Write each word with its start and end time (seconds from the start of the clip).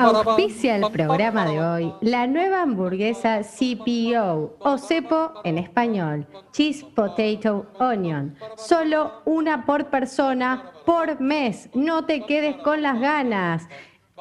Auspicia 0.00 0.76
el 0.76 0.90
programa 0.90 1.46
de 1.46 1.60
hoy 1.60 1.92
la 2.00 2.26
nueva 2.26 2.62
hamburguesa 2.62 3.42
CPO 3.42 4.56
o 4.58 4.78
cepo 4.78 5.34
en 5.44 5.58
español, 5.58 6.26
Cheese 6.52 6.84
Potato 6.84 7.66
Onion. 7.78 8.34
Solo 8.56 9.22
una 9.24 9.64
por 9.64 9.88
persona 9.88 10.72
por 10.84 11.20
mes. 11.20 11.68
No 11.74 12.06
te 12.06 12.24
quedes 12.26 12.56
con 12.56 12.82
las 12.82 13.00
ganas, 13.00 13.68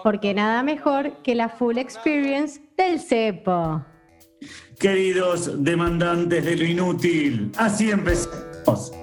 porque 0.04 0.36
nada 0.36 0.62
mejor 0.62 1.24
que 1.24 1.34
la 1.34 1.50
full 1.50 1.80
experience 1.80 2.62
del 2.78 3.00
cepo. 3.00 3.84
Queridos 4.80 5.64
demandantes 5.64 6.46
de 6.46 6.56
lo 6.56 6.66
inútil, 6.66 7.52
así 7.58 7.90
empezamos. 7.90 9.03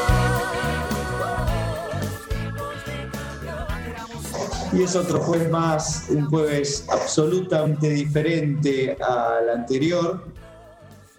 Y 4.73 4.83
es 4.83 4.95
otro 4.95 5.19
jueves 5.19 5.49
más, 5.51 6.05
un 6.09 6.29
jueves 6.29 6.85
absolutamente 6.89 7.89
diferente 7.89 8.95
al 9.01 9.49
anterior, 9.49 10.23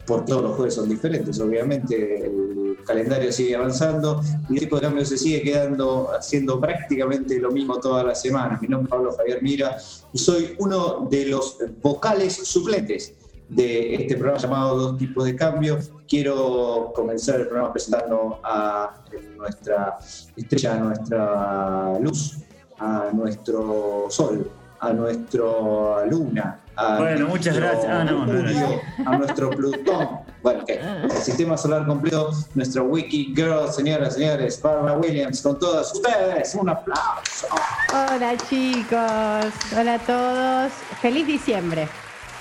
porque 0.06 0.32
todos 0.32 0.42
los 0.42 0.56
jueves 0.56 0.74
son 0.74 0.88
diferentes, 0.88 1.38
obviamente 1.38 2.24
el 2.24 2.78
calendario 2.86 3.30
sigue 3.30 3.54
avanzando 3.54 4.22
y 4.48 4.54
el 4.54 4.60
tipo 4.60 4.76
de 4.76 4.82
cambio 4.82 5.04
se 5.04 5.18
sigue 5.18 5.42
quedando 5.42 6.10
haciendo 6.12 6.58
prácticamente 6.58 7.38
lo 7.38 7.50
mismo 7.50 7.78
todas 7.78 8.06
las 8.06 8.22
semanas. 8.22 8.60
Mi 8.62 8.68
nombre 8.68 8.86
es 8.86 8.90
Pablo 8.90 9.12
Javier 9.16 9.42
Mira 9.42 9.76
y 10.14 10.18
soy 10.18 10.56
uno 10.58 11.06
de 11.10 11.26
los 11.26 11.58
vocales 11.82 12.34
suplentes 12.34 13.14
de 13.50 13.94
este 13.96 14.16
programa 14.16 14.38
llamado 14.38 14.78
Dos 14.78 14.98
Tipos 14.98 15.24
de 15.26 15.36
Cambio. 15.36 15.78
Quiero 16.08 16.90
comenzar 16.94 17.40
el 17.40 17.48
programa 17.48 17.70
presentando 17.70 18.40
a 18.42 19.02
nuestra 19.36 19.98
estrella, 20.36 20.74
a 20.74 20.78
nuestra 20.78 21.98
luz, 22.00 22.38
a 22.82 23.10
nuestro 23.12 24.06
sol, 24.08 24.50
a 24.80 24.92
nuestra 24.92 26.04
luna. 26.10 26.58
A 26.74 26.96
Bueno, 26.98 27.28
muchas 27.28 27.56
nuestro 27.56 27.60
gracias. 27.60 27.92
Ah, 27.92 28.04
no, 28.04 28.26
no, 28.26 28.26
no. 28.26 28.32
Mercurio, 28.32 28.80
a 29.06 29.18
nuestro 29.18 29.50
Plutón. 29.50 30.08
Bueno, 30.42 30.64
el 30.66 31.10
sistema 31.12 31.56
solar 31.56 31.86
completo, 31.86 32.32
nuestro 32.54 32.84
Wiki 32.84 33.32
Girl, 33.36 33.70
señoras 33.70 34.16
y 34.16 34.20
señores, 34.20 34.60
Barbara 34.60 34.98
Williams, 34.98 35.40
con 35.42 35.58
todas 35.58 35.92
ustedes. 35.92 36.54
Un 36.56 36.70
aplauso. 36.70 37.46
Hola 37.90 38.36
chicos, 38.48 39.54
hola 39.78 39.94
a 39.94 39.98
todos. 39.98 40.72
Feliz 41.00 41.26
diciembre. 41.26 41.86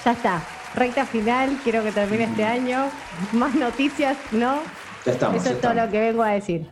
Ya 0.04 0.14
está. 0.14 0.42
Recta 0.74 1.06
final, 1.06 1.60
quiero 1.64 1.84
que 1.84 1.92
termine 1.92 2.24
este 2.24 2.44
año. 2.44 2.86
Más 3.34 3.54
noticias, 3.54 4.18
¿no? 4.32 4.62
Ya 5.06 5.12
estamos. 5.12 5.36
Eso 5.36 5.50
ya 5.50 5.56
es 5.56 5.62
todo 5.62 5.74
lo 5.76 5.92
que 5.92 6.00
vengo 6.00 6.24
a 6.24 6.30
decir. 6.30 6.68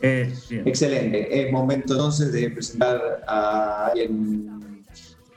Eh, 0.00 0.34
sí. 0.48 0.60
Excelente. 0.64 1.46
Es 1.46 1.52
momento 1.52 1.94
entonces 1.94 2.32
de 2.32 2.50
presentar 2.50 3.24
a 3.26 3.86
alguien 3.88 4.84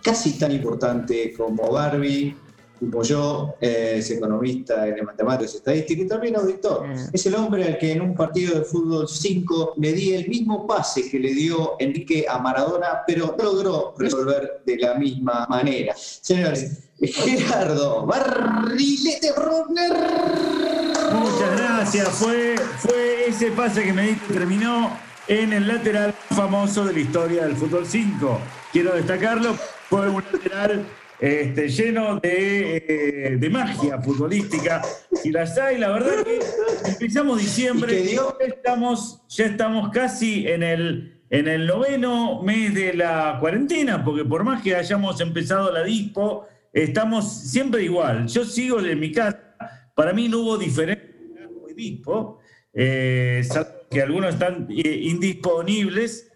casi 0.03 0.37
tan 0.37 0.51
importante 0.51 1.33
como 1.33 1.71
Barbie, 1.71 2.35
como 2.79 3.03
yo, 3.03 3.55
eh, 3.59 3.95
es 3.97 4.09
economista 4.11 4.87
en 4.87 5.03
matemáticas 5.03 5.53
y 5.53 5.57
estadística 5.57 6.01
y 6.01 6.07
también 6.07 6.35
auditor. 6.37 6.85
Ah. 6.85 7.09
Es 7.11 7.25
el 7.25 7.35
hombre 7.35 7.65
al 7.65 7.77
que 7.77 7.91
en 7.91 8.01
un 8.01 8.15
partido 8.15 8.57
de 8.57 8.65
fútbol 8.65 9.07
5 9.07 9.73
le 9.77 9.93
di 9.93 10.13
el 10.13 10.27
mismo 10.29 10.65
pase 10.65 11.09
que 11.09 11.19
le 11.19 11.33
dio 11.33 11.75
Enrique 11.79 12.25
a 12.27 12.39
Maradona, 12.39 13.01
pero 13.05 13.35
no 13.37 13.43
logró 13.43 13.93
resolver 13.97 14.61
de 14.65 14.77
la 14.77 14.95
misma 14.95 15.45
manera. 15.49 15.93
Señores, 15.95 16.89
Gerardo 17.01 18.05
Barrilete 18.05 19.31
Brunner. 19.33 19.93
Muchas 21.13 21.57
gracias. 21.57 22.07
Fue, 22.09 22.55
fue 22.77 23.08
ese 23.29 23.51
pase 23.51 23.83
que 23.83 23.93
me 23.93 24.07
di 24.07 24.15
que 24.15 24.33
terminó 24.33 24.97
en 25.27 25.53
el 25.53 25.67
lateral 25.67 26.15
famoso 26.31 26.83
de 26.85 26.93
la 26.93 26.99
historia 26.99 27.45
del 27.45 27.55
fútbol 27.55 27.85
5. 27.85 28.41
Quiero 28.71 28.95
destacarlo. 28.95 29.53
Fue 29.87 30.09
un 30.09 30.23
lateral 30.31 30.83
este, 31.19 31.69
lleno 31.69 32.19
de, 32.19 32.77
eh, 32.77 33.37
de 33.37 33.49
magia 33.51 34.01
futbolística. 34.01 34.81
Y 35.23 35.29
las 35.29 35.59
hay, 35.59 35.77
la 35.77 35.89
verdad 35.89 36.23
que 36.23 36.39
empezamos 36.89 37.37
diciembre. 37.37 37.99
¿Y? 37.99 38.15
Ya 38.15 38.23
estamos, 38.47 39.21
ya 39.27 39.45
estamos 39.45 39.91
casi 39.91 40.47
en 40.47 40.63
el, 40.63 41.21
en 41.29 41.47
el 41.47 41.67
noveno 41.67 42.41
mes 42.41 42.73
de 42.73 42.95
la 42.95 43.37
cuarentena, 43.39 44.03
porque 44.03 44.25
por 44.25 44.43
más 44.43 44.63
que 44.63 44.75
hayamos 44.75 45.21
empezado 45.21 45.71
la 45.71 45.83
dispo, 45.83 46.47
estamos 46.73 47.31
siempre 47.31 47.83
igual. 47.83 48.25
Yo 48.25 48.43
sigo 48.43 48.79
en 48.79 48.99
mi 48.99 49.11
casa. 49.11 49.39
Para 49.93 50.13
mí 50.13 50.27
no 50.27 50.39
hubo 50.39 50.57
diferencia 50.57 51.09
dispo, 51.79 52.39
eh, 52.73 53.43
que 53.89 54.01
algunos 54.01 54.33
están 54.33 54.67
eh, 54.69 54.99
indisponibles, 55.03 56.31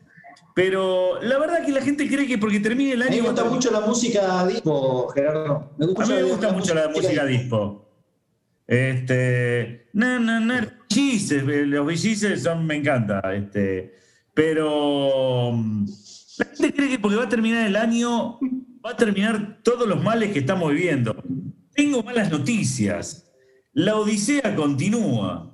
pero 0.56 1.22
la 1.22 1.38
verdad 1.40 1.66
que 1.66 1.72
la 1.72 1.82
gente 1.82 2.08
cree 2.08 2.28
que 2.28 2.38
porque 2.38 2.60
termine 2.60 2.94
el 2.94 3.02
A 3.02 3.06
mí 3.06 3.14
año... 3.16 3.24
me 3.24 3.30
gusta 3.30 3.44
mucho 3.46 3.72
la 3.72 3.82
música 3.82 4.46
disco, 4.48 5.10
Gerardo. 5.10 5.72
Me 5.78 5.86
A 5.86 6.06
mí 6.06 6.14
me 6.14 6.24
gusta 6.24 6.52
mucho 6.52 6.74
la 6.74 6.90
música 6.90 7.26
dispo. 7.26 7.90
Este, 8.68 9.90
na, 9.94 10.20
na, 10.20 10.40
na, 10.40 10.80
Bellices, 10.94 11.44
eh, 11.48 11.66
los 11.66 11.86
bellices 11.86 12.44
son, 12.44 12.66
me 12.66 12.76
encanta. 12.76 13.22
Este, 13.34 13.96
pero 14.34 15.52
mm, 15.54 15.86
la 16.38 16.46
gente 16.46 16.74
cree 16.74 16.90
que 16.90 17.00
porque 17.00 17.18
va 17.18 17.24
a 17.24 17.30
terminar 17.30 17.66
el 17.66 17.76
año, 17.76 18.40
va 18.86 18.92
a 18.92 18.98
terminar 18.98 19.60
todos 19.64 19.88
los 19.88 20.02
males 20.04 20.32
que 20.32 20.40
estamos 20.40 20.72
viviendo. 20.72 21.16
Tengo 21.74 22.04
malas 22.04 22.30
noticias. 22.30 23.32
La 23.74 23.96
odisea 23.96 24.56
continúa. 24.56 25.53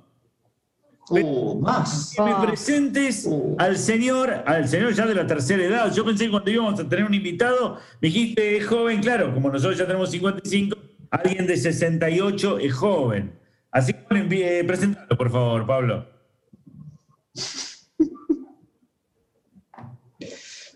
Uh, 1.10 1.60
más. 1.60 2.12
Que 2.16 2.22
me 2.22 2.46
presentes 2.46 3.26
Uh. 3.26 3.56
al 3.58 3.76
señor, 3.76 4.30
al 4.46 4.68
señor 4.68 4.94
ya 4.94 5.06
de 5.06 5.14
la 5.14 5.26
tercera 5.26 5.62
edad. 5.64 5.92
Yo 5.92 6.04
pensé 6.04 6.26
que 6.26 6.30
cuando 6.30 6.50
íbamos 6.50 6.78
a 6.78 6.88
tener 6.88 7.04
un 7.04 7.14
invitado, 7.14 7.78
me 8.00 8.08
dijiste 8.08 8.58
es 8.58 8.66
joven, 8.66 9.00
claro, 9.00 9.34
como 9.34 9.50
nosotros 9.50 9.78
ya 9.78 9.86
tenemos 9.86 10.10
55, 10.10 10.76
alguien 11.10 11.46
de 11.46 11.56
68 11.56 12.58
es 12.58 12.72
joven. 12.72 13.38
Así 13.72 13.92
que 13.92 14.04
bueno, 14.08 14.28
eh, 14.30 14.64
presentalo, 14.64 15.16
por 15.16 15.30
favor, 15.30 15.66
Pablo. 15.66 16.06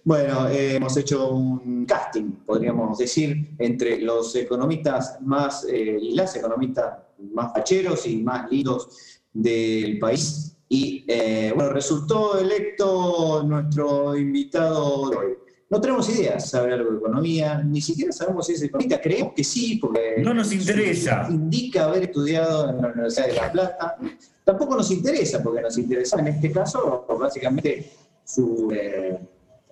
Bueno, 0.07 0.49
eh, 0.49 0.75
hemos 0.75 0.95
hecho 0.99 1.31
un 1.31 1.87
casting, 1.87 2.33
podríamos 2.45 2.99
decir, 2.99 3.57
entre 3.59 4.03
los 4.03 4.37
economistas 4.37 5.17
más 5.23 5.65
eh, 5.65 5.97
y 5.99 6.15
las 6.15 6.37
economistas 6.37 6.99
más 7.33 7.55
facheros 7.55 8.07
y 8.07 8.19
más 8.19 8.51
lindos 8.51 9.14
del 9.35 9.99
país. 9.99 10.57
Y 10.69 11.05
eh, 11.07 11.53
bueno, 11.55 11.71
resultó 11.73 12.39
electo 12.39 13.43
nuestro 13.45 14.17
invitado 14.17 15.11
de 15.11 15.17
hoy. 15.17 15.33
No 15.71 15.81
tenemos 15.81 16.09
idea, 16.09 16.39
sabe 16.39 16.73
algo 16.73 16.93
de 16.93 16.99
economía, 16.99 17.59
ni 17.63 17.81
siquiera 17.81 18.13
sabemos 18.13 18.47
si 18.47 18.53
es 18.53 18.63
economista, 18.63 19.01
creemos 19.01 19.33
que 19.35 19.43
sí, 19.43 19.77
porque 19.77 20.17
No 20.19 20.33
nos 20.33 20.53
interesa. 20.53 21.27
indica 21.31 21.85
haber 21.85 22.05
estudiado 22.05 22.71
en 22.71 22.81
la 22.81 22.89
Universidad 22.89 23.27
de 23.27 23.33
La 23.35 23.53
Plata. 23.53 23.97
Tampoco 24.45 24.77
nos 24.77 24.91
interesa, 24.91 25.43
porque 25.43 25.63
nos 25.63 25.77
interesa 25.79 26.21
en 26.21 26.29
este 26.29 26.53
caso 26.53 27.05
básicamente 27.19 27.91
su, 28.25 28.71
eh, 28.73 29.19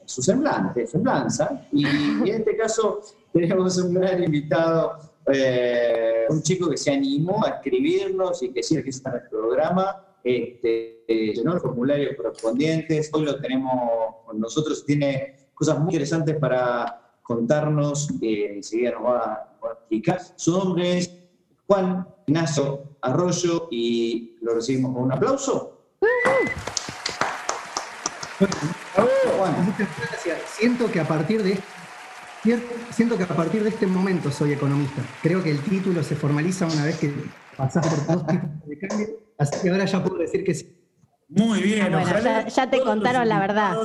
su 0.05 0.23
semblante, 0.23 0.87
semblanza. 0.87 1.67
Y, 1.73 1.87
y 1.87 2.31
en 2.31 2.37
este 2.37 2.56
caso 2.56 3.00
tenemos 3.33 3.77
un 3.79 3.94
gran 3.94 4.23
invitado, 4.25 4.99
eh, 5.33 6.25
un 6.29 6.43
chico 6.43 6.69
que 6.71 6.77
se 6.77 6.93
animó 6.93 7.45
a 7.45 7.51
escribirnos 7.51 8.43
y 8.43 8.51
que 8.53 8.63
sí 8.63 8.83
que 8.83 8.91
está 8.91 9.11
en 9.11 9.17
el 9.17 9.29
programa. 9.29 10.05
Este, 10.25 11.05
eh, 11.09 11.33
llenó 11.35 11.55
los 11.55 11.63
formularios 11.63 12.15
correspondientes. 12.17 13.11
Hoy 13.13 13.25
lo 13.25 13.41
tenemos 13.41 14.17
con 14.25 14.39
nosotros. 14.41 14.85
Tiene 14.87 15.49
cosas 15.55 15.79
muy 15.79 15.91
interesantes 15.91 16.37
para 16.37 17.13
contarnos. 17.23 18.09
que 18.21 18.55
enseguida 18.57 18.93
nos 18.93 19.05
va, 19.05 19.19
a- 19.19 19.59
va 19.65 19.71
a 19.71 19.73
explicar. 19.75 20.21
Su 20.37 20.53
nombre 20.59 20.99
es 20.99 21.13
Juan 21.67 22.07
Ignacio 22.27 22.97
Arroyo 23.01 23.69
y 23.71 24.37
lo 24.43 24.55
recibimos 24.55 24.93
con 24.95 25.05
un 25.05 25.13
aplauso. 25.13 25.69
Juan, 29.37 29.65
Muchas 29.67 29.89
gracias. 29.99 30.41
Siento 30.57 30.91
que 30.91 31.01
a 31.01 31.05
partir 31.07 31.43
de 31.43 31.59
siento 32.91 33.17
que 33.17 33.23
a 33.25 33.29
partir 33.29 33.62
de 33.62 33.69
este 33.71 33.87
momento 33.87 34.31
soy 34.31 34.53
economista. 34.53 35.03
Creo 35.23 35.43
que 35.43 35.50
el 35.50 35.61
título 35.61 36.03
se 36.03 36.17
formaliza 36.17 36.67
una 36.67 36.85
vez 36.85 36.99
que 36.99 37.12
pasás 37.56 37.87
por 37.87 38.06
dos 38.17 38.27
tipos 38.27 38.67
de 38.67 38.79
cambio, 38.79 39.06
así 39.39 39.62
que 39.62 39.71
ahora 39.71 39.85
ya 39.85 40.03
puedo 40.03 40.19
decir 40.19 40.44
que 40.44 40.55
sí. 40.55 40.79
Muy 41.29 41.62
bien, 41.62 41.81
bueno, 41.83 42.03
ojalá 42.03 42.21
ya- 42.21 42.49
ya 42.49 42.71
te 42.71 42.81
contaron 42.81 43.29
la 43.29 43.39
verdad. 43.41 43.77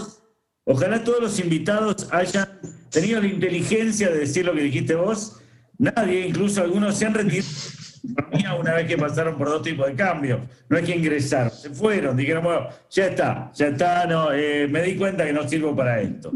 Ojalá 0.66 1.04
todos 1.04 1.22
los 1.22 1.40
invitados 1.40 2.10
hayan 2.12 2.60
tenido 2.92 3.22
la 3.22 3.28
inteligencia 3.28 4.10
de 4.10 4.20
decir 4.20 4.46
lo 4.46 4.54
que 4.54 4.64
dijiste 4.64 4.96
vos. 4.96 5.40
Nadie, 5.78 6.28
incluso 6.28 6.62
algunos 6.62 6.98
se 6.98 7.06
han 7.06 7.14
retirado 7.14 8.60
una 8.60 8.74
vez 8.74 8.88
que 8.88 8.98
pasaron 8.98 9.38
por 9.38 9.48
dos 9.48 9.62
tipos 9.62 9.86
de 9.88 9.96
cambios. 9.96 10.42
No 10.68 10.78
es 10.78 10.86
que 10.86 10.96
ingresaron, 10.96 11.52
se 11.52 11.70
fueron, 11.70 12.18
dijeron, 12.18 12.44
bueno, 12.44 12.68
ya 12.90 13.06
está, 13.08 13.52
ya 13.54 13.68
está, 13.68 14.06
no, 14.08 14.34
eh, 14.34 14.68
me 14.68 14.82
di 14.82 14.98
cuenta 14.98 15.24
que 15.26 15.32
no 15.32 15.48
sirvo 15.48 15.74
para 15.76 16.02
esto. 16.02 16.32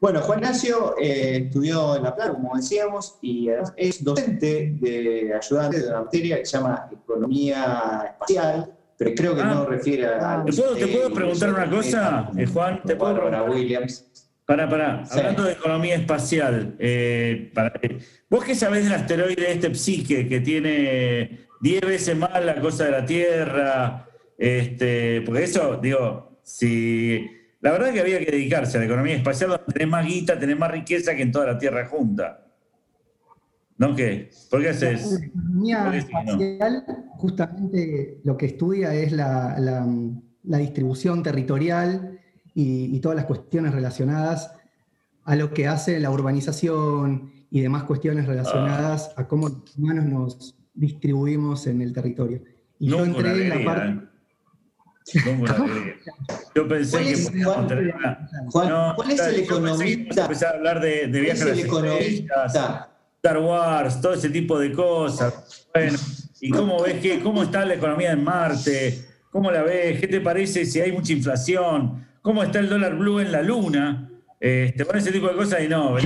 Bueno, 0.00 0.20
Juan 0.20 0.40
Nacio 0.40 0.94
eh, 1.00 1.44
estudió 1.46 1.96
en 1.96 2.04
La 2.04 2.14
Plata, 2.14 2.32
como 2.32 2.54
decíamos, 2.56 3.18
y 3.20 3.48
además 3.48 3.72
es 3.76 4.04
docente 4.04 4.76
de 4.80 5.34
ayudante 5.34 5.80
de 5.80 5.88
una 5.88 6.02
materia 6.02 6.38
que 6.38 6.46
se 6.46 6.56
llama 6.56 6.88
Economía 6.92 8.04
Espacial, 8.12 8.72
pero 8.96 9.10
creo 9.16 9.34
que 9.34 9.42
Ah. 9.42 9.54
no 9.54 9.66
refiere 9.66 10.06
a... 10.06 10.44
¿Te 10.44 10.52
puedo, 10.52 10.76
te 10.76 10.86
puedo 10.86 11.12
preguntar 11.12 11.50
una 11.52 11.68
cosa, 11.68 12.30
eh, 12.36 12.46
Juan? 12.46 12.80
¿Te 12.84 12.94
puedo 12.94 13.12
Bárbara 13.14 13.38
preguntar? 13.38 13.56
Williams. 13.60 14.04
Para, 14.46 14.68
para, 14.68 15.04
Sí. 15.04 15.18
hablando 15.18 15.42
de 15.44 15.52
economía 15.52 15.96
espacial, 15.96 16.76
eh, 16.78 17.50
para- 17.52 17.72
eh, 17.82 17.98
vos 18.30 18.44
qué 18.44 18.54
sabés 18.54 18.84
del 18.84 18.94
asteroide 18.94 19.50
este 19.52 19.74
Psique 19.74 20.28
que 20.28 20.40
tiene 20.40 21.48
10 21.60 21.80
veces 21.82 22.16
más 22.16 22.42
la 22.44 22.60
cosa 22.60 22.84
de 22.84 22.90
la 22.92 23.04
Tierra, 23.04 24.08
este, 24.38 25.22
porque 25.26 25.42
eso, 25.44 25.76
digo, 25.82 26.38
si 26.42 27.26
la 27.60 27.72
verdad 27.72 27.92
que 27.92 28.00
había 28.00 28.18
que 28.20 28.30
dedicarse 28.30 28.76
a 28.76 28.80
la 28.80 28.86
economía 28.86 29.14
espacial, 29.16 29.50
donde 29.50 29.64
tenés 29.72 29.88
más 29.88 30.06
guita, 30.06 30.38
tenés 30.38 30.58
más 30.58 30.70
riqueza 30.70 31.14
que 31.14 31.22
en 31.22 31.32
toda 31.32 31.46
la 31.46 31.58
Tierra 31.58 31.86
junta. 31.86 32.44
¿No 33.76 33.94
qué? 33.94 34.30
¿Por 34.50 34.60
qué 34.60 34.66
La 34.66 34.70
haces? 34.72 35.22
economía 35.22 35.84
Por 35.84 35.94
eso 35.94 36.08
no. 36.12 36.18
espacial 36.32 36.84
justamente 37.16 38.20
lo 38.24 38.36
que 38.36 38.46
estudia 38.46 38.94
es 38.94 39.12
la, 39.12 39.56
la- 39.58 39.86
la 40.44 40.58
distribución 40.58 41.22
territorial 41.22 42.18
y, 42.54 42.96
y 42.96 43.00
todas 43.00 43.16
las 43.16 43.26
cuestiones 43.26 43.74
relacionadas 43.74 44.52
a 45.24 45.36
lo 45.36 45.52
que 45.52 45.66
hace 45.68 46.00
la 46.00 46.10
urbanización 46.10 47.30
y 47.50 47.60
demás 47.60 47.84
cuestiones 47.84 48.26
relacionadas 48.26 49.12
a 49.16 49.26
cómo 49.28 49.48
los 49.48 49.76
humanos 49.76 50.04
nos 50.06 50.54
distribuimos 50.74 51.66
en 51.66 51.82
el 51.82 51.92
territorio. 51.92 52.42
Y 52.78 52.88
yo 52.90 53.04
Nunca 53.04 53.18
una 53.20 53.28
entré 53.32 53.42
en 53.44 53.58
la 53.58 53.64
parte... 53.64 53.88
¿eh? 53.88 53.94
Nunca 53.94 54.00
una 54.00 54.02
alegría. 54.02 54.10
Yo 56.54 56.68
pensé 56.68 56.96
¿Cuál 56.96 57.06
que 57.06 57.22
podíamos 57.22 57.66
Juan? 58.50 58.68
No, 58.68 58.92
¿cuál 58.96 59.10
es 59.10 59.20
el 59.20 59.40
economista? 59.40 60.22
empezar 60.22 60.54
a 60.54 60.56
hablar 60.56 60.80
de, 60.80 61.06
de 61.06 61.08
¿Cuál 61.08 61.22
viajes 61.22 61.40
es 61.40 61.46
a 61.46 61.48
las 61.50 61.58
economista? 61.58 62.90
Star 63.16 63.38
Wars, 63.38 64.00
todo 64.00 64.14
ese 64.14 64.30
tipo 64.30 64.58
de 64.58 64.72
cosas. 64.72 65.66
Bueno, 65.74 65.98
¿y 66.40 66.50
cómo 66.50 66.82
ves 66.82 67.00
que, 67.00 67.20
cómo 67.20 67.42
está 67.42 67.64
la 67.64 67.74
economía 67.74 68.12
en 68.12 68.22
Marte? 68.22 69.04
¿Cómo 69.30 69.50
la 69.50 69.62
ves? 69.62 70.00
¿Qué 70.00 70.06
te 70.08 70.20
parece 70.20 70.64
si 70.64 70.80
hay 70.80 70.92
mucha 70.92 71.12
inflación? 71.12 72.06
¿Cómo 72.22 72.42
está 72.42 72.60
el 72.60 72.68
dólar 72.68 72.96
blue 72.96 73.20
en 73.20 73.32
la 73.32 73.42
luna? 73.42 74.10
Este, 74.38 74.84
bueno, 74.84 75.00
ese 75.00 75.10
tipo 75.10 75.28
de 75.28 75.34
cosas 75.34 75.62
y 75.62 75.68
no. 75.68 75.96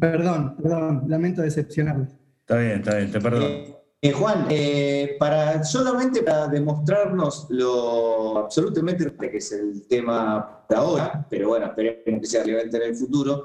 Perdón, 0.00 0.56
perdón, 0.56 1.04
lamento 1.08 1.42
decepcionarles. 1.42 2.08
Está 2.40 2.58
bien, 2.58 2.72
está 2.72 2.96
bien, 2.96 3.12
te 3.12 3.20
perdono. 3.20 3.85
Eh, 4.02 4.12
Juan, 4.12 4.46
eh, 4.50 5.16
para, 5.18 5.64
solamente 5.64 6.22
para 6.22 6.48
demostrarnos 6.48 7.46
lo 7.48 8.38
absolutamente 8.38 9.10
que 9.16 9.38
es 9.38 9.52
el 9.52 9.86
tema 9.88 10.64
de 10.68 10.76
ahora, 10.76 11.26
pero 11.30 11.48
bueno, 11.48 11.66
esperemos 11.66 12.20
que 12.20 12.26
sea 12.26 12.44
relevante 12.44 12.76
en 12.76 12.82
el 12.82 12.94
futuro, 12.94 13.44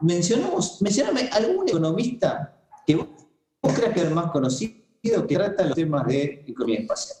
mencionamos, 0.00 0.80
mencioname 0.80 1.28
algún 1.32 1.68
economista 1.68 2.56
que 2.86 2.94
vos, 2.94 3.08
vos 3.60 3.72
creas 3.74 3.92
que 3.92 4.00
es 4.00 4.06
el 4.06 4.14
más 4.14 4.30
conocido 4.30 5.26
que 5.26 5.34
trata 5.34 5.64
los 5.64 5.74
temas 5.74 6.06
de 6.06 6.44
economía 6.46 6.80
espacial. 6.80 7.18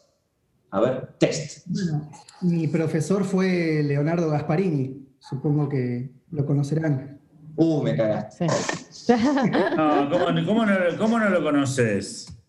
A 0.70 0.80
ver, 0.80 1.14
test. 1.18 1.66
Bueno, 1.66 2.08
mi 2.42 2.68
profesor 2.68 3.24
fue 3.24 3.82
Leonardo 3.82 4.30
Gasparini, 4.30 5.08
supongo 5.18 5.68
que 5.68 6.10
lo 6.30 6.46
conocerán. 6.46 7.20
Uh, 7.56 7.82
me 7.82 7.96
cagaste. 7.96 8.46
Sí. 8.90 9.12
No, 9.76 10.08
¿cómo, 10.10 10.26
cómo 10.46 10.66
no, 10.66 10.74
cómo 10.98 11.18
no 11.18 11.28
lo 11.30 11.42
conoces? 11.42 12.39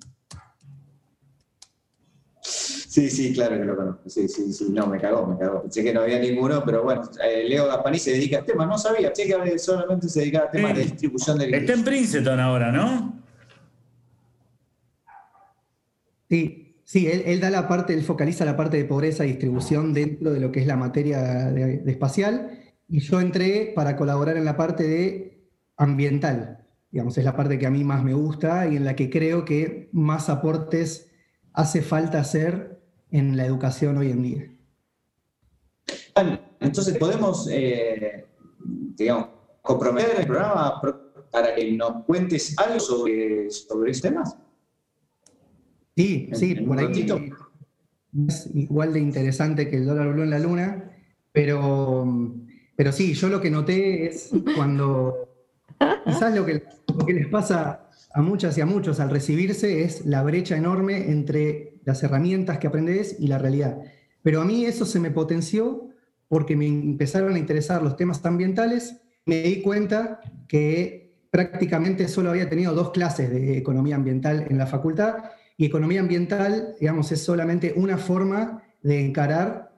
Sí, 2.92 3.10
sí, 3.10 3.32
claro 3.32 3.58
que 3.58 3.64
lo 3.64 3.78
conozco. 3.78 4.10
Sí, 4.10 4.28
sí, 4.28 4.52
sí, 4.52 4.66
no, 4.70 4.86
me 4.86 5.00
cagó, 5.00 5.26
me 5.26 5.38
cagó. 5.38 5.62
Pensé 5.62 5.82
que 5.82 5.94
no 5.94 6.02
había 6.02 6.20
ninguno, 6.20 6.62
pero 6.66 6.84
bueno, 6.84 7.04
eh, 7.24 7.46
Leo 7.48 7.66
Gasparini 7.68 8.00
se 8.00 8.12
dedica 8.12 8.40
a 8.40 8.46
temas, 8.46 8.68
no 8.68 8.78
sabía, 8.78 9.14
pensé 9.14 9.34
que 9.34 9.60
solamente 9.60 10.10
se 10.10 10.20
dedicaba 10.20 10.48
a 10.48 10.52
temas 10.52 10.72
Sí. 10.72 10.78
de 10.78 10.84
distribución 10.84 11.38
del 11.40 11.54
Está 11.54 11.72
en 11.72 11.84
Princeton 11.86 12.38
ahora, 12.42 12.70
¿no? 12.74 13.24
Sí, 16.30 16.76
sí, 16.84 17.08
él, 17.08 17.24
él 17.28 17.40
da 17.40 17.50
la 17.50 17.70
parte, 17.70 17.94
él 17.94 18.04
focaliza 18.04 18.44
la 18.44 18.58
parte 18.58 18.76
de 18.76 18.84
pobreza 18.84 19.24
y 19.26 19.30
distribución 19.30 19.94
dentro 19.94 20.34
de 20.34 20.42
lo 20.42 20.52
que 20.52 20.60
es 20.60 20.68
la 20.68 20.76
materia 20.76 21.22
de, 21.50 21.78
de 21.78 21.92
espacial, 21.92 22.60
y 22.90 23.00
yo 23.00 23.22
entré 23.22 23.72
para 23.74 23.96
colaborar 23.96 24.36
en 24.36 24.44
la 24.44 24.58
parte 24.58 24.84
de 24.84 25.48
ambiental, 25.78 26.66
digamos, 26.92 27.18
es 27.18 27.24
la 27.24 27.38
parte 27.38 27.58
que 27.58 27.68
a 27.68 27.72
mí 27.72 27.86
más 27.86 28.04
me 28.04 28.14
gusta 28.14 28.68
y 28.68 28.76
en 28.76 28.84
la 28.84 28.98
que 28.98 29.10
creo 29.10 29.46
que 29.46 29.88
más 29.94 30.28
aportes 30.28 31.10
hace 31.54 31.82
falta 31.82 32.20
hacer 32.20 32.81
en 33.12 33.38
la 33.38 33.46
educación 33.46 33.98
hoy 33.98 34.12
en 34.12 34.24
día. 34.24 34.52
Entonces 36.60 36.98
podemos, 36.98 37.48
eh, 37.52 38.26
digamos, 38.96 39.28
comprometer 39.62 40.20
el 40.22 40.28
programa 40.28 40.80
pro- 40.82 41.12
para 41.32 41.56
que 41.56 41.72
nos 41.74 42.04
cuentes 42.06 42.58
algo 42.58 42.80
sobre, 42.80 43.50
sobre 43.52 43.92
esos 43.92 44.02
temas. 44.02 44.36
Sí, 45.96 46.30
sí, 46.34 46.56
por 46.56 46.80
ahí 46.80 47.08
es 48.28 48.50
igual 48.54 48.94
de 48.94 49.00
interesante 49.00 49.70
que 49.70 49.78
el 49.78 49.86
dólar 49.86 50.14
blue 50.14 50.24
en 50.24 50.30
la 50.30 50.40
luna, 50.40 50.92
pero, 51.32 52.06
pero 52.76 52.92
sí, 52.92 53.14
yo 53.14 53.30
lo 53.30 53.40
que 53.40 53.50
noté 53.52 54.08
es 54.08 54.32
cuando 54.56 55.30
quizás 56.06 56.36
lo 56.36 56.46
que, 56.46 56.64
lo 56.98 57.06
que 57.06 57.14
les 57.14 57.28
pasa 57.28 57.90
a 58.14 58.22
muchas 58.22 58.58
y 58.58 58.62
a 58.62 58.66
muchos 58.66 59.00
al 59.00 59.10
recibirse 59.10 59.84
es 59.84 60.06
la 60.06 60.24
brecha 60.24 60.58
enorme 60.58 61.12
entre 61.12 61.76
las 61.86 62.04
herramientas 62.04 62.58
que 62.58 62.68
aprendes 62.68 63.16
y 63.20 63.28
la 63.28 63.38
realidad. 63.38 63.78
Pero 64.22 64.42
a 64.42 64.46
mí 64.46 64.66
eso 64.66 64.86
se 64.86 65.00
me 65.00 65.12
potenció 65.12 65.90
porque 66.28 66.56
me 66.56 66.68
empezaron 66.68 67.34
a 67.36 67.40
interesar 67.40 67.82
los 67.82 67.98
temas 67.98 68.24
ambientales. 68.26 69.02
Me 69.26 69.42
di 69.42 69.62
cuenta 69.62 70.20
que 70.48 71.14
prácticamente 71.30 72.08
solo 72.08 72.30
había 72.30 72.50
tenido 72.50 72.74
dos 72.74 72.92
clases 72.92 73.30
de 73.30 73.58
economía 73.58 73.96
ambiental 73.96 74.46
en 74.50 74.58
la 74.58 74.68
facultad 74.68 75.16
y 75.58 75.66
economía 75.66 76.02
ambiental, 76.02 76.76
digamos, 76.80 77.12
es 77.12 77.24
solamente 77.24 77.74
una 77.76 77.98
forma 77.98 78.64
de 78.82 79.06
encarar 79.06 79.72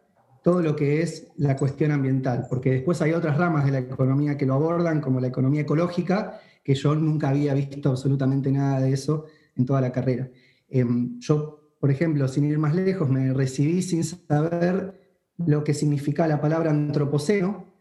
todo 0.44 0.62
lo 0.62 0.76
que 0.76 1.02
es 1.02 1.28
la 1.38 1.56
cuestión 1.56 1.92
ambiental, 1.92 2.48
porque 2.50 2.72
después 2.72 3.02
hay 3.02 3.14
otras 3.14 3.38
ramas 3.38 3.66
de 3.66 3.72
la 3.72 3.80
economía 3.80 4.38
que 4.38 4.46
lo 4.46 4.56
abordan, 4.56 5.02
como 5.02 5.20
la 5.20 5.28
economía 5.28 5.62
ecológica, 5.62 6.40
que 6.64 6.76
yo 6.76 6.96
nunca 6.96 7.30
había 7.30 7.54
visto 7.54 7.90
absolutamente 7.90 8.52
nada 8.52 8.80
de 8.80 8.94
eso 8.94 9.26
en 9.56 9.66
toda 9.66 9.82
la 9.82 9.92
carrera. 9.92 10.30
Em, 10.70 11.20
yo, 11.20 11.74
por 11.80 11.92
ejemplo, 11.92 12.28
sin 12.28 12.46
ir 12.46 12.58
más 12.58 12.74
lejos, 12.74 13.10
me 13.10 13.34
recibí 13.34 13.82
sin 13.82 14.04
saber 14.04 15.00
lo 15.38 15.64
que 15.64 15.74
significa 15.74 16.28
la 16.28 16.40
palabra 16.40 16.72
antropoceno, 16.72 17.74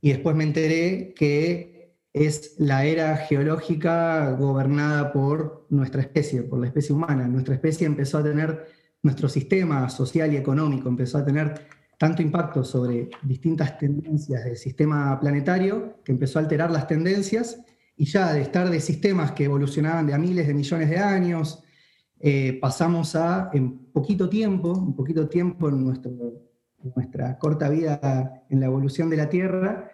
y 0.00 0.10
después 0.10 0.34
me 0.34 0.44
enteré 0.44 1.14
que 1.14 1.94
es 2.12 2.56
la 2.58 2.84
era 2.84 3.16
geológica 3.16 4.32
gobernada 4.32 5.12
por 5.12 5.66
nuestra 5.70 6.02
especie, 6.02 6.42
por 6.42 6.58
la 6.58 6.66
especie 6.66 6.94
humana. 6.94 7.26
Nuestra 7.28 7.54
especie 7.54 7.86
empezó 7.86 8.18
a 8.18 8.22
tener, 8.22 8.66
nuestro 9.02 9.28
sistema 9.28 9.88
social 9.88 10.32
y 10.32 10.36
económico 10.36 10.88
empezó 10.88 11.18
a 11.18 11.24
tener 11.24 11.54
tanto 11.98 12.20
impacto 12.20 12.64
sobre 12.64 13.10
distintas 13.22 13.78
tendencias 13.78 14.44
del 14.44 14.56
sistema 14.56 15.18
planetario 15.20 15.98
que 16.04 16.12
empezó 16.12 16.38
a 16.38 16.42
alterar 16.42 16.70
las 16.70 16.88
tendencias 16.88 17.60
y 18.02 18.04
ya 18.04 18.32
de 18.32 18.40
estar 18.42 18.68
de 18.68 18.80
sistemas 18.80 19.30
que 19.30 19.44
evolucionaban 19.44 20.08
de 20.08 20.12
a 20.12 20.18
miles 20.18 20.48
de 20.48 20.54
millones 20.54 20.90
de 20.90 20.98
años, 20.98 21.62
eh, 22.18 22.58
pasamos 22.60 23.14
a, 23.14 23.48
en 23.52 23.78
poquito 23.92 24.28
tiempo, 24.28 24.76
en 24.76 24.92
poquito 24.96 25.28
tiempo 25.28 25.68
en, 25.68 25.84
nuestro, 25.84 26.10
nuestra 26.96 27.38
corta 27.38 27.68
vida 27.68 28.42
en 28.50 28.58
la 28.58 28.66
evolución 28.66 29.08
de 29.08 29.18
la 29.18 29.28
Tierra, 29.28 29.92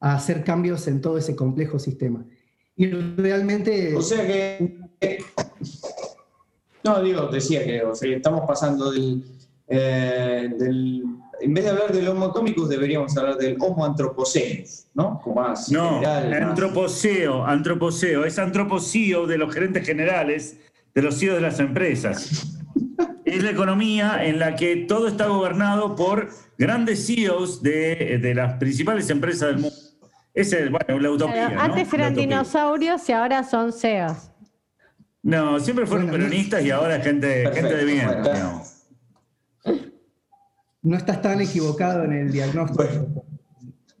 a 0.00 0.14
hacer 0.14 0.42
cambios 0.42 0.88
en 0.88 1.02
todo 1.02 1.18
ese 1.18 1.36
complejo 1.36 1.78
sistema. 1.78 2.24
Y 2.76 2.86
realmente... 2.86 3.94
O 3.94 4.00
sea 4.00 4.26
que. 4.26 4.78
No, 6.82 7.02
digo, 7.02 7.26
decía 7.26 7.62
que 7.62 7.82
o 7.82 7.94
sea, 7.94 8.16
estamos 8.16 8.46
pasando 8.48 8.90
del, 8.90 9.22
eh, 9.68 10.48
del- 10.58 11.04
En 11.40 11.54
vez 11.54 11.64
de 11.64 11.70
hablar 11.70 11.92
del 11.92 12.06
Homo 12.08 12.26
economicus, 12.26 12.68
deberíamos 12.68 13.16
hablar 13.16 13.36
del 13.36 13.56
Homo 13.60 13.84
anthropocenus, 13.84 14.86
¿no? 14.94 15.20
Como 15.22 15.40
más 15.40 15.70
No, 15.70 16.00
general, 16.00 16.30
más- 16.30 16.42
antropoceo, 16.50 17.44
antropoceo, 17.46 18.24
es 18.24 18.38
antropoceo 18.38 19.26
de 19.26 19.38
los 19.38 19.52
gerentes 19.54 19.86
generales, 19.86 20.58
de 20.94 21.02
los 21.02 21.18
CEOs 21.18 21.36
de 21.36 21.40
las 21.40 21.60
empresas. 21.60 22.56
Es 23.24 23.44
la 23.44 23.50
economía 23.50 24.24
en 24.24 24.40
la 24.40 24.56
que 24.56 24.74
todo 24.76 25.06
está 25.06 25.26
gobernado 25.28 25.94
por 25.94 26.30
grandes 26.58 27.06
CEOs 27.06 27.62
de, 27.62 28.18
de 28.20 28.34
las 28.34 28.54
principales 28.58 29.08
empresas 29.08 29.50
del 29.50 29.58
mundo. 29.58 29.76
Esa 30.34 30.58
es, 30.58 30.70
bueno, 30.70 30.98
la 30.98 31.10
utopía. 31.12 31.46
Antes 31.58 31.92
eran 31.92 32.14
dinosaurios 32.16 33.08
y 33.08 33.12
ahora 33.12 33.44
son 33.44 33.72
CEOs. 33.72 34.30
No, 35.22 35.60
siempre 35.60 35.86
fueron 35.86 36.08
peronistas 36.10 36.64
y 36.64 36.70
ahora 36.72 36.96
es 36.96 37.04
gente, 37.04 37.44
Perfecto, 37.44 37.68
gente 37.68 37.76
de 37.76 37.84
bien. 37.92 38.06
bueno. 38.22 38.62
No 40.82 40.96
estás 40.96 41.20
tan 41.22 41.40
equivocado 41.40 42.04
en 42.04 42.12
el 42.12 42.32
diagnóstico. 42.32 43.24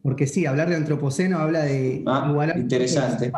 Porque 0.02 0.26
sí, 0.26 0.46
hablar 0.46 0.68
de 0.70 0.76
antropoceno 0.76 1.38
habla 1.38 1.62
de 1.64 2.02
Ah, 2.06 2.26
igualar- 2.30 2.58
interesante. 2.58 3.30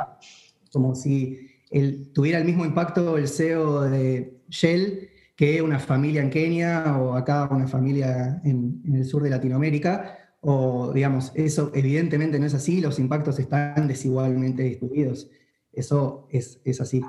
Como 0.73 0.95
si 0.95 1.49
el- 1.71 2.13
tuviera 2.13 2.39
el 2.39 2.45
mismo 2.45 2.65
impacto 2.65 3.19
el 3.19 3.27
CEO 3.29 3.83
de 3.83 4.41
Shell 4.49 5.09
que 5.35 5.61
una 5.63 5.79
familia 5.81 6.23
en 6.23 6.31
Kenia 6.31 6.97
o 6.99 7.15
acá 7.15 7.49
una 7.51 7.67
familia 7.67 8.41
en, 8.45 8.81
en 8.87 8.97
el 8.97 9.05
sur 9.05 9.23
de 9.23 9.31
Latinoamérica. 9.31 10.19
O, 10.41 10.93
digamos, 10.93 11.33
eso 11.35 11.71
evidentemente 11.75 12.39
no 12.39 12.47
es 12.47 12.55
así, 12.55 12.81
los 12.81 12.99
impactos 12.99 13.39
están 13.39 13.87
desigualmente 13.89 14.63
distribuidos. 14.65 15.31
Eso 15.73 16.27
es, 16.31 16.61
es 16.65 16.81
así. 16.81 17.01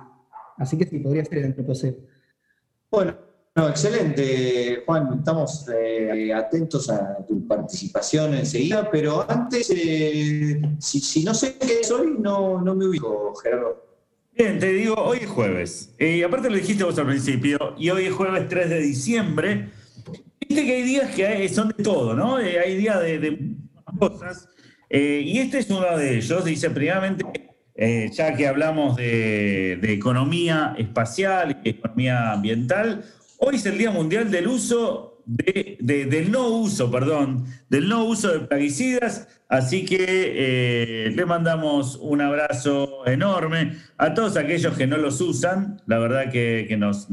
Así 0.58 0.78
que 0.78 0.86
sí, 0.86 1.00
podría 1.00 1.26
ser 1.26 1.40
el 1.40 1.46
antropoceno. 1.46 1.98
Bueno, 2.92 3.18
no, 3.56 3.70
excelente, 3.70 4.82
Juan. 4.84 5.20
Estamos 5.20 5.68
eh, 5.70 6.34
atentos 6.34 6.90
a 6.90 7.24
tu 7.28 7.48
participación 7.48 8.34
enseguida, 8.34 8.90
pero 8.90 9.30
antes, 9.30 9.72
eh, 9.76 10.60
si, 10.80 11.24
no 11.24 11.36
sé 11.36 11.58
qué 11.60 11.82
es 11.82 11.92
hoy, 11.92 12.16
no, 12.20 12.62
no 12.62 12.74
me 12.74 12.88
ubico, 12.88 13.36
Gerardo. 13.36 13.86
Bien, 14.36 14.58
te 14.58 14.74
digo, 14.74 14.96
hoy 14.96 15.20
es 15.22 15.30
jueves. 15.30 15.94
Eh, 16.00 16.24
aparte 16.24 16.50
lo 16.50 16.56
dijiste 16.56 16.84
vos 16.84 16.98
al 16.98 17.06
principio, 17.06 17.76
y 17.78 17.92
hoy 17.92 18.06
es 18.06 18.14
jueves 18.14 18.50
3 18.50 18.70
de 18.72 18.80
diciembre. 18.80 19.70
Viste 20.40 20.66
que 20.66 20.74
hay 20.74 20.84
días 20.84 21.14
que 21.14 21.48
son 21.50 21.68
de 21.78 21.84
todo, 21.84 22.16
¿no? 22.16 22.40
Eh, 22.40 22.60
hay 22.60 22.76
días 22.76 23.00
de, 23.02 23.20
de 23.20 23.56
cosas. 24.00 24.50
Y 24.90 25.38
este 25.38 25.60
es 25.60 25.70
uno 25.70 25.96
de 25.96 26.18
ellos. 26.18 26.44
Dice, 26.44 26.72
primeramente, 26.72 27.24
ya 28.12 28.36
que 28.36 28.48
hablamos 28.48 28.96
de, 28.96 29.78
de 29.80 29.94
economía 29.94 30.76
espacial 30.78 31.62
y 31.64 31.70
economía 31.70 32.32
ambiental, 32.32 33.04
hoy 33.46 33.56
es 33.56 33.66
el 33.66 33.78
Día 33.78 33.92
Mundial 33.92 34.32
del 34.32 34.48
Uso, 34.48 35.22
de, 35.26 35.78
de- 35.80 36.06
del 36.06 36.32
no 36.32 36.48
uso, 36.50 36.90
perdón, 36.92 37.46
del 37.70 37.88
no 37.88 38.04
uso 38.06 38.32
de 38.32 38.40
plaguicidas. 38.42 39.28
Así 39.50 39.86
que 39.86 39.98
eh, 40.08 41.12
le 41.16 41.26
mandamos 41.26 41.98
un 42.02 42.22
abrazo 42.22 43.06
enorme 43.06 43.78
a 43.98 44.14
todos 44.14 44.38
aquellos 44.38 44.76
que 44.78 44.88
no 44.88 44.98
los 44.98 45.22
usan. 45.22 45.82
La 45.86 46.00
verdad 46.00 46.32
que, 46.32 46.66
que 46.68 46.78
nos, 46.78 47.08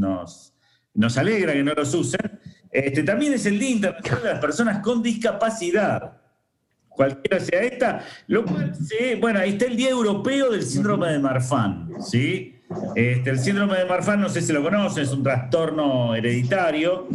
alegra 1.16 1.52
que 1.52 1.62
no 1.62 1.74
los 1.74 1.92
usen. 1.94 2.40
Este, 2.70 3.02
también 3.02 3.32
es 3.34 3.46
el 3.46 3.58
Día 3.58 3.70
Internacional 3.70 4.22
de 4.22 4.30
las 4.30 4.38
Personas 4.40 4.78
con 4.80 5.02
Discapacidad 5.02 6.16
cualquiera 6.88 7.40
sea 7.40 7.62
esta, 7.62 8.04
lo 8.26 8.44
cual, 8.44 8.74
sí, 8.74 9.14
bueno, 9.18 9.38
ahí 9.38 9.50
está 9.50 9.64
el 9.64 9.76
Día 9.76 9.88
Europeo 9.88 10.50
del 10.50 10.62
Síndrome 10.62 11.10
de 11.12 11.18
Marfan, 11.18 11.88
¿sí? 12.02 12.59
Este, 12.94 13.30
el 13.30 13.38
síndrome 13.38 13.76
de 13.78 13.84
Marfan, 13.84 14.20
no 14.20 14.28
sé 14.28 14.40
si 14.42 14.52
lo 14.52 14.62
conocen, 14.62 15.02
es 15.02 15.10
un 15.12 15.22
trastorno 15.24 16.14
hereditario 16.14 17.08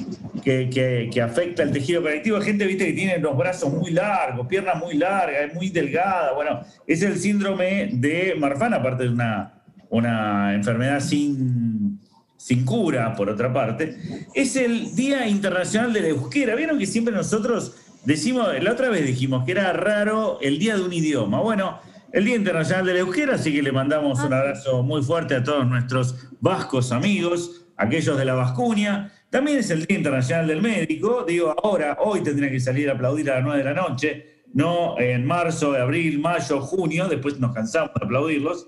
que, 0.44 0.70
que- 0.70 1.22
afecta 1.22 1.64
el 1.64 1.72
tejido 1.72 2.02
conectivo. 2.02 2.38
Hay 2.38 2.44
gente, 2.44 2.66
viste, 2.66 2.88
que 2.88 2.94
tiene 2.94 3.18
los 3.20 3.38
brazos 3.38 3.72
muy 3.74 3.92
largos, 3.92 4.48
piernas 4.48 4.78
muy 4.78 4.96
largas, 4.96 5.50
es 5.50 5.54
muy 5.54 5.70
delgada. 5.70 6.34
Bueno, 6.34 6.62
es 6.86 7.02
el 7.04 7.18
síndrome 7.18 7.90
de 7.94 8.36
Marfan, 8.38 8.74
aparte 8.74 9.04
de 9.04 9.10
una, 9.10 9.54
una 9.90 10.54
enfermedad 10.54 11.00
sin, 11.00 12.00
sin 12.36 12.66
cura, 12.66 13.16
por 13.16 13.30
otra 13.30 13.54
parte. 13.54 13.96
Es 14.34 14.58
el 14.58 14.94
Día 14.94 15.26
Internacional 15.28 15.94
de 15.94 16.02
la 16.02 16.08
Euskera. 16.10 16.56
Vieron 16.56 16.78
que 16.78 16.86
siempre 16.86 17.14
nosotros 17.14 17.78
decimos, 18.04 18.48
la 18.62 18.74
otra 18.74 18.90
vez 18.90 19.06
dijimos 19.06 19.46
que 19.46 19.54
era 19.54 19.72
raro 19.72 20.38
el 20.42 20.60
día 20.60 20.76
de 20.76 20.84
un 20.84 20.92
idioma. 20.94 21.40
Bueno, 21.40 21.80
el 22.16 22.24
Día 22.24 22.38
Internacional 22.38 22.86
de 22.86 22.94
la 22.94 23.00
Euskera, 23.00 23.36
así 23.36 23.52
que 23.52 23.62
le 23.62 23.74
mandamos 23.74 24.24
un 24.24 24.32
abrazo 24.32 24.82
muy 24.84 25.04
fuerte 25.04 25.36
a 25.36 25.44
todos 25.44 25.68
nuestros 25.68 26.30
vascos 26.40 26.94
amigos, 26.94 27.66
aquellos 27.76 28.18
de 28.18 28.24
la 28.24 28.36
Vascuña. 28.36 29.12
También 29.30 29.58
es 29.58 29.70
el 29.70 29.86
Día 29.86 29.98
Internacional 29.98 30.48
del 30.48 30.62
Médico. 30.62 31.26
Digo, 31.28 31.54
ahora, 31.62 31.98
hoy 32.00 32.22
tendría 32.24 32.50
que 32.50 32.62
salir 32.62 32.90
a 32.90 32.94
aplaudir 32.94 33.30
a 33.30 33.36
las 33.36 33.44
9 33.44 33.58
de 33.58 33.64
la 33.66 33.74
noche, 33.74 34.44
no 34.54 34.98
en 34.98 35.26
marzo, 35.26 35.74
abril, 35.74 36.18
mayo, 36.20 36.62
junio, 36.62 37.10
después 37.10 37.38
nos 37.38 37.54
cansamos 37.54 37.92
de 38.00 38.06
aplaudirlos. 38.06 38.66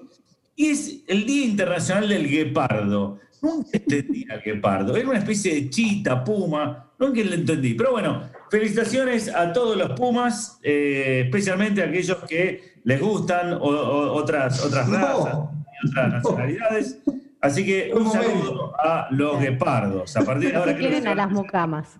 Y 0.53 0.65
es 0.65 1.05
el 1.07 1.25
Día 1.25 1.45
Internacional 1.45 2.09
del 2.09 2.29
Guepardo. 2.29 3.17
Nunca 3.41 3.69
entendí 3.77 4.25
al 4.29 4.41
guepardo. 4.41 4.97
Era 4.97 5.07
una 5.07 5.19
especie 5.19 5.55
de 5.55 5.69
chita, 5.69 6.21
puma. 6.21 6.91
Nunca 6.99 7.23
lo 7.23 7.33
entendí. 7.33 7.75
Pero 7.75 7.91
bueno, 7.91 8.29
felicitaciones 8.49 9.27
a 9.33 9.51
todos 9.53 9.75
los 9.77 9.91
pumas, 9.91 10.59
eh, 10.63 11.23
especialmente 11.25 11.81
a 11.81 11.85
aquellos 11.85 12.17
que 12.27 12.75
les 12.83 12.99
gustan 13.01 13.53
o- 13.53 13.57
o- 13.59 14.13
otras, 14.13 14.63
otras 14.63 14.87
No. 14.87 14.97
razas 14.97 15.37
y 15.83 15.87
otras 15.89 16.13
nacionalidades. 16.13 16.99
Así 17.41 17.65
que 17.65 17.91
un 17.93 18.03
Un 18.03 18.11
saludo 18.11 18.73
a 18.79 19.07
los 19.11 19.39
guepardos. 19.39 20.15
A 20.17 20.21
partir 20.23 20.51
de 20.51 20.55
ahora 20.57 20.73
Que 20.73 20.79
quieren 20.79 21.07
a 21.07 21.15
las 21.15 21.29
mucamas. 21.29 21.99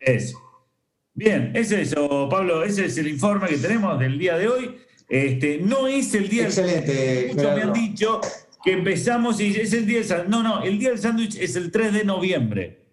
eso. 0.00 0.38
Bien, 1.14 1.52
es 1.54 1.70
eso, 1.72 2.28
Pablo. 2.30 2.64
Ese 2.64 2.86
es 2.86 2.98
el 2.98 3.08
informe 3.08 3.48
que 3.48 3.56
tenemos 3.56 3.98
del 3.98 4.18
día 4.18 4.36
de 4.36 4.48
hoy. 4.48 4.76
Este, 5.08 5.58
no 5.58 5.86
es 5.86 6.14
el 6.14 6.28
día 6.28 6.42
del 6.42 6.50
Excelente, 6.50 7.30
Muchos 7.34 7.54
me 7.56 7.62
han 7.62 7.72
dicho 7.72 8.20
que 8.64 8.72
empezamos 8.72 9.40
y 9.40 9.48
es 9.60 9.72
el 9.74 9.86
día 9.86 9.98
del 9.98 10.06
sándwich. 10.06 10.28
No, 10.30 10.42
no, 10.42 10.62
el 10.62 10.78
día 10.78 10.88
del 10.90 10.98
sándwich 10.98 11.36
es 11.36 11.56
el 11.56 11.70
3 11.70 11.92
de 11.92 12.04
noviembre, 12.04 12.83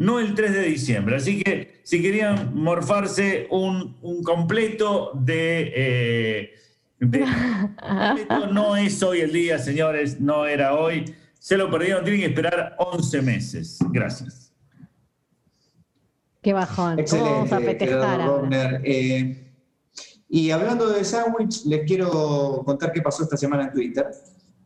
no 0.00 0.18
el 0.18 0.34
3 0.34 0.52
de 0.54 0.62
diciembre. 0.62 1.16
Así 1.16 1.42
que 1.42 1.80
si 1.82 2.00
querían 2.00 2.54
morfarse 2.54 3.46
un, 3.50 3.98
un 4.00 4.22
completo 4.22 5.12
de, 5.14 5.72
eh, 5.76 6.50
de- 6.98 7.20
completo, 7.20 8.46
no 8.50 8.76
es 8.76 9.02
hoy 9.02 9.20
el 9.20 9.30
día, 9.32 9.58
señores, 9.58 10.18
no 10.18 10.46
era 10.46 10.74
hoy. 10.74 11.04
Se 11.38 11.56
lo 11.58 11.70
perdieron, 11.70 12.02
tienen 12.02 12.22
que 12.22 12.28
esperar 12.28 12.76
11 12.78 13.20
meses. 13.22 13.78
Gracias. 13.90 14.52
Qué 16.42 16.54
bajón. 16.54 16.96
¿Cómo 17.10 17.22
vamos 17.22 17.52
a 17.52 17.56
Excelente, 17.58 17.86
festejar. 17.86 18.80
Eh, 18.84 19.52
y 20.30 20.50
hablando 20.50 20.88
de 20.88 21.04
sándwich, 21.04 21.66
les 21.66 21.86
quiero 21.86 22.62
contar 22.64 22.90
qué 22.92 23.02
pasó 23.02 23.22
esta 23.22 23.36
semana 23.36 23.64
en 23.64 23.72
Twitter. 23.72 24.06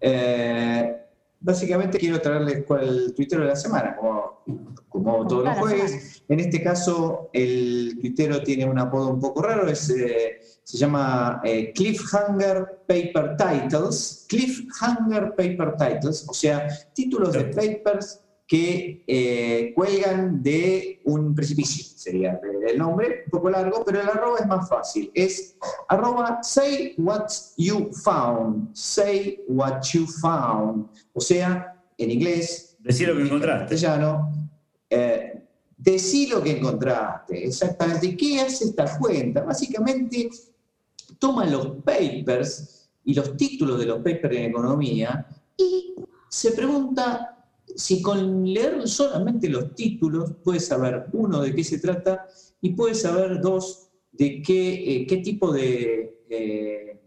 Eh, 0.00 0.96
básicamente 1.44 1.98
quiero 1.98 2.20
traerles 2.20 2.64
cuál 2.66 2.88
el 2.88 3.14
tuitero 3.14 3.42
de 3.42 3.48
la 3.48 3.56
semana, 3.56 3.94
como, 3.94 4.42
como 4.88 5.26
todos 5.26 5.44
los 5.44 5.58
jueves. 5.58 6.22
En 6.26 6.40
este 6.40 6.62
caso, 6.62 7.28
el 7.34 7.98
tuitero 8.00 8.42
tiene 8.42 8.64
un 8.64 8.78
apodo 8.78 9.10
un 9.10 9.20
poco 9.20 9.42
raro, 9.42 9.68
es, 9.68 9.90
eh, 9.90 10.40
se 10.62 10.78
llama 10.78 11.42
eh, 11.44 11.72
Cliffhanger 11.74 12.84
Paper 12.88 13.36
Titles. 13.36 14.24
Cliffhanger 14.26 15.34
Paper 15.36 15.76
Titles, 15.76 16.26
o 16.26 16.32
sea, 16.32 16.66
títulos 16.94 17.34
de 17.34 17.44
papers 17.44 18.23
que 18.46 19.04
eh, 19.06 19.72
cuelgan 19.74 20.42
de 20.42 21.00
un 21.04 21.34
precipicio, 21.34 21.84
sería 21.96 22.38
el 22.68 22.76
nombre, 22.78 23.22
un 23.24 23.30
poco 23.30 23.48
largo, 23.48 23.82
pero 23.84 24.00
el 24.02 24.08
arroba 24.08 24.38
es 24.38 24.46
más 24.46 24.68
fácil. 24.68 25.10
Es 25.14 25.56
arroba 25.88 26.42
say 26.42 26.94
what 26.98 27.26
you 27.56 27.90
found, 28.04 28.74
say 28.76 29.42
what 29.48 29.80
you 29.92 30.06
found. 30.06 30.86
O 31.14 31.20
sea, 31.20 31.82
en 31.96 32.10
inglés, 32.10 32.76
Decí 32.80 33.06
lo 33.06 33.14
que 33.14 33.20
en 33.20 33.26
encontraste. 33.28 33.60
castellano, 33.74 34.32
eh, 34.90 35.42
decí 35.78 36.26
lo 36.26 36.42
que 36.42 36.58
encontraste, 36.58 37.46
exactamente. 37.46 38.06
¿Y 38.08 38.16
¿Qué 38.16 38.40
hace 38.42 38.66
esta 38.66 38.98
cuenta? 38.98 39.42
Básicamente 39.42 40.28
toma 41.18 41.46
los 41.46 41.68
papers 41.82 42.90
y 43.04 43.14
los 43.14 43.36
títulos 43.38 43.78
de 43.78 43.86
los 43.86 43.98
papers 43.98 44.36
en 44.36 44.44
economía 44.44 45.26
y 45.56 45.94
se 46.28 46.52
pregunta 46.52 47.33
si 47.74 48.00
con 48.00 48.44
leer 48.44 48.86
solamente 48.88 49.48
los 49.48 49.74
títulos 49.74 50.32
puedes 50.42 50.66
saber, 50.66 51.06
uno, 51.12 51.42
de 51.42 51.54
qué 51.54 51.64
se 51.64 51.78
trata 51.78 52.26
y 52.60 52.70
puedes 52.70 53.02
saber, 53.02 53.40
dos, 53.40 53.88
de 54.12 54.42
qué, 54.42 55.02
eh, 55.02 55.06
qué 55.06 55.18
tipo 55.18 55.52
de, 55.52 56.24
eh, 56.28 57.00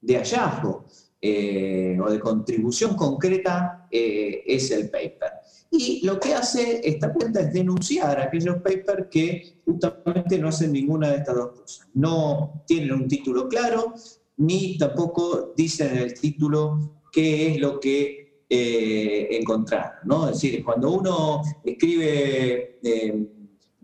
de 0.00 0.16
hallazgo 0.16 0.86
eh, 1.20 1.98
o 2.02 2.10
de 2.10 2.18
contribución 2.18 2.96
concreta 2.96 3.86
es 3.90 4.70
el 4.70 4.88
paper. 4.88 5.32
Y 5.70 6.04
lo 6.04 6.18
que 6.18 6.34
hace 6.34 6.80
esta 6.82 7.12
cuenta 7.12 7.40
es 7.40 7.52
denunciar 7.52 8.20
aquellos 8.20 8.56
papers 8.56 9.06
que 9.10 9.60
justamente 9.64 10.38
no 10.38 10.48
hacen 10.48 10.72
ninguna 10.72 11.10
de 11.10 11.16
estas 11.16 11.34
dos 11.34 11.60
cosas. 11.60 11.88
No 11.94 12.64
tienen 12.66 12.92
un 12.92 13.08
título 13.08 13.48
claro, 13.48 13.94
ni 14.38 14.76
tampoco 14.76 15.52
dicen 15.56 15.96
en 15.96 15.98
el 15.98 16.14
título 16.14 16.98
qué 17.12 17.52
es 17.52 17.60
lo 17.60 17.78
que 17.80 18.21
eh, 18.54 19.28
encontrar. 19.30 20.00
¿no? 20.04 20.28
Es 20.28 20.34
decir, 20.34 20.62
cuando 20.62 20.90
uno 20.90 21.40
escribe 21.64 22.78
eh, 22.82 23.26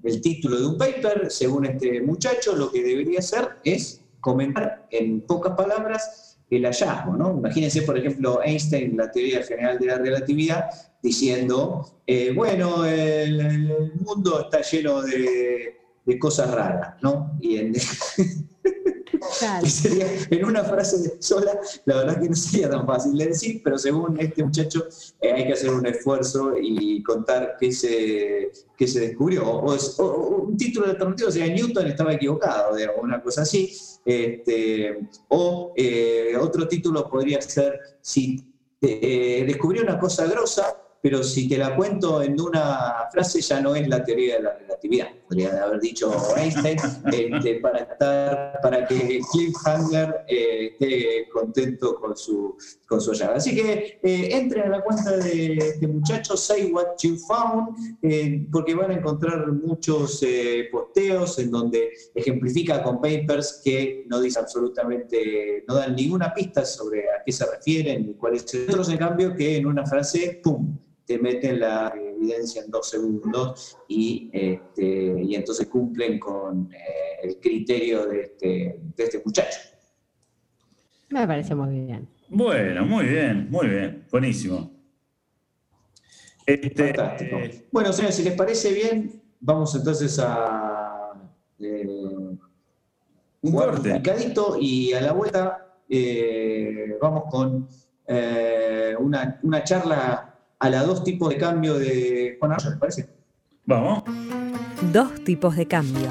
el 0.05 0.21
título 0.21 0.61
de 0.61 0.67
un 0.67 0.77
paper, 0.77 1.31
según 1.31 1.65
este 1.65 2.03
muchacho, 2.03 2.55
lo 2.55 2.71
que 2.71 2.83
debería 2.83 3.21
hacer 3.21 3.49
es 3.65 4.03
comentar 4.21 4.87
en 4.91 5.23
pocas 5.23 5.55
palabras 5.57 6.39
el 6.51 6.67
hallazgo. 6.67 7.17
¿no? 7.17 7.31
Imagínense, 7.39 7.81
por 7.81 7.97
ejemplo, 7.97 8.43
Einstein, 8.45 8.95
la 8.95 9.11
teoría 9.11 9.43
general 9.43 9.79
de 9.79 9.87
la 9.87 9.97
relatividad, 9.97 10.67
diciendo, 11.03 12.03
eh, 12.07 12.33
bueno, 12.37 12.85
el, 12.85 13.95
mundo 14.05 14.43
está 14.43 14.61
lleno 14.61 15.01
de, 15.01 15.79
de 16.05 16.19
cosas 16.19 16.51
raras, 16.51 16.97
¿no? 17.01 17.39
Y 17.41 17.57
en- 17.57 17.73
En 20.31 20.45
una 20.45 20.65
frase 20.65 21.17
sola, 21.21 21.59
la 21.87 21.97
verdad 21.99 22.21
que 22.21 22.29
no 22.29 22.37
sería 22.37 22.69
tan 22.71 22.87
fácil 22.87 23.17
de 23.17 23.27
decir, 23.27 23.61
pero 23.63 23.79
según 23.79 24.19
este 24.21 24.43
muchacho 24.45 24.87
eh, 25.21 25.33
hay 25.33 25.47
que 25.47 25.53
hacer 25.53 25.71
un 25.71 25.87
esfuerzo 25.87 26.53
y 26.61 27.03
contar 27.03 27.57
qué 27.59 27.73
se, 27.73 28.51
qué 28.77 28.87
se 28.87 29.01
descubrió. 29.01 29.45
O, 29.49 29.75
o- 29.75 30.03
o 30.03 30.37
un 30.43 30.57
título 30.57 30.87
alternativo 30.87 31.31
sería 31.31 31.53
Newton 31.55 31.87
estaba 31.87 32.13
equivocado, 32.15 32.75
digamos, 32.77 33.03
una 33.03 33.23
cosa 33.23 33.43
así. 33.43 33.73
Este, 34.05 34.99
o 35.29 35.73
eh, 35.77 36.33
otro 36.41 36.67
título 36.67 37.09
podría 37.09 37.41
ser 37.43 37.79
si 38.01 38.43
eh, 38.81 39.45
descubrió 39.47 39.83
una 39.83 39.99
cosa 39.99 40.27
grosa, 40.27 40.75
pero 41.03 41.23
si 41.23 41.49
te 41.49 41.59
la 41.59 41.77
cuento 41.77 42.23
en 42.23 42.41
una 42.41 43.09
frase 43.13 43.41
ya 43.41 43.61
no 43.61 43.75
es 43.75 43.89
la 43.89 44.03
teoría 44.05 44.37
de 44.37 44.43
la 44.43 44.55
relatividad. 44.55 45.09
Podría 45.27 45.63
haber 45.63 45.81
dicho 45.81 46.11
Einstein 46.37 46.79
este, 47.13 47.61
para 47.61 47.79
estar, 47.81 48.61
para 48.63 48.87
que 48.87 49.21
Cliffhanger 49.31 50.25
eh, 50.27 50.71
esté 50.73 51.29
contento 51.33 51.97
con 51.97 52.17
su, 52.17 52.57
con 52.87 53.01
su 53.01 53.11
hallazgo. 53.11 53.35
Así 53.35 53.55
que 53.55 53.99
eh, 54.03 54.29
entren 54.33 54.65
a 54.65 54.79
la 54.79 54.83
cuenta 54.83 55.17
de 55.17 55.57
este 55.57 55.87
muchacho, 55.87 56.37
Say 56.37 56.73
What 56.73 56.97
You 57.03 57.17
Found, 57.29 57.99
eh, 58.03 58.47
porque 58.51 58.75
van 58.75 58.91
a 58.91 58.95
encontrar 58.95 59.53
muchos 59.53 60.23
eh, 60.23 60.69
posteos 60.73 61.39
en 61.39 61.51
donde 61.51 61.91
ejemplifica 62.15 62.83
con 62.83 63.01
papers 63.01 63.61
que 63.63 64.05
no 64.09 64.21
dice 64.21 64.39
absolutamente, 64.39 65.65
no 65.69 65.75
dan 65.75 65.95
ninguna 65.95 66.33
pista 66.33 66.65
sobre 66.65 67.01
a 67.01 67.23
qué 67.25 67.33
se 67.33 67.47
refieren 67.47 68.07
ni 68.07 68.15
cuál 68.15 68.35
es 68.35 68.53
el 68.55 68.69
otros, 68.69 68.89
en 68.89 68.99
cambio, 68.99 69.35
que 69.35 69.57
en 69.57 69.67
una 69.67 69.87
frase, 69.87 70.41
¡pum! 70.43 70.79
Te 71.09 71.19
meten 71.19 71.59
la 71.59 71.95
evidencia 71.97 72.63
en 72.63 72.71
dos 72.71 72.91
segundos 72.91 73.79
y, 73.89 74.29
este, 74.31 75.23
y 75.23 75.35
entonces 75.35 75.67
cumplen 75.67 76.19
con 76.19 76.71
eh, 76.71 76.79
el 77.23 77.41
criterio 77.41 78.07
de 78.07 78.21
este, 78.21 78.81
de 78.95 79.05
este 79.05 79.23
muchacho. 79.25 79.59
Me 81.09 81.27
parece 81.27 81.55
muy 81.55 81.81
bien. 81.81 82.07
Bueno, 82.29 82.85
muy 82.85 83.07
bien, 83.07 83.49
muy 83.51 83.69
bien, 83.69 84.07
buenísimo. 84.11 84.71
Este, 86.45 86.93
Fantástico. 86.93 87.39
Bueno, 87.73 87.91
señores, 87.95 88.15
si 88.15 88.23
les 88.25 88.35
parece 88.35 88.75
bien, 88.75 89.23
vamos 89.41 89.75
entonces 89.75 90.19
a 90.23 91.15
eh, 91.59 91.87
Un 93.41 93.53
corte. 93.53 93.95
picadito 93.95 94.59
y 94.61 94.93
a 94.93 95.01
la 95.01 95.13
vuelta 95.13 95.75
eh, 95.89 96.99
vamos 97.01 97.25
con 97.31 97.67
eh, 98.07 98.95
una, 98.99 99.41
una 99.43 99.65
charla 99.65 100.28
a 100.59 100.71
la 100.71 100.83
dos 100.83 101.05
tipos 101.05 101.29
de 101.31 101.39
cambio 101.39 101.79
de 101.79 102.37
Juan 102.39 102.53
Arroyo, 102.53 102.71
¿les 102.71 102.79
parece? 102.79 103.09
Vamos. 103.65 104.03
Dos 104.93 105.23
tipos 105.25 105.57
de 105.57 105.67
cambio. 105.67 106.09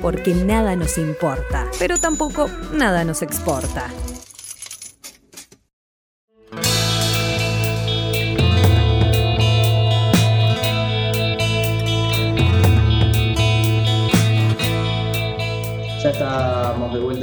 Porque 0.00 0.34
nada 0.34 0.74
nos 0.74 0.98
importa, 0.98 1.70
pero 1.78 1.96
tampoco 1.98 2.48
nada 2.72 3.04
nos 3.04 3.22
exporta. 3.22 3.88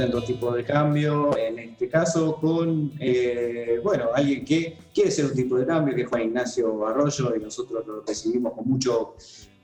de 0.00 0.04
vuelta 0.04 0.04
en 0.04 0.10
dos 0.10 0.26
tipos 0.26 0.54
de 0.54 0.64
cambio, 0.64 1.36
en 1.36 1.58
este 1.58 1.88
caso 1.88 2.36
con, 2.36 2.92
eh, 2.98 3.80
bueno, 3.82 4.08
alguien 4.14 4.44
que 4.44 4.76
quiere 4.94 5.10
ser 5.10 5.26
un 5.26 5.34
tipo 5.34 5.58
de 5.58 5.66
cambio, 5.66 5.94
que 5.94 6.02
es 6.02 6.08
Juan 6.08 6.22
Ignacio 6.22 6.86
Arroyo, 6.86 7.34
y 7.36 7.40
nosotros 7.40 7.86
lo 7.86 8.02
recibimos 8.02 8.52
con 8.54 8.68
mucho 8.68 9.14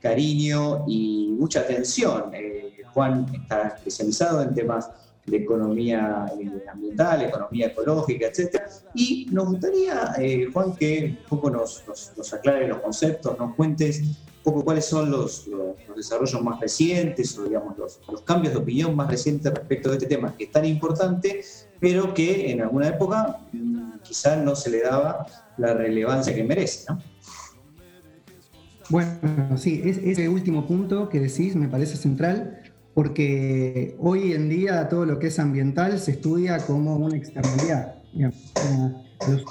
cariño 0.01 0.85
y 0.87 1.35
mucha 1.39 1.61
atención. 1.61 2.31
Eh, 2.35 2.83
Juan 2.93 3.27
está 3.35 3.69
especializado 3.69 4.43
en 4.43 4.55
temas 4.55 4.91
de 5.27 5.39
economía 5.39 6.27
eh, 6.39 6.63
ambiental, 6.71 7.23
economía 7.23 7.67
ecológica, 7.67 8.29
etc. 8.29 8.63
Y 8.95 9.27
nos 9.33 9.49
gustaría, 9.49 10.15
Juan, 10.53 10.75
que 10.77 11.17
un 11.23 11.29
poco 11.29 11.51
nos, 11.51 11.85
aclare 12.33 12.69
los 12.69 12.79
conceptos, 12.79 13.39
nos 13.39 13.55
cuentes 13.55 14.03
poco 14.47 14.65
cuáles 14.65 14.85
son 14.87 15.11
los, 15.11 15.47
los- 15.49 15.77
los 15.89 15.97
desarrollos 15.97 16.41
más 16.43 16.61
recientes 16.61 17.37
o 17.37 17.45
digamos 17.45 17.77
los, 17.77 18.01
los 18.11 18.23
cambios 18.23 18.55
de 18.55 18.61
opinión 18.61 18.95
más 18.95 19.09
recientes 19.11 19.53
respecto 19.53 19.91
de 19.91 19.97
este 19.97 20.07
tema, 20.07 20.37
que 20.37 20.45
es 20.45 20.53
tan 20.53 20.65
importante, 20.65 21.41
pero 21.81 22.15
que 22.15 22.51
en 22.53 22.61
alguna 22.61 22.89
época 22.89 23.41
mm, 23.53 23.99
quizás 24.03 24.39
no 24.43 24.55
se 24.55 24.71
le 24.71 24.83
daba 24.83 25.27
la 25.57 25.75
relevancia 25.75 26.33
que 26.35 26.45
merece. 26.45 26.85
¿no? 26.89 27.03
Bueno, 28.89 29.59
sí, 29.59 29.81
es- 29.85 29.99
ese 29.99 30.29
último 30.29 30.65
punto 30.67 31.09
que 31.09 31.19
decís 31.21 31.57
me 31.57 31.69
parece 31.69 31.97
central 31.97 32.61
porque 32.95 33.97
hoy 33.99 34.33
en 34.33 34.49
día 34.49 34.89
todo 34.89 35.05
lo 35.05 35.19
que 35.19 35.27
es 35.27 35.39
ambiental 35.41 35.99
se 35.99 36.13
estudia 36.13 36.59
como 36.67 36.97
una 36.97 37.17
externalidad, 37.17 37.97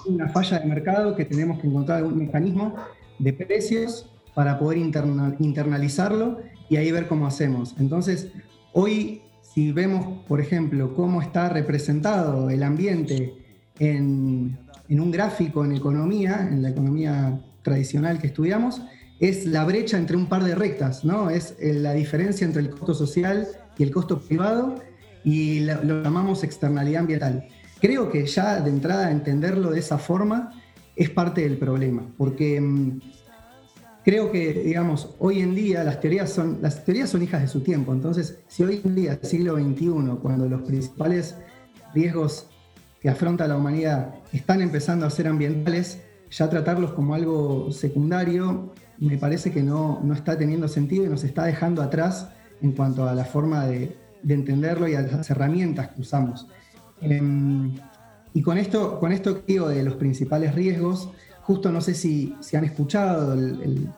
una 0.08 0.29
falla 0.29 0.60
de 0.60 0.65
mercado 0.65 1.15
que 1.15 1.25
tenemos 1.25 1.60
que 1.60 1.67
encontrar 1.67 1.97
algún 1.99 2.17
mecanismo 2.17 2.75
de 3.19 3.34
precios 3.34 4.14
para 4.36 4.60
poder 4.60 4.78
interna- 4.78 5.36
internalizarlo 5.39 6.38
y 6.69 6.76
ahí 6.76 6.91
ver 6.91 7.08
cómo 7.08 7.26
hacemos. 7.26 7.76
Entonces, 7.80 8.28
hoy 8.74 9.21
si 9.56 9.71
vemos, 9.71 10.26
por 10.28 10.41
ejemplo, 10.41 10.93
cómo 10.93 11.21
está 11.21 11.48
representado 11.48 12.50
el 12.50 12.62
ambiente 12.62 13.34
en, 13.80 14.58
un 14.89 15.12
gráfico 15.12 15.63
en 15.63 15.71
economía, 15.71 16.50
en 16.52 16.62
la 16.62 16.71
economía 16.71 17.39
tradicional 17.62 18.19
que 18.19 18.28
estudiamos, 18.28 18.82
es 19.21 19.45
la 19.45 19.63
brecha 19.63 19.98
entre 19.98 20.17
un 20.17 20.28
par 20.28 20.43
de 20.43 20.56
rectas, 20.56 21.06
¿no? 21.06 21.30
Es 21.30 21.56
la 21.62 21.93
diferencia 21.93 22.43
entre 22.43 22.63
el 22.63 22.69
costo 22.69 22.93
social 22.93 23.48
y 23.78 23.84
el 23.84 23.91
costo 23.91 24.19
privado 24.19 24.76
y 25.24 25.62
lo, 25.62 25.82
lo 25.86 26.04
llamamos 26.04 26.43
externalidad 26.43 27.00
ambiental. 27.00 27.48
Creo 27.80 28.12
que 28.12 28.26
ya 28.26 28.60
de 28.60 28.69
entrada 28.69 29.10
entenderlo 29.10 29.71
de 29.71 29.80
esa 29.80 29.98
forma 29.98 30.52
es 30.98 31.10
parte 31.10 31.41
del 31.41 31.58
problema, 31.58 32.06
porque 32.17 32.60
mm, 32.60 33.00
creo 34.06 34.32
que, 34.32 34.54
digamos, 34.54 35.15
hoy 35.18 35.41
en 35.41 35.56
día 35.56 35.84
las 35.84 36.00
teorías 36.00 36.30
son, 36.30 36.60
las 36.62 36.86
teorías 36.86 37.10
son 37.10 37.24
hijas 37.24 37.41
de 37.41 37.48
su 37.48 37.62
tiempo. 37.62 37.91
Entonces, 37.91 38.38
si 38.48 38.63
hoy 38.63 38.80
en 38.86 38.94
día, 38.94 39.20
siglo 39.24 39.56
XXI, 39.56 40.20
cuando 40.22 40.48
los 40.48 40.62
principales 40.62 41.36
riesgos 41.94 42.48
que 43.02 43.10
afronta 43.10 43.48
la 43.48 43.58
humanidad 43.58 44.15
están 44.32 44.62
empezando 44.62 45.08
a 45.08 45.10
ser 45.10 45.28
ambientales, 45.28 46.00
ya 46.30 46.50
tratarlos 46.50 46.91
como 46.91 47.15
algo 47.15 47.72
secundario 47.72 48.74
me 49.00 49.18
parece 49.18 49.52
que 49.52 49.63
no, 49.63 50.00
no 50.04 50.13
está 50.13 50.38
teniendo 50.38 50.68
sentido 50.68 51.06
y 51.06 51.10
nos 51.10 51.24
está 51.24 51.44
dejando 51.44 51.82
atrás 51.82 52.30
en 52.62 52.72
cuanto 52.72 53.08
a 53.08 53.13
la 53.13 53.26
forma 53.26 53.65
de, 53.65 53.98
de 54.22 54.34
entenderlo 54.34 54.88
y 54.88 54.96
a 54.96 55.02
las 55.02 55.30
herramientas 55.30 55.89
que 55.89 56.02
usamos. 56.02 56.48
Em, 57.02 57.76
y 58.34 58.41
con 58.41 58.58
esto, 58.58 59.00
con 59.00 59.12
esto 59.12 59.46
que 59.46 59.54
digo 59.54 59.68
de 59.68 59.84
los 59.84 59.96
principales 59.96 60.56
riesgos, 60.56 61.10
justo 61.45 61.71
no 61.71 61.79
sé 61.79 61.93
si, 61.93 62.36
si 62.41 62.55
han 62.58 62.65
escuchado 62.65 63.34
el, 63.34 63.89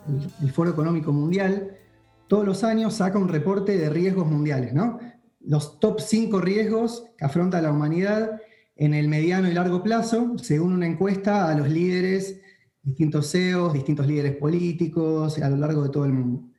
el- 0.41 0.51
Foro 0.51 0.69
Económico 0.69 1.13
Mundial, 1.13 1.71
todos 2.27 2.45
los 2.45 2.63
años 2.65 2.95
saca 2.95 3.17
un 3.17 3.29
reporte 3.29 3.77
de 3.77 3.89
riesgos 3.89 4.27
mundiales, 4.27 4.73
¿no? 4.73 4.99
Los 5.39 5.79
top 5.79 6.01
5 6.01 6.41
riesgos 6.41 7.05
que 7.17 7.23
afronta 7.23 7.61
la 7.61 7.71
humanidad 7.71 8.41
en 8.75 8.93
el 8.93 9.07
mediano 9.07 9.49
y 9.49 9.53
largo 9.53 9.81
plazo, 9.81 10.37
según 10.37 10.73
una 10.73 10.87
encuesta 10.87 11.49
a 11.49 11.55
los 11.57 11.69
líderes, 11.69 12.41
distintos 12.83 13.31
CEOs, 13.31 13.73
distintos 13.73 14.07
líderes 14.07 14.35
políticos 14.35 15.39
a 15.39 15.49
lo 15.49 15.55
largo 15.55 15.83
de 15.83 15.89
todo 15.89 16.03
el 16.05 16.13
mundo. 16.13 16.49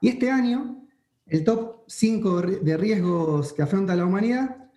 Y 0.00 0.08
este 0.08 0.30
año, 0.30 0.86
el 1.26 1.44
top 1.44 1.82
5 1.88 2.40
de 2.40 2.76
riesgos 2.78 3.52
que 3.52 3.62
afronta 3.62 3.94
la 3.94 4.06
humanidad, 4.06 4.67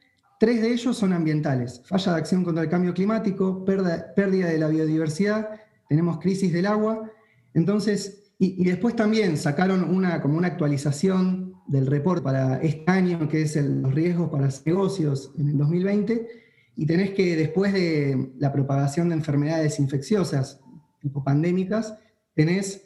tres 0.42 0.60
de 0.60 0.74
ellos 0.74 0.98
son 0.98 1.14
ambientales. 1.14 1.84
Falla 1.86 2.14
de 2.14 2.18
acción 2.18 2.44
contra 2.44 2.64
el 2.64 2.70
cambio 2.70 2.96
climático, 2.96 3.64
pérdida 3.64 4.48
de 4.48 4.58
la 4.58 4.70
biodiversidad, 4.70 5.52
tenemos 5.88 6.18
crisis 6.20 6.52
del 6.52 6.66
agua. 6.66 7.12
Entonces, 7.54 8.34
y, 8.40 8.64
después 8.64 8.96
también 8.96 9.38
sacaron 9.38 9.84
una, 9.84 10.20
como 10.20 10.40
una 10.40 10.48
actualización 10.48 11.54
del 11.68 11.86
report 11.86 12.24
para 12.24 12.60
este 12.60 12.90
año, 12.90 13.30
que 13.30 13.44
es 13.44 13.56
el- 13.56 13.84
los 13.84 13.94
riesgos 13.94 14.32
para 14.32 14.46
los 14.46 14.66
negocios 14.66 15.32
en 15.38 15.50
el 15.50 15.58
2020, 15.60 16.28
y 16.76 16.88
tenés 16.88 17.12
que 17.12 17.36
después 17.36 17.72
de 17.72 18.32
la 18.40 18.52
propagación 18.52 19.10
de 19.10 19.16
enfermedades 19.18 19.80
infecciosas, 19.80 20.60
tipo 21.00 21.24
pandémicas, 21.24 22.00
tenés 22.34 22.84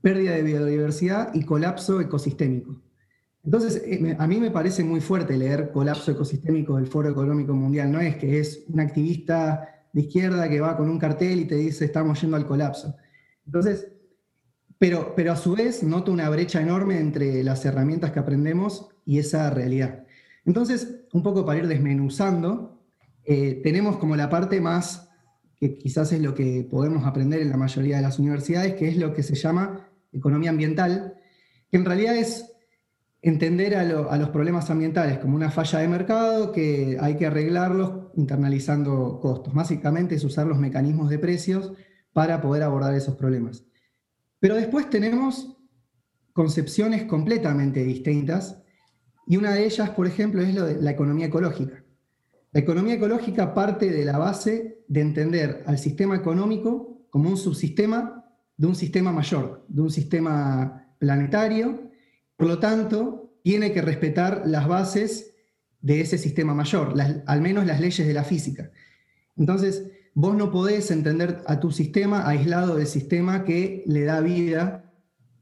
pérdida 0.00 0.30
de 0.30 0.44
biodiversidad 0.44 1.34
y 1.34 1.42
colapso 1.42 2.00
ecosistémico. 2.00 2.80
Entonces, 3.44 3.82
eh, 3.84 4.16
a 4.18 4.26
mí 4.26 4.38
me 4.38 4.50
parece 4.50 4.82
muy 4.82 5.00
fuerte 5.00 5.36
leer 5.36 5.70
colapso 5.70 6.10
ecosistémico 6.10 6.76
del 6.76 6.86
Foro 6.86 7.10
Económico 7.10 7.52
Mundial. 7.54 7.92
No 7.92 8.00
es 8.00 8.16
que 8.16 8.40
es 8.40 8.64
un 8.68 8.80
activista 8.80 9.86
de 9.92 10.00
izquierda 10.00 10.48
que 10.48 10.60
va 10.60 10.76
con 10.76 10.88
un 10.88 10.98
cartel 10.98 11.40
y 11.40 11.44
te 11.44 11.56
dice 11.56 11.84
estamos 11.84 12.20
yendo 12.20 12.36
al 12.36 12.46
colapso. 12.46 12.96
Entonces, 13.46 13.88
pero, 14.78 15.14
pero 15.14 15.32
a 15.32 15.36
su 15.36 15.54
vez 15.54 15.82
noto 15.82 16.10
una 16.10 16.28
brecha 16.30 16.60
enorme 16.60 16.98
entre 16.98 17.44
las 17.44 17.64
herramientas 17.64 18.12
que 18.12 18.18
aprendemos 18.18 18.88
y 19.04 19.18
esa 19.18 19.50
realidad. 19.50 20.04
Entonces, 20.46 21.04
un 21.12 21.22
poco 21.22 21.44
para 21.44 21.60
ir 21.60 21.68
desmenuzando, 21.68 22.82
eh, 23.24 23.60
tenemos 23.62 23.98
como 23.98 24.16
la 24.16 24.28
parte 24.28 24.60
más, 24.60 25.08
que 25.56 25.78
quizás 25.78 26.12
es 26.12 26.20
lo 26.20 26.34
que 26.34 26.66
podemos 26.68 27.06
aprender 27.06 27.40
en 27.40 27.50
la 27.50 27.56
mayoría 27.56 27.96
de 27.96 28.02
las 28.02 28.18
universidades, 28.18 28.74
que 28.74 28.88
es 28.88 28.96
lo 28.96 29.14
que 29.14 29.22
se 29.22 29.34
llama 29.34 29.88
economía 30.12 30.50
ambiental, 30.50 31.14
que 31.70 31.76
en 31.76 31.84
realidad 31.84 32.16
es 32.16 32.53
entender 33.24 33.74
a, 33.74 33.84
lo- 33.84 34.10
a 34.10 34.16
los 34.18 34.28
problemas 34.28 34.70
ambientales 34.70 35.18
como 35.18 35.34
una 35.34 35.50
falla 35.50 35.78
de 35.80 35.88
mercado 35.88 36.52
que 36.52 36.98
hay 37.00 37.16
que 37.16 37.26
arreglarlos 37.26 38.08
internalizando 38.14 39.18
costos. 39.20 39.54
Básicamente 39.54 40.14
es 40.14 40.24
usar 40.24 40.46
los 40.46 40.58
mecanismos 40.58 41.08
de 41.10 41.18
precios 41.18 41.72
para 42.12 42.40
poder 42.40 42.62
abordar 42.62 42.94
esos 42.94 43.16
problemas. 43.16 43.64
Pero 44.40 44.54
después 44.56 44.90
tenemos 44.90 45.56
concepciones 46.32 47.04
completamente 47.04 47.82
distintas 47.82 48.62
y 49.26 49.36
una 49.38 49.52
de 49.52 49.64
ellas, 49.64 49.90
por 49.90 50.06
ejemplo, 50.06 50.42
es 50.42 50.54
lo 50.54 50.66
de 50.66 50.80
la 50.82 50.90
economía 50.90 51.26
ecológica. 51.26 51.82
La 52.52 52.60
economía 52.60 52.94
ecológica 52.94 53.54
parte 53.54 53.90
de 53.90 54.04
la 54.04 54.18
base 54.18 54.84
de 54.86 55.00
entender 55.00 55.64
al 55.66 55.78
sistema 55.78 56.14
económico 56.14 57.06
como 57.10 57.30
un 57.30 57.36
subsistema 57.36 58.20
de 58.56 58.66
un 58.66 58.74
sistema 58.76 59.10
mayor, 59.12 59.64
de 59.68 59.80
un 59.82 59.90
sistema 59.90 60.86
planetario. 60.98 61.83
Por 62.36 62.48
lo 62.48 62.58
tanto, 62.58 63.34
tiene 63.42 63.72
que 63.72 63.82
respetar 63.82 64.42
las 64.46 64.66
bases 64.66 65.34
de 65.80 66.00
ese 66.00 66.18
sistema 66.18 66.54
mayor, 66.54 66.94
al 67.26 67.40
menos 67.40 67.66
las 67.66 67.80
leyes 67.80 68.06
de 68.06 68.14
la 68.14 68.24
física. 68.24 68.70
Entonces, 69.36 69.84
vos 70.14 70.34
no 70.34 70.50
podés 70.50 70.90
entender 70.90 71.42
a 71.46 71.60
tu 71.60 71.70
sistema 71.70 72.26
aislado 72.26 72.76
del 72.76 72.86
sistema 72.86 73.44
que 73.44 73.84
le 73.86 74.04
da 74.04 74.20
vida 74.20 74.92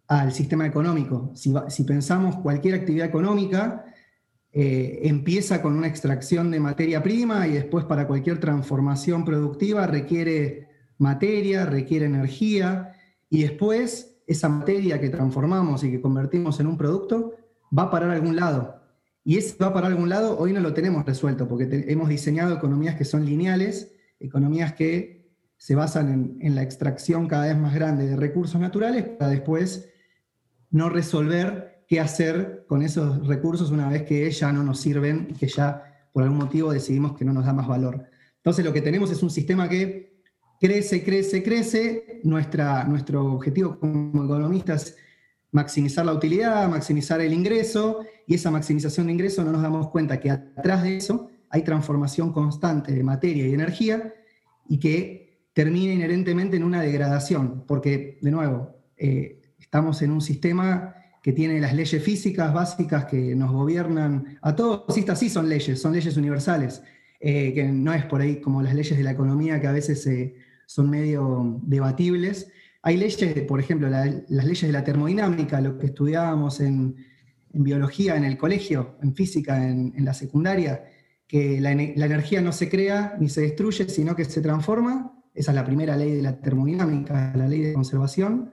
al 0.09 0.33
sistema 0.33 0.67
económico. 0.67 1.33
Si 1.35 1.85
pensamos 1.85 2.37
cualquier 2.37 2.75
actividad 2.75 3.07
económica, 3.07 3.85
eh, 4.55 5.01
empieza 5.05 5.63
con 5.63 5.75
una 5.75 5.87
extracción 5.87 6.51
de 6.51 6.61
materia 6.61 7.03
prima 7.03 7.47
y 7.47 7.53
después 7.53 7.87
para 7.87 8.07
cualquier 8.07 8.39
transformación 8.39 9.25
productiva 9.25 9.87
requiere 9.87 10.69
materia, 10.99 11.65
requiere 11.65 12.05
energía 12.05 12.95
y 13.31 13.43
después 13.43 14.12
esa 14.27 14.49
materia 14.49 15.01
que 15.01 15.09
transformamos 15.09 15.85
y 15.85 15.91
que 15.91 16.01
convertimos 16.01 16.61
en 16.61 16.67
un 16.67 16.77
producto 16.77 17.35
va 17.77 17.85
a 17.85 17.91
parar 17.91 18.11
a 18.11 18.15
algún 18.15 18.37
lado. 18.37 18.81
Y 19.25 19.37
ese 19.37 19.57
va 19.57 19.69
a 19.69 19.73
parar 19.73 19.91
a 19.91 19.95
algún 19.95 20.09
lado 20.09 20.39
hoy 20.39 20.53
no 20.53 20.61
lo 20.61 20.75
tenemos 20.75 21.05
resuelto 21.05 21.49
porque 21.49 21.85
hemos 21.89 22.09
diseñado 22.09 22.55
economías 22.55 22.97
que 22.97 23.05
son 23.05 23.25
lineales, 23.25 23.93
economías 24.19 24.73
que 24.73 25.31
se 25.57 25.75
basan 25.75 26.13
en, 26.13 26.39
en 26.41 26.55
la 26.55 26.63
extracción 26.63 27.29
cada 27.29 27.47
vez 27.47 27.57
más 27.57 27.75
grande 27.75 28.07
de 28.07 28.17
recursos 28.17 28.61
naturales 28.61 29.05
para 29.05 29.31
después 29.31 29.89
no 30.71 30.89
resolver 30.89 31.85
qué 31.87 32.01
hacer 32.01 32.65
con 32.67 32.83
esos 32.83 33.27
recursos 33.27 33.71
una 33.71 33.89
vez 33.89 34.03
que 34.03 34.29
ya 34.31 34.53
no 34.53 34.65
nos 34.65 34.81
sirven 34.81 35.29
y 35.31 35.35
que 35.35 35.47
ya 35.47 35.85
por 36.13 36.23
algún 36.23 36.39
motivo 36.39 36.73
decidimos 36.73 37.17
que 37.17 37.25
no 37.25 37.33
nos 37.33 37.45
da 37.45 37.53
más 37.53 37.69
valor. 37.69 38.07
Entonces 38.37 38.65
lo 38.65 38.73
que 38.73 38.83
tenemos 38.83 39.11
es 39.11 39.23
un 39.23 39.31
sistema 39.31 39.69
que 39.69 40.12
crece, 40.63 41.03
crece, 41.03 41.43
crece. 41.43 42.21
Nuestro 42.23 43.33
objetivo 43.33 43.81
como 43.81 44.25
economistas 44.25 44.85
es 44.85 44.97
maximizar 45.51 46.07
la 46.07 46.13
utilidad, 46.13 46.69
maximizar 46.69 47.21
el 47.21 47.33
ingreso, 47.33 48.05
y 48.29 48.35
esa 48.35 48.53
maximización 48.53 49.09
de 49.09 49.13
ingreso 49.13 49.43
no 49.43 49.51
nos 49.51 49.61
damos 49.61 49.89
cuenta 49.89 50.21
que 50.21 50.31
atrás 50.31 50.85
de 50.85 50.97
eso 50.99 51.29
hay 51.51 51.63
transformación 51.63 52.33
constante 52.33 52.93
de 52.93 53.03
materia 53.03 53.47
y 53.47 53.53
energía 53.53 54.15
y 54.69 54.79
que 54.79 55.49
termina 55.53 55.93
inherentemente 55.95 56.57
en 56.57 56.63
una 56.63 56.81
degradación, 56.81 57.65
porque, 57.67 58.19
de 58.23 58.31
nuevo, 58.31 58.71
eh, 58.97 59.43
estamos 59.59 60.01
en 60.01 60.13
un 60.13 60.21
sistema 60.21 60.95
que 61.25 61.33
tiene 61.33 61.61
las 61.61 61.75
leyes 61.75 62.03
físicas 62.03 62.55
básicas 62.55 63.07
que 63.07 63.35
nos 63.35 63.51
gobiernan 63.51 64.39
a 64.41 64.55
todos. 64.55 64.97
Estas 64.97 65.19
sí 65.19 65.29
son 65.29 65.49
leyes, 65.49 65.81
son 65.81 65.93
leyes 65.93 66.17
universales, 66.17 66.83
eh, 67.21 67.53
que 67.53 67.65
no 67.65 67.93
es 67.93 68.05
por 68.07 68.21
ahí 68.21 68.41
como 68.41 68.63
las 68.63 68.75
leyes 68.75 68.97
de 68.97 69.05
la 69.05 69.11
economía 69.11 69.61
que 69.61 69.67
a 69.67 69.73
veces 69.73 70.07
eh, 70.07 70.35
son 70.75 70.89
medio 70.91 71.61
debatibles. 71.65 72.49
Hay 72.83 72.97
leyes, 72.97 73.43
por 73.47 73.61
ejemplo, 73.61 73.89
la- 73.89 74.07
las 74.29 74.45
leyes 74.45 74.63
de 74.63 74.73
la 74.73 74.85
termodinámica, 74.85 75.61
lo 75.61 75.79
que 75.79 75.87
estudiábamos 75.87 76.61
en, 76.61 76.97
biología 77.55 78.17
en 78.17 78.25
el 78.25 78.39
colegio, 78.39 78.97
en 79.03 79.15
física 79.15 79.69
en, 79.69 79.93
la 80.05 80.15
secundaria, 80.15 80.85
que 81.29 81.61
la, 81.61 81.75
la 81.75 82.07
energía 82.07 82.41
no 82.41 82.51
se 82.53 82.71
crea 82.71 83.15
ni 83.21 83.29
se 83.29 83.43
destruye, 83.43 83.89
sino 83.91 84.17
que 84.17 84.25
se 84.25 84.41
transforma. 84.41 85.13
Esa 85.35 85.51
es 85.51 85.55
la 85.57 85.65
primera 85.67 85.95
ley 85.97 86.13
de 86.13 86.23
la 86.23 86.41
termodinámica, 86.41 87.33
la 87.37 87.47
ley 87.47 87.61
de 87.61 87.75
conservación. 87.75 88.51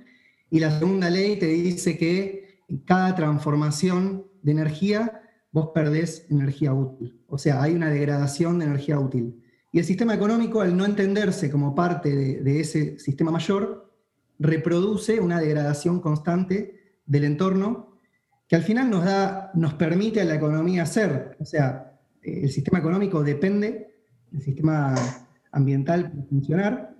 Y 0.51 0.59
la 0.59 0.77
segunda 0.77 1.09
ley 1.09 1.37
te 1.39 1.47
dice 1.47 1.97
que 1.97 2.59
cada 2.85 3.15
transformación 3.15 4.25
de 4.43 4.51
energía 4.51 5.21
vos 5.51 5.69
perdés 5.73 6.25
energía 6.29 6.73
útil. 6.73 7.23
O 7.27 7.37
sea, 7.37 7.61
hay 7.63 7.73
una 7.75 7.89
degradación 7.89 8.59
de 8.59 8.65
energía 8.65 8.99
útil. 8.99 9.41
Y 9.71 9.79
el 9.79 9.85
sistema 9.85 10.13
económico, 10.13 10.61
al 10.61 10.75
no 10.75 10.85
entenderse 10.85 11.51
como 11.51 11.75
parte 11.75 12.41
de, 12.41 12.59
ese 12.59 12.97
sistema 12.97 13.31
mayor, 13.31 13.91
reproduce 14.39 15.19
una 15.19 15.39
degradación 15.39 15.99
constante 15.99 16.95
del 17.05 17.25
entorno 17.25 17.97
que 18.47 18.55
al 18.55 18.63
final 18.63 18.89
nos, 18.89 19.05
da, 19.05 19.51
nos 19.53 19.75
permite 19.75 20.21
a 20.21 20.25
la 20.25 20.35
economía 20.35 20.85
ser. 20.85 21.37
O 21.39 21.45
sea, 21.45 21.99
eh, 22.23 22.41
el 22.43 22.49
sistema 22.49 22.79
económico 22.79 23.23
depende 23.23 23.93
del 24.31 24.41
sistema 24.41 24.95
ambiental 25.51 26.09
para 26.09 26.23
funcionar. 26.23 26.95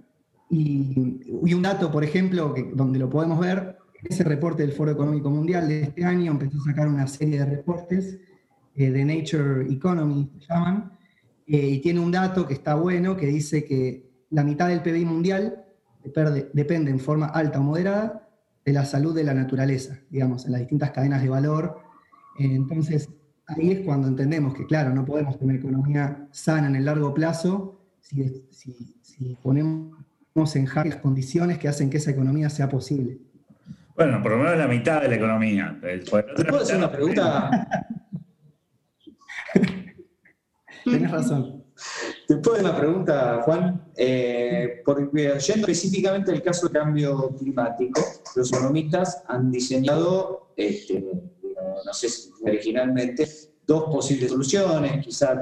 Y, 0.51 1.19
y 1.45 1.53
un 1.53 1.61
dato, 1.61 1.91
por 1.91 2.03
ejemplo, 2.03 2.53
que, 2.53 2.71
donde 2.73 2.99
lo 2.99 3.09
podemos 3.09 3.39
ver, 3.39 3.79
ese 4.03 4.23
reporte 4.23 4.63
del 4.63 4.71
Foro 4.71 4.91
Económico 4.91 5.29
Mundial 5.29 5.67
de 5.67 5.83
este 5.83 6.05
año 6.05 6.31
empezó 6.31 6.57
a 6.61 6.65
sacar 6.65 6.87
una 6.87 7.07
serie 7.07 7.39
de 7.39 7.45
reportes 7.45 8.19
eh, 8.75 8.91
de 8.91 9.05
Nature 9.05 9.71
Economy, 9.73 10.31
se 10.39 10.53
llaman, 10.53 10.91
eh, 11.51 11.67
y 11.67 11.79
tiene 11.79 11.99
un 11.99 12.11
dato 12.11 12.45
que 12.45 12.53
está 12.53 12.75
bueno, 12.75 13.17
que 13.17 13.25
dice 13.25 13.65
que 13.65 14.07
la 14.29 14.43
mitad 14.43 14.67
del 14.67 14.83
PBI 14.83 15.03
mundial 15.03 15.65
depende, 16.03 16.51
depende 16.53 16.91
en 16.91 16.99
forma 16.99 17.25
alta 17.25 17.59
o 17.59 17.63
moderada 17.63 18.29
de 18.63 18.71
la 18.71 18.85
salud 18.85 19.15
de 19.15 19.23
la 19.23 19.33
naturaleza, 19.33 19.99
digamos, 20.11 20.45
en 20.45 20.51
las 20.51 20.61
distintas 20.61 20.91
cadenas 20.91 21.23
de 21.23 21.29
valor. 21.29 21.79
Eh, 22.37 22.45
entonces, 22.53 23.09
ahí 23.47 23.71
es 23.71 23.79
cuando 23.79 24.07
entendemos 24.07 24.53
que, 24.53 24.67
claro, 24.67 24.93
no 24.93 25.03
podemos 25.05 25.39
tener 25.39 25.55
economía 25.55 26.27
sana 26.31 26.67
en 26.67 26.75
el 26.75 26.85
largo 26.85 27.15
plazo 27.15 27.81
si, 27.99 28.45
si, 28.51 28.99
si 29.01 29.35
ponemos 29.41 29.95
en 30.53 30.67
jaque 30.67 30.89
las 30.89 30.99
condiciones 30.99 31.57
que 31.57 31.67
hacen 31.67 31.89
que 31.89 31.97
esa 31.97 32.11
economía 32.11 32.51
sea 32.51 32.69
posible. 32.69 33.17
Bueno, 33.95 34.21
por 34.21 34.33
lo 34.33 34.37
menos 34.37 34.55
la 34.55 34.67
mitad 34.67 35.01
de 35.01 35.07
la 35.07 35.15
economía. 35.15 35.79
¿Te 35.81 35.97
puedo 36.05 36.61
hacer 36.61 36.77
una 36.77 36.91
pregunta? 36.91 37.67
Tenés 40.83 41.11
razón. 41.11 41.63
¿Te 42.27 42.35
puedo 42.37 42.57
hacer 42.57 42.69
una 42.69 42.77
pregunta, 42.77 43.41
Juan? 43.43 43.91
Eh, 43.95 44.81
porque 44.85 45.39
yendo 45.39 45.67
específicamente 45.67 46.31
al 46.31 46.41
caso 46.41 46.67
del 46.67 46.81
cambio 46.81 47.35
climático, 47.37 48.01
los 48.35 48.51
economistas 48.51 49.23
han 49.27 49.51
diseñado, 49.51 50.51
este, 50.55 51.03
no 51.85 51.93
sé 51.93 52.09
si 52.09 52.31
originalmente, 52.43 53.27
dos 53.65 53.83
posibles 53.85 54.31
soluciones, 54.31 55.05
quizás 55.05 55.39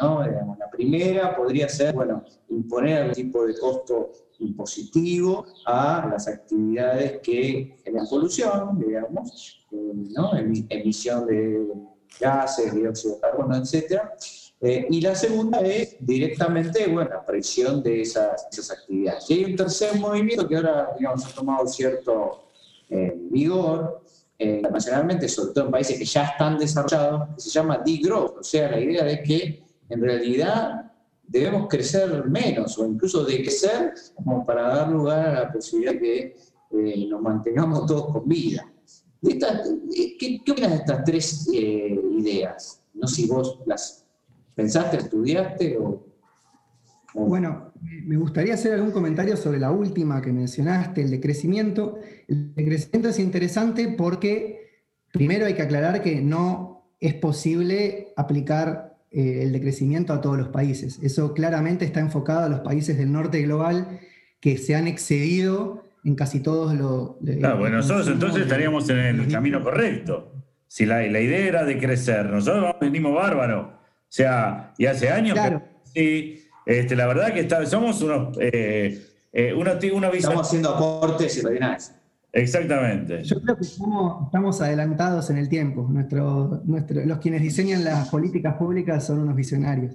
¿no? 0.00 0.26
La 0.58 0.70
primera 0.70 1.34
podría 1.36 1.68
ser, 1.68 1.94
bueno, 1.94 2.24
imponer 2.48 2.98
algún 2.98 3.14
tipo 3.14 3.46
de 3.46 3.58
costo 3.58 4.12
impositivo 4.38 5.46
a 5.64 6.06
las 6.10 6.28
actividades 6.28 7.20
que 7.22 7.78
generan 7.82 8.06
polución, 8.08 8.78
digamos, 8.78 9.66
eh, 9.70 10.64
emisión 10.68 11.26
de 11.26 11.66
gases, 12.20 12.74
dióxido 12.74 13.14
de 13.14 13.20
carbono, 13.20 13.56
etcétera. 13.56 14.14
Eh, 14.60 14.86
y 14.90 15.00
la 15.02 15.14
segunda 15.14 15.60
es 15.60 15.96
directamente, 16.00 16.86
bueno, 16.86 17.10
presión 17.26 17.82
de 17.82 18.00
esas, 18.02 18.46
esas 18.50 18.70
actividades. 18.70 19.30
Y 19.30 19.34
hay 19.34 19.44
un 19.44 19.56
tercer 19.56 19.98
movimiento 20.00 20.48
que 20.48 20.56
ahora, 20.56 20.94
digamos, 20.98 21.26
ha 21.26 21.34
tomado 21.34 21.66
cierto 21.66 22.46
eh, 22.88 23.14
vigor 23.30 24.02
eh, 24.38 24.56
internacionalmente, 24.56 25.28
sobre 25.28 25.52
todo 25.52 25.66
en 25.66 25.70
países 25.70 25.98
que 25.98 26.04
ya 26.04 26.24
están 26.24 26.58
desarrollados, 26.58 27.34
que 27.34 27.40
se 27.40 27.50
llama 27.50 27.82
degrowth. 27.84 28.38
O 28.38 28.42
sea, 28.42 28.70
la 28.70 28.80
idea 28.80 29.04
de 29.04 29.22
que 29.22 29.62
en 29.88 30.00
realidad 30.00 30.92
debemos 31.26 31.68
crecer 31.68 32.24
menos 32.26 32.78
o 32.78 32.86
incluso 32.86 33.24
decrecer 33.24 33.92
como 34.14 34.44
para 34.44 34.68
dar 34.68 34.88
lugar 34.88 35.28
a 35.28 35.32
la 35.40 35.52
posibilidad 35.52 35.92
de 35.92 36.00
que 36.00 36.36
eh, 36.70 37.06
nos 37.08 37.20
mantengamos 37.20 37.86
todos 37.86 38.12
con 38.12 38.28
vida. 38.28 38.70
¿qué, 39.22 40.40
¿Qué 40.44 40.52
opinas 40.52 40.70
de 40.70 40.76
estas 40.76 41.04
tres 41.04 41.48
ideas? 41.48 42.80
No 42.94 43.06
sé 43.08 43.22
si 43.22 43.26
vos 43.26 43.58
las 43.66 44.05
pensaste, 44.56 44.96
estudiaste 44.96 45.76
o... 45.78 46.04
o- 47.14 47.24
Bueno, 47.26 47.72
me 47.80 48.16
gustaría 48.16 48.54
hacer 48.54 48.72
algún 48.72 48.90
comentario 48.90 49.36
sobre 49.36 49.60
la 49.60 49.70
última 49.70 50.20
que 50.20 50.32
mencionaste, 50.32 51.02
el 51.02 51.10
decrecimiento. 51.10 51.98
El 52.26 52.54
decrecimiento 52.54 53.08
es 53.10 53.18
interesante 53.20 53.94
porque 53.96 54.82
primero 55.12 55.46
hay 55.46 55.54
que 55.54 55.62
aclarar 55.62 56.02
que 56.02 56.20
no 56.20 56.90
es 56.98 57.14
posible 57.14 58.08
aplicar 58.16 58.96
eh, 59.10 59.42
el 59.42 59.52
decrecimiento 59.52 60.12
a 60.12 60.20
todos 60.20 60.36
los 60.38 60.48
países. 60.48 60.98
Eso 61.02 61.32
claramente 61.34 61.84
está 61.84 62.00
enfocado 62.00 62.46
a 62.46 62.48
los 62.48 62.60
países 62.60 62.96
del 62.98 63.12
norte 63.12 63.40
global 63.42 64.00
que 64.40 64.56
se 64.58 64.74
han 64.74 64.86
excedido 64.86 65.84
en 66.04 66.14
casi 66.14 66.40
todos 66.40 66.74
los... 66.74 67.16
Claro, 67.38 67.58
bueno, 67.58 67.76
nosotros 67.78 68.08
entonces 68.08 68.42
estaríamos 68.42 68.88
en 68.90 68.98
el 68.98 69.28
camino 69.28 69.62
correcto. 69.62 70.32
Si 70.68 70.86
la, 70.86 71.00
la 71.02 71.20
idea 71.20 71.46
era 71.46 71.64
de 71.64 71.78
crecer, 71.78 72.26
nosotros 72.26 72.76
venimos 72.80 73.14
bárbaro. 73.14 73.72
O 74.08 74.12
sea, 74.16 74.72
y 74.78 74.86
hace 74.86 75.10
años 75.10 75.34
Claro. 75.34 75.62
que 75.92 76.00
sí, 76.00 76.44
este, 76.64 76.96
la 76.96 77.06
verdad 77.06 77.32
que 77.34 77.40
está- 77.40 77.64
somos 77.66 78.00
unos, 78.02 78.36
eh, 78.40 79.04
eh, 79.32 79.52
una, 79.52 79.72
una 79.92 80.10
visión 80.10 80.32
Estamos 80.32 80.46
haciendo 80.46 80.70
aportes 80.70 81.36
y 81.36 81.40
rellenales. 81.42 81.92
Exactamente. 82.32 83.24
Yo 83.24 83.40
creo 83.40 83.56
que 83.56 83.62
estamos, 83.64 84.26
estamos 84.26 84.60
adelantados 84.60 85.30
en 85.30 85.38
el 85.38 85.48
tiempo. 85.48 85.86
Nuestro, 85.90 86.60
nuestro, 86.66 87.04
los 87.04 87.18
quienes 87.18 87.40
diseñan 87.42 87.82
las 87.82 88.08
políticas 88.10 88.54
públicas 88.56 89.06
son 89.06 89.20
unos 89.20 89.34
visionarios. 89.34 89.94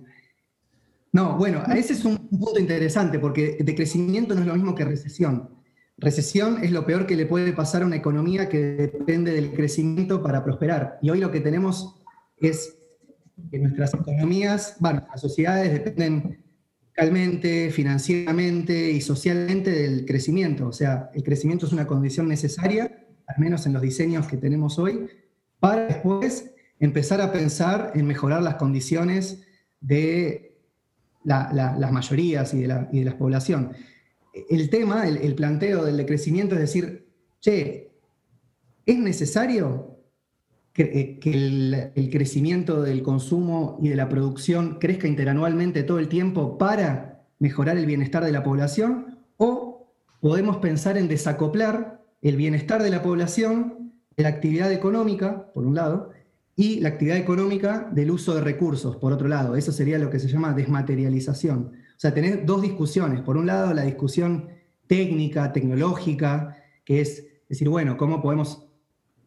No, 1.14 1.38
bueno, 1.38 1.62
ese 1.76 1.94
es 1.94 2.04
un 2.06 2.18
punto 2.30 2.60
interesante 2.60 3.20
porque 3.20 3.58
de 3.60 3.76
crecimiento 3.76 4.34
no 4.34 4.42
es 4.42 4.48
lo 4.48 4.56
mismo 4.56 4.74
que 4.74 4.86
recesión. 4.86 5.50
Recesión 5.98 6.64
es 6.64 6.72
lo 6.72 6.86
peor 6.86 7.06
que 7.06 7.16
le 7.16 7.26
puede 7.28 7.54
pasar 7.54 7.84
a 7.84 7.86
una 7.86 7.98
economía 7.98 8.50
que 8.50 8.58
depende 8.60 9.34
del 9.34 9.54
crecimiento 9.54 10.24
para 10.24 10.44
prosperar. 10.44 10.98
Y 11.02 11.10
hoy 11.12 11.20
lo 11.20 11.30
que 11.30 11.42
tenemos 11.42 12.02
es 12.38 12.76
que 13.50 13.60
nuestras 13.60 13.94
economías, 13.94 14.76
bueno, 14.80 15.06
las 15.10 15.22
sociedades 15.22 15.72
dependen 15.72 16.44
fiscalmente, 16.86 17.72
financieramente 17.72 18.92
y 18.92 19.02
socialmente 19.02 19.72
del 19.72 20.06
crecimiento. 20.06 20.68
O 20.68 20.74
sea, 20.74 21.10
el 21.14 21.24
crecimiento 21.24 21.66
es 21.66 21.74
una 21.74 21.88
condición 21.88 22.28
necesaria, 22.28 23.06
al 23.28 23.40
menos 23.40 23.66
en 23.66 23.74
los 23.74 23.82
diseños 23.82 24.28
que 24.28 24.38
tenemos 24.38 24.78
hoy, 24.78 25.08
para 25.60 25.88
después 25.88 26.52
empezar 26.80 27.22
a 27.22 27.32
pensar 27.32 27.92
en 27.96 28.08
mejorar 28.08 28.42
las 28.42 28.56
condiciones 28.56 29.44
de 29.80 30.58
las 31.24 31.92
mayorías 31.92 32.54
y 32.54 32.62
de 32.62 32.68
la, 33.06 33.18
población. 33.18 33.74
El 34.50 34.70
tema, 34.70 35.08
el, 35.08 35.36
planteo 35.36 35.86
del 35.86 35.98
decrecimiento 35.98 36.56
es 36.56 36.62
decir, 36.62 37.08
che, 37.40 37.92
¿es 38.86 38.98
necesario 38.98 39.91
que, 40.74 40.84
eh, 40.84 41.20
el, 41.24 41.92
el, 41.96 42.10
crecimiento 42.10 42.82
del 42.82 43.04
consumo 43.04 43.78
y 43.82 43.90
de 43.90 43.96
la 43.96 44.10
producción 44.10 44.78
crezca 44.80 45.08
interanualmente 45.08 45.84
todo 45.84 46.00
el 46.00 46.08
tiempo 46.08 46.58
para 46.58 47.24
mejorar 47.40 47.78
el 47.78 47.86
bienestar 47.86 48.24
de 48.24 48.32
la 48.32 48.44
población? 48.44 49.20
¿O 49.38 49.92
podemos 50.22 50.58
pensar 50.58 50.98
en 50.98 51.08
desacoplar 51.08 52.02
el 52.22 52.38
bienestar 52.38 52.84
de 52.84 52.92
la 52.92 53.02
población 53.02 53.94
de 54.16 54.24
la 54.24 54.30
actividad 54.30 54.72
económica, 54.72 55.52
por 55.54 55.66
un 55.66 55.76
lado, 55.76 56.12
y 56.56 56.80
la 56.80 56.90
actividad 56.90 57.18
económica 57.18 57.90
del 57.92 58.12
uso 58.12 58.36
de 58.36 58.42
recursos, 58.42 58.98
por 58.98 59.14
otro 59.14 59.28
lado. 59.28 59.56
Eso 59.56 59.72
sería 59.72 59.98
lo 59.98 60.10
que 60.10 60.20
se 60.20 60.28
llama 60.28 60.54
desmaterialización. 60.54 61.72
O 61.74 62.00
sea, 62.00 62.14
tenés 62.14 62.46
dos 62.46 62.62
discusiones. 62.62 63.22
Por 63.22 63.38
un 63.38 63.48
lado, 63.48 63.74
la 63.74 63.84
discusión 63.84 64.50
técnica, 64.88 65.54
tecnológica, 65.54 66.58
que 66.84 67.02
es 67.02 67.26
decir, 67.50 67.70
bueno, 67.70 67.98
¿cómo 67.98 68.22
podemos 68.22 68.68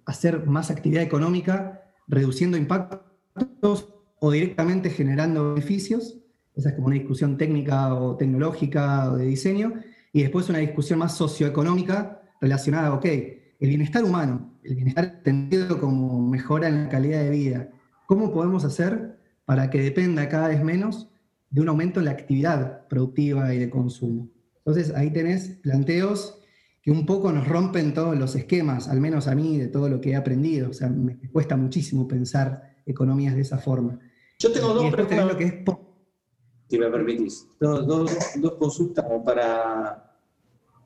hacer 0.06 0.46
más 0.46 0.70
actividad 0.70 1.02
económica 1.02 1.82
reduciendo 2.06 2.56
impactos 2.56 3.94
o 4.20 4.30
directamente 4.30 4.90
generando 4.90 5.54
beneficios? 5.54 6.18
Esa 6.54 6.70
es 6.70 6.74
como 6.74 6.88
una 6.88 6.96
discusión 6.96 7.36
técnica 7.36 7.94
o 7.94 8.16
tecnológica 8.16 9.10
o 9.10 9.16
de 9.16 9.26
diseño. 9.26 9.74
Y 10.12 10.22
después 10.22 10.48
una 10.48 10.58
discusión 10.58 11.00
más 11.00 11.16
socioeconómica 11.16 12.22
relacionada, 12.40 12.94
ok, 12.94 13.04
el 13.04 13.68
bienestar 13.68 14.04
humano, 14.04 14.54
el 14.62 14.76
bienestar 14.76 15.04
entendido 15.04 15.80
como 15.80 16.20
mejora 16.20 16.68
en 16.68 16.84
la 16.84 16.88
calidad 16.88 17.22
de 17.22 17.30
vida, 17.30 17.68
¿cómo 18.06 18.32
podemos 18.32 18.64
hacer 18.64 19.18
para 19.44 19.70
que 19.70 19.80
dependa 19.80 20.28
cada 20.28 20.48
vez 20.48 20.62
menos 20.62 21.10
de 21.50 21.60
un 21.60 21.68
aumento 21.68 22.00
en 22.00 22.06
la 22.06 22.12
actividad 22.12 22.86
productiva 22.88 23.52
y 23.54 23.58
de 23.58 23.70
consumo? 23.70 24.28
Entonces 24.58 24.94
ahí 24.94 25.10
tenés 25.10 25.58
planteos 25.62 26.40
que 26.84 26.90
un 26.90 27.06
poco 27.06 27.32
nos 27.32 27.48
rompen 27.48 27.94
todos 27.94 28.14
los 28.14 28.36
esquemas, 28.36 28.88
al 28.88 29.00
menos 29.00 29.26
a 29.26 29.34
mí, 29.34 29.56
de 29.56 29.68
todo 29.68 29.88
lo 29.88 30.02
que 30.02 30.10
he 30.10 30.16
aprendido. 30.16 30.68
O 30.68 30.74
sea, 30.74 30.90
me 30.90 31.18
cuesta 31.30 31.56
muchísimo 31.56 32.06
pensar 32.06 32.76
economías 32.84 33.34
de 33.34 33.40
esa 33.40 33.56
forma. 33.56 33.98
Yo 34.38 34.52
tengo 34.52 34.74
dos 34.74 34.90
preguntas. 34.90 35.38
Si 36.68 36.78
me 36.78 36.90
permitís, 36.90 37.48
dos, 37.58 37.86
dos 37.86 38.54
consultas 38.58 39.02
como 39.02 39.24
para 39.24 40.18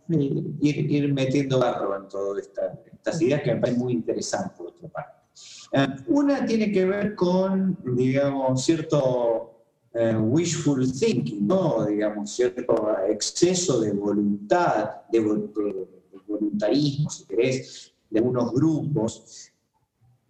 ir, 0.09 1.13
metiendo 1.13 1.59
barro 1.59 1.97
en 1.97 2.09
todas 2.09 2.47
estas 2.47 3.21
ideas 3.21 3.43
que 3.43 3.55
me 3.55 3.61
parecen 3.61 3.83
muy 3.83 3.93
interesantes 3.93 4.57
por 4.57 4.69
otra 4.69 4.89
parte. 4.89 5.19
Eh, 5.73 5.87
una 6.07 6.47
tiene 6.47 6.71
que 6.71 6.85
ver 6.85 7.17
con, 7.17 7.77
digamos, 7.97 8.65
cierto 8.65 9.58
eh, 10.01 10.15
wishful 10.15 10.87
thinking, 10.93 11.45
¿no? 11.45 11.85
Digamos, 11.85 12.31
cierto 12.31 12.97
exceso 13.09 13.81
de 13.81 13.91
voluntad, 13.91 15.03
de, 15.11 15.19
voluntarismo, 16.25 17.11
si 17.11 17.25
querés, 17.27 17.93
de 18.09 18.21
algunos 18.21 18.53
grupos, 18.53 19.51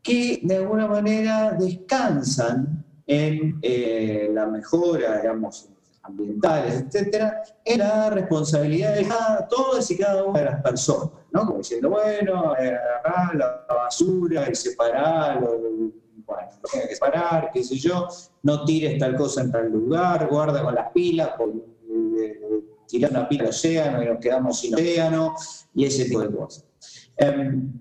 que 0.03 0.41
de 0.43 0.57
alguna 0.57 0.87
manera 0.87 1.53
descansan 1.53 2.83
en 3.07 3.59
eh, 3.61 4.31
la 4.33 4.47
mejora, 4.47 5.21
digamos, 5.21 5.69
ambientales, 6.03 6.85
etcétera, 6.87 7.43
era 7.63 8.09
responsabilidad 8.09 8.95
de 8.95 9.07
todas 9.51 9.91
y 9.91 9.99
cada 9.99 10.25
una 10.25 10.39
de 10.39 10.45
las 10.47 10.63
personas, 10.63 11.11
¿no? 11.31 11.45
Como 11.45 11.59
diciendo, 11.59 11.91
bueno, 11.91 12.53
agarrar 12.53 13.37
la 13.37 13.67
basura 13.69 14.51
y 14.51 14.55
separarlo, 14.55 15.61
bueno, 16.29 16.49
lo 16.63 16.81
que 16.89 16.95
separar, 16.95 17.51
qué 17.53 17.65
sé 17.65 17.77
yo, 17.77 18.07
no 18.43 18.65
tires 18.65 18.99
tal 18.99 19.17
cosa 19.17 19.41
en 19.41 19.51
tal 19.51 19.71
lugar, 19.71 20.29
guarda 20.29 20.63
con 20.63 20.75
las 20.75 20.93
pilas, 20.93 21.31
eh, 22.21 22.41
tirar 22.87 23.11
una 23.11 23.29
pila 23.29 23.45
al 23.45 23.49
océano 23.51 24.03
y 24.03 24.07
nos 24.07 24.19
quedamos 24.19 24.61
sin 24.61 24.75
océano, 24.75 25.35
y 25.75 25.87
ese 25.87 26.05
tipo 26.05 26.21
de 26.21 26.31
cosas. 26.31 26.67
Em, 27.17 27.73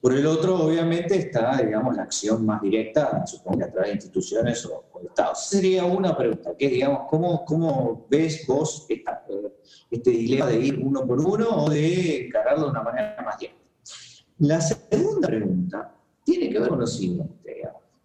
por 0.00 0.14
el 0.14 0.26
otro, 0.26 0.64
obviamente, 0.64 1.16
está, 1.16 1.56
digamos, 1.56 1.96
la 1.96 2.04
acción 2.04 2.44
más 2.46 2.60
directa, 2.62 3.26
supongo 3.26 3.64
a 3.64 3.70
través 3.70 3.88
de 3.88 3.94
instituciones 3.94 4.64
o, 4.66 4.84
estados. 5.02 5.46
Sería 5.46 5.84
una 5.86 6.14
pregunta, 6.14 6.54
que 6.58 6.66
es, 6.66 6.72
digamos, 6.72 7.06
¿cómo, 7.08 7.44
cómo 7.46 8.06
ves 8.10 8.46
vos 8.46 8.86
este 9.90 10.10
dilema 10.10 10.46
de 10.46 10.58
ir 10.58 10.78
uno 10.78 11.06
por 11.06 11.18
uno 11.18 11.64
o 11.64 11.70
de 11.70 12.26
encararlo 12.26 12.66
de 12.66 12.70
una 12.70 12.82
manera 12.82 13.22
más 13.24 13.38
directa? 13.38 13.60
La 14.38 14.60
segunda 14.60 15.28
pregunta 15.28 15.99
tiene 16.30 16.52
que 16.52 16.60
ver 16.60 16.68
con 16.68 16.80
lo 16.80 16.86
siguiente. 16.86 17.62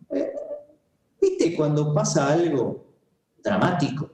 Eh, 0.09 0.33
¿Viste 1.21 1.55
cuando 1.55 1.93
pasa 1.93 2.31
algo 2.31 2.85
dramático? 3.43 4.09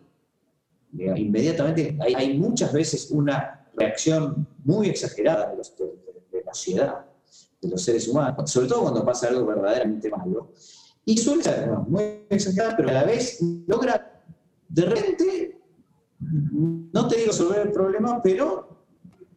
inmediatamente 0.94 1.98
hay, 2.02 2.14
hay, 2.16 2.38
muchas 2.38 2.74
veces 2.74 3.10
una 3.12 3.66
reacción 3.74 4.46
muy 4.66 4.90
exagerada 4.90 5.50
de, 5.50 5.56
los, 5.56 5.74
de 5.78 6.44
la 6.46 6.54
sociedad 6.54 7.06
de 7.62 7.70
los 7.70 7.82
seres 7.82 8.10
humanos, 8.10 8.52
sobre 8.52 8.68
todo 8.68 8.82
cuando 8.82 9.06
pasa 9.06 9.30
algo 9.30 9.46
verdaderamente 9.46 10.10
malo. 10.10 10.52
Y 11.06 11.18
suele 11.18 11.44
ser 11.44 11.70
muy 11.88 12.26
exagerada, 12.30 12.76
pero 12.76 12.90
a 12.90 12.94
la 12.94 13.04
vez 13.06 13.40
logra 13.68 14.22
de 14.68 14.86
repente, 14.86 15.62
no 16.20 17.08
te 17.08 17.16
digo 17.16 17.28
resolver 17.28 17.62
el 17.62 17.72
problema, 17.72 18.22
pero 18.22 18.86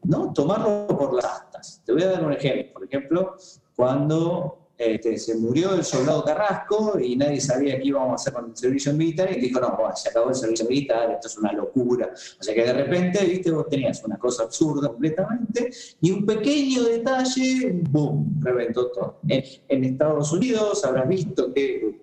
¿no? 0.05 0.33
tomarlo 0.33 0.87
por 0.89 1.15
las 1.15 1.25
astas. 1.25 1.83
Te 1.85 1.93
voy 1.93 2.03
a 2.03 2.11
dar 2.13 2.25
un 2.25 2.33
ejemplo. 2.33 2.73
Por 2.73 2.85
ejemplo, 2.85 3.37
cuando 3.75 4.64
este, 4.77 5.17
se 5.19 5.37
murió 5.37 5.75
el 5.75 5.85
soldado 5.85 6.25
Carrasco 6.25 6.99
y 6.99 7.15
nadie 7.15 7.41
sabía 7.41 7.79
qué 7.79 7.87
íbamos 7.87 8.11
a 8.11 8.15
hacer 8.17 8.33
con 8.33 8.51
el 8.51 8.57
servicio 8.57 8.93
militar 8.93 9.31
y 9.31 9.41
dijo, 9.41 9.61
no, 9.61 9.79
se 9.95 10.09
acabó 10.09 10.31
el 10.31 10.35
servicio 10.35 10.67
militar, 10.67 11.13
esto 11.13 11.29
es 11.29 11.39
una 11.39 11.53
locura. 11.53 12.11
O 12.13 12.43
sea 12.43 12.55
que 12.55 12.65
de 12.65 12.73
repente, 12.73 13.25
viste, 13.25 13.53
vos 13.53 13.69
tenías 13.69 14.03
una 14.05 14.19
cosa 14.19 14.45
absurda 14.45 14.89
completamente 14.89 15.71
y 16.01 16.11
un 16.11 16.27
pequeño 16.27 16.85
detalle, 16.85 17.71
¡boom!, 17.89 18.41
reventó 18.41 18.91
todo. 18.91 19.21
En, 19.29 19.85
Estados 19.85 20.33
Unidos 20.33 20.85
habrás 20.85 21.09
visto 21.09 21.53
que 21.53 22.01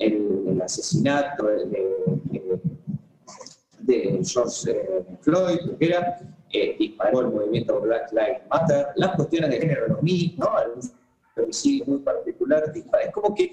el, 0.00 0.60
asesinato 0.60 1.46
de, 1.46 2.02
de, 3.80 4.20
George 4.24 4.72
eh, 4.72 5.04
Floyd, 5.20 5.76
que 5.78 5.86
era, 5.86 6.18
eh, 6.52 6.74
disparó 6.78 7.20
el 7.20 7.28
movimiento 7.28 7.80
Black 7.80 8.10
Lives 8.12 8.42
Matter, 8.50 8.86
las 8.96 9.14
cuestiones 9.14 9.50
de 9.50 9.60
género 9.60 9.88
lo 9.88 10.02
mismo, 10.02 10.44
¿no? 10.44 10.95
Algún 11.36 11.52
femicidio 11.52 11.84
muy 11.86 11.98
particular. 11.98 12.72
Es 12.74 13.12
como 13.12 13.34
que 13.34 13.52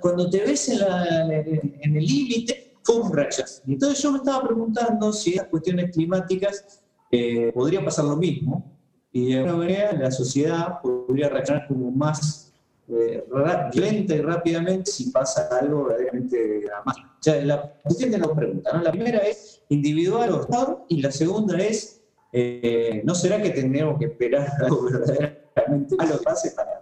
cuando 0.00 0.28
te 0.28 0.40
ves 0.40 0.68
en, 0.68 1.96
el 1.96 2.04
límite, 2.04 2.74
¡pum! 2.84 3.10
reaccionas. 3.12 3.62
Entonces 3.66 4.02
yo 4.02 4.12
me 4.12 4.18
estaba 4.18 4.44
preguntando 4.46 5.12
si 5.12 5.34
esas 5.34 5.46
cuestiones 5.48 5.92
climáticas 5.92 6.82
eh, 7.10 7.52
podría 7.54 7.84
pasar 7.84 8.06
lo 8.06 8.16
mismo, 8.16 8.70
y 9.12 9.32
de 9.32 9.38
alguna 9.38 9.56
manera 9.56 9.92
la 9.92 10.10
sociedad 10.10 10.80
podría 10.82 11.28
reaccionar 11.28 11.68
como 11.68 11.90
más 11.90 12.52
eh, 12.88 13.24
violenta 13.72 14.14
y 14.14 14.20
rápidamente 14.20 14.90
si 14.90 15.10
pasa 15.10 15.48
algo 15.60 15.84
verdaderamente 15.84 16.62
dramático. 16.62 17.08
O 17.08 17.22
sea, 17.22 17.44
la 17.44 17.72
cuestión 17.82 18.10
de 18.10 18.18
las 18.18 18.28
preguntas, 18.28 18.74
¿no? 18.74 18.82
La 18.82 18.90
primera 18.90 19.18
es 19.18 19.62
individual 19.68 20.32
o 20.32 20.40
Estado, 20.40 20.86
y 20.88 21.02
la 21.02 21.12
segunda 21.12 21.58
es 21.58 22.02
eh, 22.32 23.02
¿no 23.04 23.14
será 23.14 23.40
que 23.42 23.50
tendríamos 23.50 23.98
que 23.98 24.06
esperar 24.06 24.48
algo 24.62 24.82
verdaderamente 24.90 25.96
malo 25.96 26.18
que 26.18 26.24
pase 26.24 26.50
para 26.52 26.81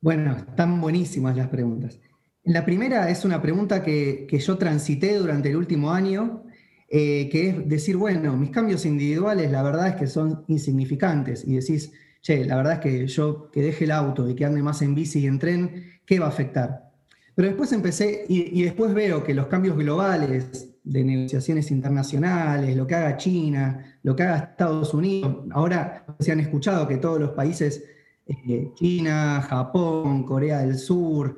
Bueno, 0.00 0.36
están 0.36 0.80
buenísimas 0.80 1.36
las 1.36 1.48
preguntas. 1.48 1.98
La 2.44 2.64
primera 2.64 3.08
es 3.08 3.24
una 3.24 3.40
pregunta 3.40 3.82
que, 3.82 4.26
yo 4.30 4.58
transité 4.58 5.16
durante 5.16 5.48
el 5.48 5.56
último 5.56 5.92
año, 5.92 6.44
eh, 6.88 7.28
que 7.30 7.48
es 7.48 7.68
decir, 7.68 7.96
bueno, 7.96 8.36
mis 8.36 8.50
cambios 8.50 8.84
individuales 8.84 9.50
la 9.50 9.62
verdad 9.62 9.88
es 9.88 9.94
que 9.94 10.06
son 10.06 10.44
insignificantes 10.48 11.42
y 11.46 11.54
decís, 11.54 11.92
che, 12.20 12.44
la 12.44 12.56
verdad 12.56 12.74
es 12.74 12.80
que 12.80 13.06
yo 13.06 13.50
que 13.50 13.62
deje 13.62 13.84
el 13.84 13.92
auto 13.92 14.28
y 14.28 14.34
que 14.34 14.44
ande 14.44 14.62
más 14.62 14.82
en 14.82 14.94
bici 14.94 15.20
y 15.20 15.26
en 15.26 15.38
tren, 15.38 15.84
¿qué 16.04 16.18
va 16.18 16.26
a 16.26 16.28
afectar? 16.28 16.92
Pero 17.34 17.48
después 17.48 17.72
empecé 17.72 18.26
y 18.28 18.62
después 18.62 18.94
veo 18.94 19.24
que 19.24 19.34
los 19.34 19.46
cambios 19.46 19.76
globales 19.76 20.73
de 20.84 21.02
negociaciones 21.02 21.70
internacionales, 21.70 22.76
lo 22.76 22.86
que 22.86 22.94
haga 22.94 23.16
China, 23.16 23.98
lo 24.02 24.14
que 24.14 24.22
haga 24.22 24.36
Estados 24.36 24.92
Unidos. 24.92 25.38
Ahora 25.50 26.04
se 26.20 26.30
han 26.30 26.40
escuchado 26.40 26.86
que 26.86 26.98
todos 26.98 27.18
los 27.18 27.30
países, 27.30 27.82
eh, 28.26 28.70
China, 28.74 29.40
Japón, 29.48 30.24
Corea 30.24 30.58
del 30.58 30.78
Sur, 30.78 31.36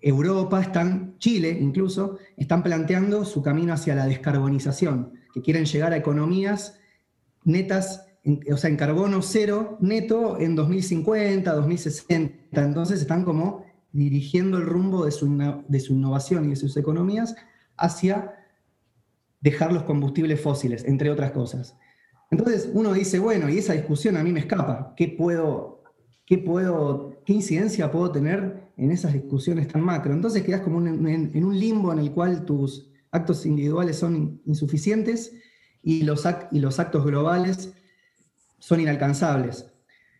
Europa, 0.00 0.62
están, 0.62 1.18
Chile 1.18 1.56
incluso, 1.60 2.18
están 2.36 2.62
planteando 2.62 3.26
su 3.26 3.42
camino 3.42 3.74
hacia 3.74 3.94
la 3.94 4.06
descarbonización, 4.06 5.12
que 5.34 5.42
quieren 5.42 5.66
llegar 5.66 5.92
a 5.92 5.98
economías 5.98 6.80
netas, 7.44 8.06
o 8.50 8.56
sea, 8.56 8.70
en 8.70 8.76
carbono 8.76 9.20
cero 9.20 9.76
neto 9.80 10.38
en 10.40 10.54
2050, 10.54 11.52
2060. 11.52 12.64
Entonces 12.64 13.02
están 13.02 13.24
como 13.24 13.64
dirigiendo 13.92 14.56
el 14.56 14.64
rumbo 14.64 15.04
de 15.04 15.10
su, 15.10 15.62
de 15.68 15.80
su 15.80 15.92
innovación 15.92 16.46
y 16.46 16.50
de 16.50 16.56
sus 16.56 16.76
economías 16.76 17.34
hacia 17.76 18.34
dejar 19.40 19.72
los 19.72 19.84
combustibles 19.84 20.40
fósiles, 20.40 20.84
entre 20.84 21.10
otras 21.10 21.32
cosas. 21.32 21.76
Entonces 22.30 22.68
uno 22.72 22.92
dice, 22.92 23.18
bueno, 23.18 23.48
y 23.48 23.58
esa 23.58 23.72
discusión 23.72 24.16
a 24.16 24.22
mí 24.22 24.32
me 24.32 24.40
escapa. 24.40 24.94
¿Qué 24.96 25.08
puedo, 25.08 25.82
qué 26.26 26.38
puedo, 26.38 27.22
qué 27.24 27.32
incidencia 27.32 27.90
puedo 27.90 28.10
tener 28.10 28.68
en 28.76 28.90
esas 28.90 29.12
discusiones 29.12 29.68
tan 29.68 29.82
macro? 29.82 30.12
Entonces 30.12 30.42
quedas 30.42 30.60
como 30.60 30.86
en, 30.86 31.44
un 31.44 31.58
limbo 31.58 31.92
en 31.92 32.00
el 32.00 32.12
cual 32.12 32.44
tus 32.44 32.90
actos 33.10 33.46
individuales 33.46 33.96
son 33.96 34.42
insuficientes 34.44 35.32
y 35.82 36.02
los, 36.02 36.24
y 36.52 36.60
los 36.60 36.78
actos 36.78 37.04
globales 37.04 37.72
son 38.58 38.80
inalcanzables. 38.80 39.66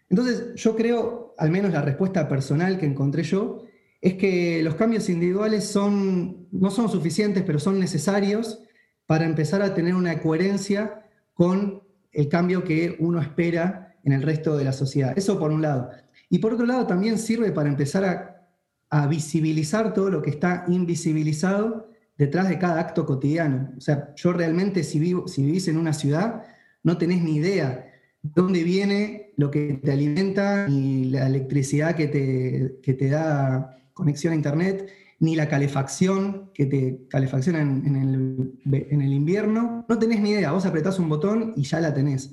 Entonces 0.08 0.54
yo 0.54 0.74
creo, 0.74 1.34
al 1.36 1.50
menos 1.50 1.72
la 1.72 1.82
respuesta 1.82 2.28
personal 2.28 2.78
que 2.78 2.86
encontré 2.86 3.22
yo, 3.24 3.64
es 4.00 4.14
que 4.14 4.62
los 4.62 4.76
cambios 4.76 5.08
individuales 5.10 5.64
son, 5.64 6.46
no 6.52 6.70
son 6.70 6.88
suficientes, 6.88 7.42
pero 7.42 7.58
son 7.58 7.78
necesarios 7.78 8.62
para 9.08 9.24
empezar 9.24 9.62
a 9.62 9.72
tener 9.72 9.94
una 9.94 10.20
coherencia 10.20 11.02
con 11.32 11.82
el 12.12 12.28
cambio 12.28 12.62
que 12.62 12.94
uno 12.98 13.22
espera 13.22 13.96
en 14.04 14.12
el 14.12 14.20
resto 14.20 14.54
de 14.54 14.64
la 14.64 14.74
sociedad. 14.74 15.16
Eso 15.16 15.38
por 15.38 15.50
un 15.50 15.62
lado. 15.62 15.88
Y 16.28 16.40
por 16.40 16.52
otro 16.52 16.66
lado 16.66 16.86
también 16.86 17.16
sirve 17.16 17.50
para 17.50 17.70
empezar 17.70 18.36
a, 18.90 19.06
visibilizar 19.06 19.94
todo 19.94 20.10
lo 20.10 20.20
que 20.20 20.28
está 20.28 20.64
invisibilizado 20.68 21.90
detrás 22.18 22.50
de 22.50 22.58
cada 22.58 22.80
acto 22.80 23.06
cotidiano. 23.06 23.72
O 23.78 23.80
sea, 23.80 24.14
yo 24.14 24.34
realmente 24.34 24.84
si, 24.84 24.98
vivo, 24.98 25.26
si 25.26 25.42
vivís 25.42 25.68
en 25.68 25.78
una 25.78 25.94
ciudad, 25.94 26.42
no 26.82 26.98
tenés 26.98 27.22
ni 27.22 27.36
idea 27.36 27.90
de 28.22 28.32
dónde 28.34 28.62
viene 28.62 29.32
lo 29.36 29.50
que 29.50 29.80
te 29.82 29.90
alimenta, 29.90 30.68
ni 30.68 31.04
la 31.04 31.26
electricidad 31.26 31.96
que 31.96 32.08
te, 32.08 32.78
que 32.82 32.92
te 32.92 33.08
da 33.08 33.78
conexión 33.94 34.34
a 34.34 34.36
Internet, 34.36 34.90
ni 35.20 35.34
la 35.34 35.48
calefacción 35.48 36.50
que 36.54 36.66
te 36.66 37.06
calefacciona 37.08 37.60
en, 37.60 38.54
el, 38.66 39.12
invierno. 39.12 39.84
No 39.88 39.98
tenés 39.98 40.20
ni 40.20 40.30
idea, 40.30 40.52
vos 40.52 40.64
apretás 40.64 40.98
un 40.98 41.08
botón 41.08 41.54
y 41.56 41.64
ya 41.64 41.80
la 41.80 41.92
tenés. 41.92 42.32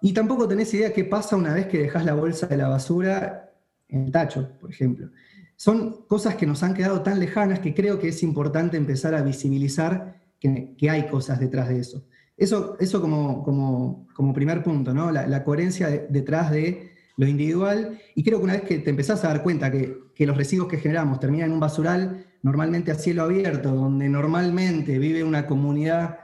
Y 0.00 0.12
tampoco 0.12 0.48
tenés 0.48 0.72
idea 0.74 0.92
qué 0.92 1.04
pasa 1.04 1.36
una 1.36 1.54
vez 1.54 1.66
que 1.66 1.78
dejás 1.78 2.04
la 2.04 2.14
bolsa 2.14 2.46
de 2.46 2.56
la 2.56 2.68
basura 2.68 3.52
en 3.88 4.06
el 4.06 4.12
tacho, 4.12 4.50
por 4.60 4.70
ejemplo. 4.70 5.10
Son 5.56 6.04
cosas 6.08 6.34
que 6.34 6.46
nos 6.46 6.62
han 6.62 6.74
quedado 6.74 7.02
tan 7.02 7.20
lejanas 7.20 7.60
que 7.60 7.74
creo 7.74 8.00
que 8.00 8.08
es 8.08 8.22
importante 8.22 8.76
empezar 8.76 9.14
a 9.14 9.22
visibilizar 9.22 10.20
que, 10.40 10.90
hay 10.90 11.06
cosas 11.06 11.38
detrás 11.40 11.68
de 11.68 11.78
eso. 11.78 12.04
Eso, 12.36 12.76
eso 12.80 13.00
como, 13.00 13.44
como, 13.44 14.08
como 14.12 14.34
primer 14.34 14.62
punto, 14.62 14.92
¿no? 14.92 15.12
la, 15.12 15.44
coherencia 15.44 15.88
detrás 15.88 16.50
de 16.50 16.93
lo 17.16 17.26
individual, 17.26 18.00
y 18.14 18.24
creo 18.24 18.38
que 18.38 18.44
una 18.44 18.54
vez 18.54 18.62
que 18.62 18.78
te 18.78 18.90
empezás 18.90 19.24
a 19.24 19.28
dar 19.28 19.42
cuenta 19.42 19.70
que, 19.70 20.02
los 20.18 20.36
residuos 20.36 20.68
que 20.68 20.78
generamos 20.78 21.20
terminan 21.20 21.48
en 21.48 21.54
un 21.54 21.60
basural, 21.60 22.26
normalmente 22.42 22.90
a 22.90 22.94
cielo 22.94 23.22
abierto, 23.22 23.74
donde 23.74 24.08
normalmente 24.08 24.98
vive 24.98 25.22
una 25.22 25.46
comunidad 25.46 26.18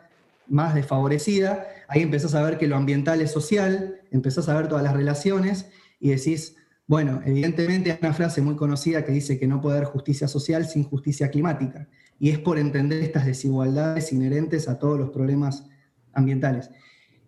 más 0.48 0.74
desfavorecida, 0.74 1.66
ahí 1.88 2.02
empezás 2.02 2.34
a 2.34 2.42
ver 2.42 2.58
que 2.58 2.66
lo 2.66 2.76
ambiental 2.76 3.20
es 3.20 3.30
social, 3.30 4.00
empezás 4.10 4.48
a 4.48 4.56
ver 4.56 4.68
todas 4.68 4.82
las 4.82 4.94
relaciones 4.94 5.66
y 6.00 6.10
decís, 6.10 6.56
bueno, 6.86 7.20
evidentemente 7.24 7.92
hay 7.92 7.98
una 8.00 8.12
frase 8.12 8.42
muy 8.42 8.56
conocida 8.56 9.04
que 9.04 9.12
dice 9.12 9.38
que 9.38 9.46
no 9.46 9.60
puede 9.60 9.76
haber 9.76 9.88
justicia 9.88 10.26
social 10.26 10.66
sin 10.66 10.84
justicia 10.84 11.30
climática, 11.30 11.88
y 12.18 12.30
es 12.30 12.38
por 12.38 12.58
entender 12.58 13.02
estas 13.02 13.26
desigualdades 13.26 14.12
inherentes 14.12 14.68
a 14.68 14.78
todos 14.78 14.98
los 14.98 15.10
problemas 15.10 15.66
ambientales. 16.12 16.70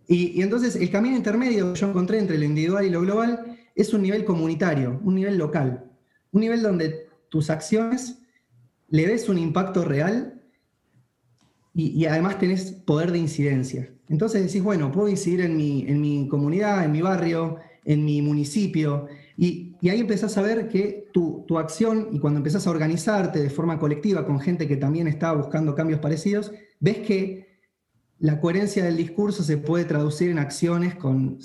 Y, 0.09 0.43
entonces 0.43 0.77
el 0.77 0.91
camino 0.91 1.17
intermedio 1.17 1.73
que 1.73 1.81
yo 1.81 1.89
encontré 1.89 2.19
entre 2.19 2.39
lo 2.39 2.45
individual 2.45 2.85
y 2.85 2.91
lo 2.91 3.01
global 3.01 3.52
es 3.75 3.93
un 3.95 4.03
nivel 4.03 4.25
comunitario, 4.25 5.01
un 5.05 5.15
nivel 5.15 5.39
local, 5.39 5.91
un 6.31 6.41
nivel 6.41 6.63
donde 6.63 7.07
tus 7.29 7.51
acciones 7.51 8.19
le 8.89 9.07
ves 9.07 9.29
un 9.29 9.39
impacto 9.39 9.85
real 9.85 10.43
y, 11.75 12.05
además 12.05 12.39
tenés 12.39 12.73
poder 12.73 13.13
de 13.13 13.19
incidencia. 13.19 13.91
Entonces 14.09 14.45
decís, 14.45 14.63
bueno, 14.63 14.93
puedo 14.93 15.09
incidir 15.09 15.41
en 15.41 15.57
mi, 15.57 15.87
en 15.89 16.03
mi 16.03 16.29
comunidad, 16.29 16.85
en 16.85 16.93
mi 16.93 17.01
barrio, 17.01 17.57
en 17.85 18.05
mi 18.05 18.21
municipio, 18.21 19.09
y, 19.39 19.75
ahí 19.89 20.01
empezás 20.01 20.37
a 20.37 20.43
ver 20.43 20.69
que 20.69 21.09
tu, 21.13 21.45
tu, 21.49 21.59
acción, 21.59 22.09
y 22.13 22.19
cuando 22.19 22.39
empezás 22.39 22.67
a 22.67 22.71
organizarte 22.71 23.43
de 23.43 23.49
forma 23.49 23.79
colectiva 23.79 24.27
con 24.27 24.39
gente 24.39 24.69
que 24.69 24.77
también 24.77 25.09
está 25.09 25.33
buscando 25.33 25.75
cambios 25.75 25.99
parecidos, 25.99 26.53
ves 26.79 26.99
que 26.99 27.47
la 28.19 28.39
coherencia 28.39 28.85
del 28.85 28.99
discurso 28.99 29.43
se 29.43 29.57
puede 29.57 29.87
traducir 29.87 30.31
en 30.31 30.39
acciones 30.39 30.95
con, 30.95 31.39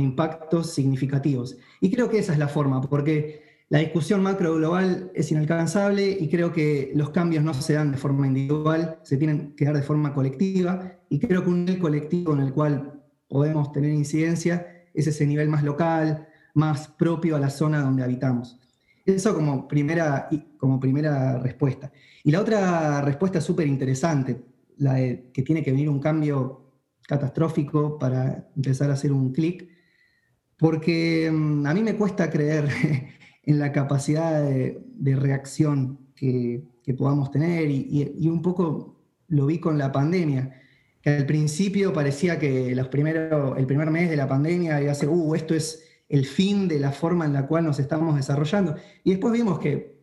impactos 0.00 0.72
significativos. 0.72 1.56
Y 1.80 1.90
creo 1.90 2.08
que 2.08 2.18
esa 2.18 2.32
es 2.32 2.38
la 2.38 2.48
forma, 2.48 2.80
porque 2.80 3.42
la 3.68 3.78
discusión 3.78 4.22
macro 4.22 4.54
global 4.56 5.10
es 5.14 5.32
inalcanzable 5.32 6.10
y 6.20 6.28
creo 6.28 6.52
que 6.52 6.92
los 6.94 7.08
cambios 7.08 7.42
no 7.42 7.54
se 7.54 7.72
dan 7.72 7.90
de 7.90 7.96
forma 7.96 8.26
individual, 8.26 8.98
se 9.02 9.16
tienen 9.16 9.54
que 9.56 9.64
dar 9.64 9.74
de 9.74 9.82
forma 9.82 10.12
colectiva. 10.12 10.92
Y 11.08 11.18
creo 11.18 11.42
que 11.42 11.48
un 11.48 11.64
nivel 11.64 11.80
colectivo 11.80 12.34
en 12.34 12.40
el 12.40 12.52
cual 12.52 13.02
podemos 13.28 13.72
tener 13.72 13.90
incidencia 13.90 14.66
es 14.92 15.06
ese 15.06 15.26
nivel 15.26 15.48
más 15.48 15.64
local, 15.64 16.28
más 16.52 16.88
propio 16.88 17.34
a 17.34 17.40
la 17.40 17.48
zona 17.48 17.80
donde 17.80 18.02
habitamos. 18.02 18.58
Eso 19.06 19.34
como 19.34 19.66
primera, 19.66 20.28
como 20.58 20.78
primera 20.78 21.38
respuesta. 21.38 21.90
Y 22.22 22.30
la 22.30 22.40
otra 22.40 23.00
respuesta 23.00 23.40
súper 23.40 23.66
interesante, 23.66 24.44
la 24.76 24.96
que 24.96 25.42
tiene 25.42 25.62
que 25.62 25.72
venir 25.72 25.88
un 25.88 25.98
cambio 25.98 26.72
catastrófico 27.08 27.98
para 27.98 28.50
empezar 28.54 28.90
a 28.90 28.94
hacer 28.94 29.12
un 29.12 29.32
clic, 29.32 29.68
porque 30.62 31.28
mm, 31.28 31.66
a 31.66 31.74
mí 31.74 31.82
me 31.82 31.96
cuesta 31.96 32.30
creer 32.30 32.68
en 33.42 33.58
la 33.58 33.72
capacidad 33.72 34.44
de, 34.44 35.16
reacción 35.16 35.98
que, 36.14 36.62
podamos 36.96 37.32
tener 37.32 37.68
y, 37.68 38.28
un 38.28 38.42
poco 38.42 39.00
lo 39.26 39.46
vi 39.46 39.58
con 39.58 39.76
la 39.76 39.90
pandemia, 39.90 40.60
que 41.00 41.10
al 41.10 41.26
principio 41.26 41.92
parecía 41.92 42.38
que 42.38 42.76
los 42.76 42.86
primeros, 42.88 43.58
el 43.58 43.66
primer 43.66 43.90
mes 43.90 44.08
de 44.08 44.16
la 44.16 44.28
pandemia 44.28 44.80
iba 44.80 44.92
a 44.92 44.94
ser, 44.94 45.08
uh, 45.08 45.34
esto 45.34 45.52
es 45.54 45.82
el 46.08 46.26
fin 46.26 46.68
de 46.68 46.78
la 46.78 46.92
forma 46.92 47.24
en 47.24 47.32
la 47.32 47.48
cual 47.48 47.64
nos 47.64 47.80
estamos 47.80 48.14
desarrollando. 48.14 48.76
Y 49.02 49.10
después 49.10 49.32
vimos 49.32 49.58
que 49.58 49.96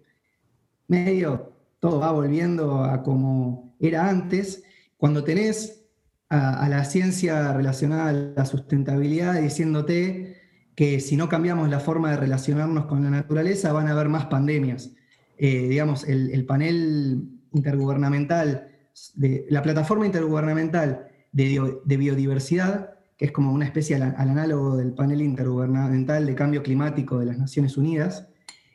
medio 0.89 1.53
todo 1.79 1.99
va 1.99 2.11
volviendo 2.11 2.83
a 2.83 3.01
como 3.01 3.77
era 3.79 4.09
antes, 4.09 4.63
cuando 4.97 5.23
tenés 5.23 5.85
a, 6.27 6.67
la 6.67 6.83
ciencia 6.83 7.53
relacionada 7.53 8.09
a 8.09 8.13
la 8.13 8.45
sustentabilidad 8.45 9.41
diciéndote 9.41 10.38
que 10.79 11.01
si 11.01 11.17
no 11.17 11.27
cambiamos 11.27 11.67
la 11.69 11.81
forma 11.81 12.11
de 12.11 12.15
relacionarnos 12.15 12.85
con 12.85 13.03
la 13.03 13.09
naturaleza 13.09 13.73
van 13.73 13.89
a 13.89 13.91
haber 13.91 14.07
más 14.07 14.27
pandemias. 14.27 14.93
Eh, 15.37 15.67
digamos, 15.67 16.07
el, 16.07 16.45
panel 16.45 17.21
intergubernamental, 17.51 18.69
de, 19.15 19.45
la 19.49 19.61
plataforma 19.61 20.05
intergubernamental 20.05 21.09
de, 21.33 21.97
biodiversidad, 21.97 22.91
que 23.17 23.25
es 23.25 23.33
como 23.33 23.51
una 23.51 23.65
especie 23.65 23.97
al, 23.97 24.15
análogo 24.15 24.77
del 24.77 24.93
panel 24.93 25.21
intergubernamental 25.21 26.25
de 26.25 26.33
cambio 26.33 26.63
climático 26.63 27.19
de 27.19 27.25
las 27.25 27.37
Naciones 27.37 27.75
Unidas, 27.75 28.29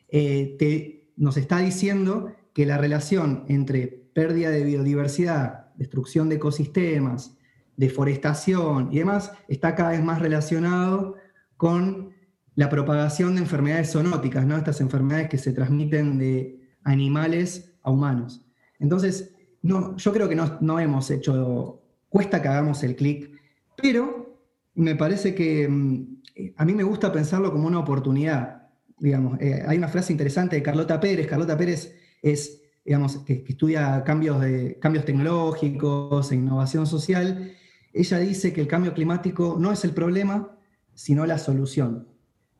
eh, 0.07 1.09
nos 1.17 1.37
está 1.37 1.57
diciendo 1.57 2.31
que 2.53 2.67
la 2.67 2.77
relación 2.77 3.45
entre 3.47 3.87
pérdida 4.13 4.51
de 4.51 4.63
biodiversidad 4.63 5.71
destrucción 5.75 6.29
de 6.29 6.35
ecosistemas, 6.35 7.35
deforestación 7.77 8.89
y 8.91 8.99
demás, 8.99 9.31
está 9.47 9.73
cada 9.73 9.89
vez 9.89 10.03
más 10.03 10.21
relacionado 10.21 11.15
con 11.57 12.13
la 12.55 12.69
propagación 12.69 13.35
de 13.35 13.41
enfermedades 13.41 13.91
zoonóticas, 13.91 14.45
¿no? 14.45 14.57
estas 14.57 14.81
enfermedades 14.81 15.29
que 15.29 15.37
se 15.37 15.51
transmiten 15.51 16.17
de 16.17 16.59
animales 16.83 17.73
a 17.83 17.91
humanos. 17.91 18.45
Entonces, 18.79 19.33
no, 19.61 19.95
yo 19.97 20.13
creo 20.13 20.29
que 20.29 20.35
no, 20.35 20.79
hemos 20.79 21.11
hecho, 21.11 21.81
cuesta 22.09 22.41
que 22.41 22.47
hagamos 22.47 22.83
el 22.83 22.95
clic, 22.95 23.31
pero 23.75 24.39
me 24.75 24.95
parece 24.95 25.35
que 25.35 25.67
mm, 25.67 26.21
a 26.57 26.65
mí 26.65 26.73
me 26.73 26.83
gusta 26.83 27.11
pensarlo 27.11 27.51
como 27.51 27.67
una 27.67 27.79
oportunidad. 27.79 28.69
Digamos, 28.97 29.39
eh, 29.41 29.63
hay 29.67 29.77
una 29.77 29.87
frase 29.87 30.13
interesante 30.13 30.55
de 30.55 30.63
Carlota 30.63 30.99
Pérez. 30.99 31.27
Carlota 31.27 31.57
Pérez 31.57 31.95
es 32.21 32.61
digamos, 32.85 33.17
que, 33.17 33.43
estudia 33.47 34.03
cambios, 34.03 34.39
de, 34.39 34.77
cambios 34.79 35.05
tecnológicos 35.05 36.31
e 36.31 36.35
innovación 36.35 36.85
social, 36.85 37.51
ella 37.91 38.19
dice 38.19 38.53
que 38.53 38.61
el 38.61 38.67
cambio 38.67 38.93
climático 38.93 39.57
no 39.59 39.71
es 39.71 39.83
el 39.83 39.91
problema, 39.91 40.54
sino 40.95 41.25
la 41.25 41.37
solución. 41.37 42.07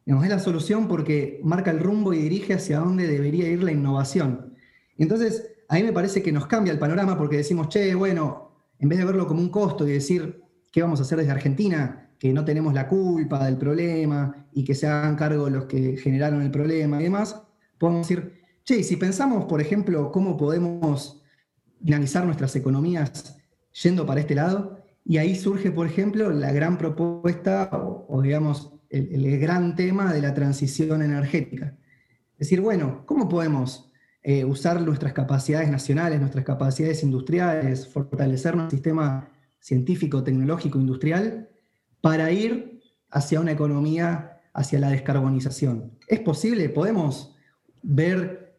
Es 0.06 0.30
la 0.30 0.40
solución 0.40 0.88
porque 0.88 1.40
marca 1.44 1.72
el 1.72 1.80
rumbo 1.80 2.14
y 2.14 2.20
dirige 2.20 2.54
hacia 2.54 2.78
dónde 2.78 3.08
debería 3.08 3.50
ir 3.50 3.64
la 3.64 3.72
innovación. 3.72 4.54
entonces, 4.98 5.52
a 5.68 5.76
mí 5.76 5.84
me 5.84 5.94
parece 5.94 6.22
que 6.22 6.32
nos 6.32 6.46
cambia 6.46 6.72
el 6.72 6.78
panorama 6.78 7.18
porque 7.18 7.38
decimos, 7.38 7.70
che, 7.70 7.96
bueno, 7.96 8.52
en 8.78 8.88
vez 8.88 9.00
de 9.00 9.06
verlo 9.06 9.26
como 9.26 9.42
un 9.42 9.50
costo 9.50 9.88
y 9.88 9.94
decir, 9.94 10.44
¿qué 10.72 10.84
vamos 10.84 11.00
a 11.00 11.04
hacer 11.04 11.18
desde 11.18 11.32
Argentina? 11.32 12.12
Que 12.20 12.32
no 12.32 12.46
tenemos 12.46 12.72
la 12.76 12.88
culpa 12.88 13.44
del 13.46 13.58
problema 13.58 14.48
y 14.54 14.64
que 14.64 14.76
se 14.76 14.86
hagan 14.86 15.16
cargo 15.16 15.50
los 15.50 15.66
que 15.66 15.98
generaron 15.98 16.44
el 16.44 16.52
problema 16.52 17.00
y 17.00 17.06
demás, 17.06 17.42
podemos 17.80 18.08
decir, 18.08 18.44
che, 18.64 18.84
si 18.84 18.96
pensamos, 18.98 19.46
por 19.46 19.60
ejemplo, 19.60 20.12
cómo 20.12 20.38
podemos 20.38 21.24
dinamizar 21.80 22.26
nuestras 22.26 22.56
economías 22.56 23.38
yendo 23.84 24.06
para 24.06 24.22
este 24.22 24.36
lado, 24.36 24.85
y 25.06 25.18
ahí 25.20 25.36
surge, 25.36 25.72
por 25.72 25.86
ejemplo, 25.86 26.32
la 26.32 26.52
gran 26.52 26.80
propuesta 26.80 27.70
o, 27.72 28.22
digamos, 28.24 28.74
el, 28.90 29.40
gran 29.40 29.76
tema 29.76 30.12
de 30.12 30.20
la 30.20 30.34
transición 30.34 31.04
energética. 31.04 31.78
Es 32.34 32.40
decir, 32.40 32.60
bueno, 32.60 33.04
¿cómo 33.06 33.30
podemos 33.30 33.92
eh, 34.24 34.44
usar 34.44 34.82
nuestras 34.82 35.14
capacidades 35.14 35.70
nacionales, 35.70 36.20
nuestras 36.20 36.44
capacidades 36.44 37.04
industriales, 37.04 37.88
fortalecer 37.88 38.56
nuestro 38.56 38.78
sistema 38.78 39.30
científico, 39.60 40.24
tecnológico, 40.24 40.80
industrial, 40.80 41.50
para 42.02 42.32
ir 42.32 42.82
hacia 43.12 43.40
una 43.40 43.52
economía, 43.52 44.42
hacia 44.56 44.80
la 44.80 44.90
descarbonización? 44.90 46.00
¿Es 46.08 46.20
posible? 46.20 46.68
¿Podemos 46.70 47.36
ver 47.84 48.56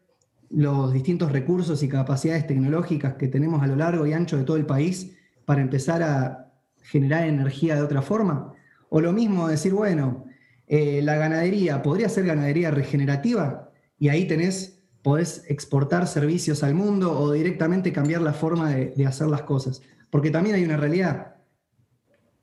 los 0.49 0.93
distintos 0.93 1.33
recursos 1.33 1.83
y 1.83 1.89
capacidades 1.89 2.47
tecnológicas 2.47 3.15
que 3.15 3.27
tenemos 3.27 3.61
a 3.61 3.67
lo 3.67 3.75
largo 3.75 4.07
y 4.07 4.13
ancho 4.13 4.37
de 4.37 4.45
todo 4.45 4.55
el 4.55 4.65
país 4.65 5.16
para 5.47 5.61
empezar 5.61 6.03
a 6.03 6.51
generar 6.81 7.25
energía 7.25 7.75
de 7.75 7.81
otra 7.81 8.01
forma? 8.01 8.53
O 8.89 8.99
lo 8.99 9.13
mismo 9.13 9.47
decir, 9.47 9.73
bueno, 9.73 10.25
eh, 10.67 10.99
la 11.01 11.15
ganadería 11.15 11.81
podría 11.81 12.09
ser 12.09 12.25
ganadería 12.25 12.69
regenerativa 12.69 13.71
y 13.97 14.09
ahí 14.09 14.27
tenés, 14.27 14.83
podés 15.01 15.45
exportar 15.47 16.05
servicios 16.07 16.63
al 16.63 16.75
mundo 16.75 17.17
o 17.17 17.31
directamente 17.31 17.93
cambiar 17.93 18.21
la 18.21 18.33
forma 18.33 18.71
de, 18.71 18.87
de 18.93 19.05
hacer 19.05 19.27
las 19.27 19.43
cosas. 19.43 19.81
Porque 20.09 20.31
también 20.31 20.57
hay 20.57 20.65
una 20.65 20.75
realidad. 20.75 21.35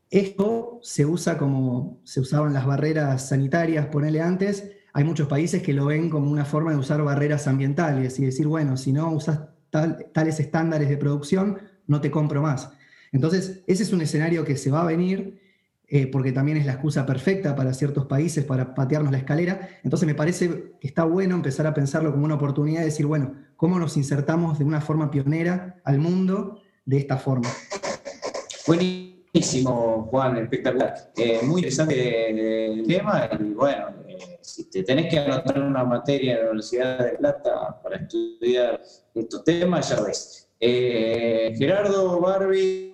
Esto 0.09 0.79
se 0.81 1.05
usa 1.05 1.37
como 1.37 2.01
se 2.05 2.21
usaban 2.21 2.55
las 2.55 2.65
barreras 2.65 3.29
sanitarias, 3.29 3.89
ponele 3.89 4.23
antes. 4.23 4.71
Hay 4.95 5.05
muchos 5.05 5.29
países 5.29 5.63
que 5.63 5.75
lo 5.75 5.85
ven 5.85 6.09
como 6.09 6.31
una 6.31 6.47
forma 6.47 6.71
de 6.71 6.79
usar 6.79 7.03
barreras 7.03 7.47
ambientales 7.49 8.19
y 8.19 8.25
decir, 8.25 8.47
bueno, 8.47 8.79
si 8.79 8.95
no 8.95 9.11
usas 9.11 9.41
tales 9.69 10.41
estándares 10.41 10.89
de 10.89 10.97
producción, 10.97 11.59
no 11.87 12.01
te 12.01 12.11
compro 12.11 12.41
más. 12.41 12.71
Entonces, 13.15 13.63
ese 13.69 13.85
es 13.85 13.93
un 13.93 14.03
escenario 14.03 14.45
que 14.45 14.57
se 14.57 14.73
va 14.73 14.83
a 14.83 14.87
venir, 14.87 15.41
eh, 15.87 16.09
porque 16.09 16.33
también 16.33 16.59
es 16.59 16.67
la 16.67 16.73
excusa 16.73 17.07
perfecta 17.07 17.55
para 17.55 17.73
ciertos 17.73 18.07
países 18.07 18.45
para 18.45 18.75
patearnos 18.75 19.13
la 19.13 19.19
escalera. 19.19 19.69
Entonces, 19.85 20.05
me 20.09 20.17
parece 20.17 20.75
que 20.81 20.89
está 20.89 21.05
bueno 21.05 21.37
empezar 21.37 21.65
a 21.69 21.73
pensarlo 21.73 22.11
como 22.11 22.25
una 22.25 22.35
oportunidad 22.35 22.81
de 22.81 22.87
decir, 22.87 23.07
bueno, 23.07 23.35
¿cómo 23.57 23.79
nos 23.79 23.97
insertamos 23.97 24.59
de 24.59 24.65
una 24.65 24.81
forma 24.81 25.13
pionera 25.13 25.81
al 25.85 26.01
mundo 26.01 26.61
de 26.85 26.97
esta 26.99 27.17
forma? 27.17 27.49
Buenísimo, 28.67 30.09
Juan, 30.11 30.37
espectacular. 30.39 31.13
Eh, 31.17 31.39
muy 31.45 31.61
interesante 31.61 32.73
el 32.73 32.85
tema 32.85 33.31
y 33.39 33.53
bueno, 33.53 33.91
eh, 34.09 34.39
si 34.41 34.69
te 34.69 34.83
tenés 34.83 35.09
que 35.09 35.21
anotar 35.21 35.63
una 35.63 35.85
materia 35.85 36.33
en 36.33 36.39
la 36.39 36.45
Universidad 36.47 36.99
de 36.99 37.13
Plata 37.13 37.81
para 37.81 37.97
estudiar 37.99 38.83
estos 39.15 39.45
temas, 39.45 39.89
ya 39.89 40.03
ves. 40.03 40.41
Gerardo, 40.59 42.21
Barbie, 42.21 42.94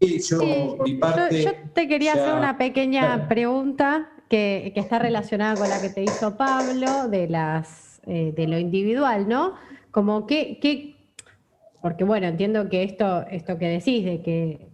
yo, 0.00 1.52
te 1.74 1.88
quería 1.88 2.12
hacer 2.12 2.34
una 2.34 2.56
pequeña 2.56 3.28
pregunta 3.28 4.10
que, 4.28 4.72
está 4.76 4.98
relacionada 4.98 5.56
con 5.56 5.68
la 5.68 5.80
que 5.80 5.88
te 5.88 6.02
hizo 6.02 6.36
Pablo 6.36 7.08
de, 7.08 7.28
las, 7.28 8.00
eh, 8.06 8.32
de 8.36 8.46
lo 8.46 8.58
individual, 8.58 9.28
¿no? 9.28 9.54
Como 9.90 10.26
que, 10.26 10.96
porque 11.82 12.04
bueno, 12.04 12.26
entiendo 12.26 12.68
que 12.68 12.82
esto, 12.82 13.24
esto 13.30 13.58
que 13.58 13.68
decís 13.68 14.04
de 14.04 14.22
que, 14.22 14.68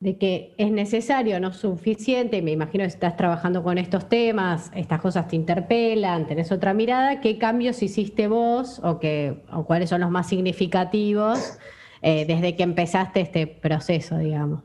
de 0.00 0.16
que 0.16 0.54
es 0.58 0.72
necesario, 0.72 1.38
no 1.40 1.52
suficiente, 1.52 2.42
me 2.42 2.50
imagino 2.52 2.82
que 2.82 2.88
estás 2.88 3.16
trabajando 3.16 3.62
con 3.62 3.78
estos 3.78 4.08
temas, 4.08 4.70
estas 4.74 5.00
cosas 5.00 5.28
te 5.28 5.36
interpelan, 5.36 6.26
tenés 6.26 6.50
otra 6.52 6.74
mirada, 6.74 7.20
¿qué 7.20 7.38
cambios 7.38 7.82
hiciste 7.82 8.26
vos 8.26 8.80
o, 8.82 8.98
que, 8.98 9.42
o 9.52 9.64
cuáles 9.64 9.90
son 9.90 10.00
los 10.00 10.10
más 10.10 10.28
significativos? 10.28 11.58
Eh, 12.02 12.24
desde 12.26 12.56
que 12.56 12.62
empezaste 12.62 13.20
este 13.20 13.46
proceso, 13.46 14.18
digamos? 14.18 14.62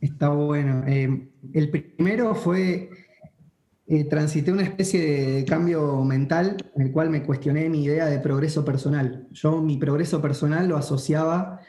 Está 0.00 0.30
bueno. 0.30 0.82
Eh, 0.86 1.28
el 1.52 1.70
primero 1.70 2.34
fue, 2.34 2.90
eh, 3.86 4.04
transité 4.04 4.50
una 4.50 4.64
especie 4.64 5.00
de 5.00 5.44
cambio 5.44 6.02
mental 6.04 6.56
en 6.74 6.82
el 6.82 6.92
cual 6.92 7.10
me 7.10 7.22
cuestioné 7.22 7.68
mi 7.68 7.84
idea 7.84 8.06
de 8.06 8.18
progreso 8.18 8.64
personal. 8.64 9.28
Yo 9.30 9.62
mi 9.62 9.76
progreso 9.76 10.20
personal 10.20 10.66
lo 10.66 10.76
asociaba 10.76 11.60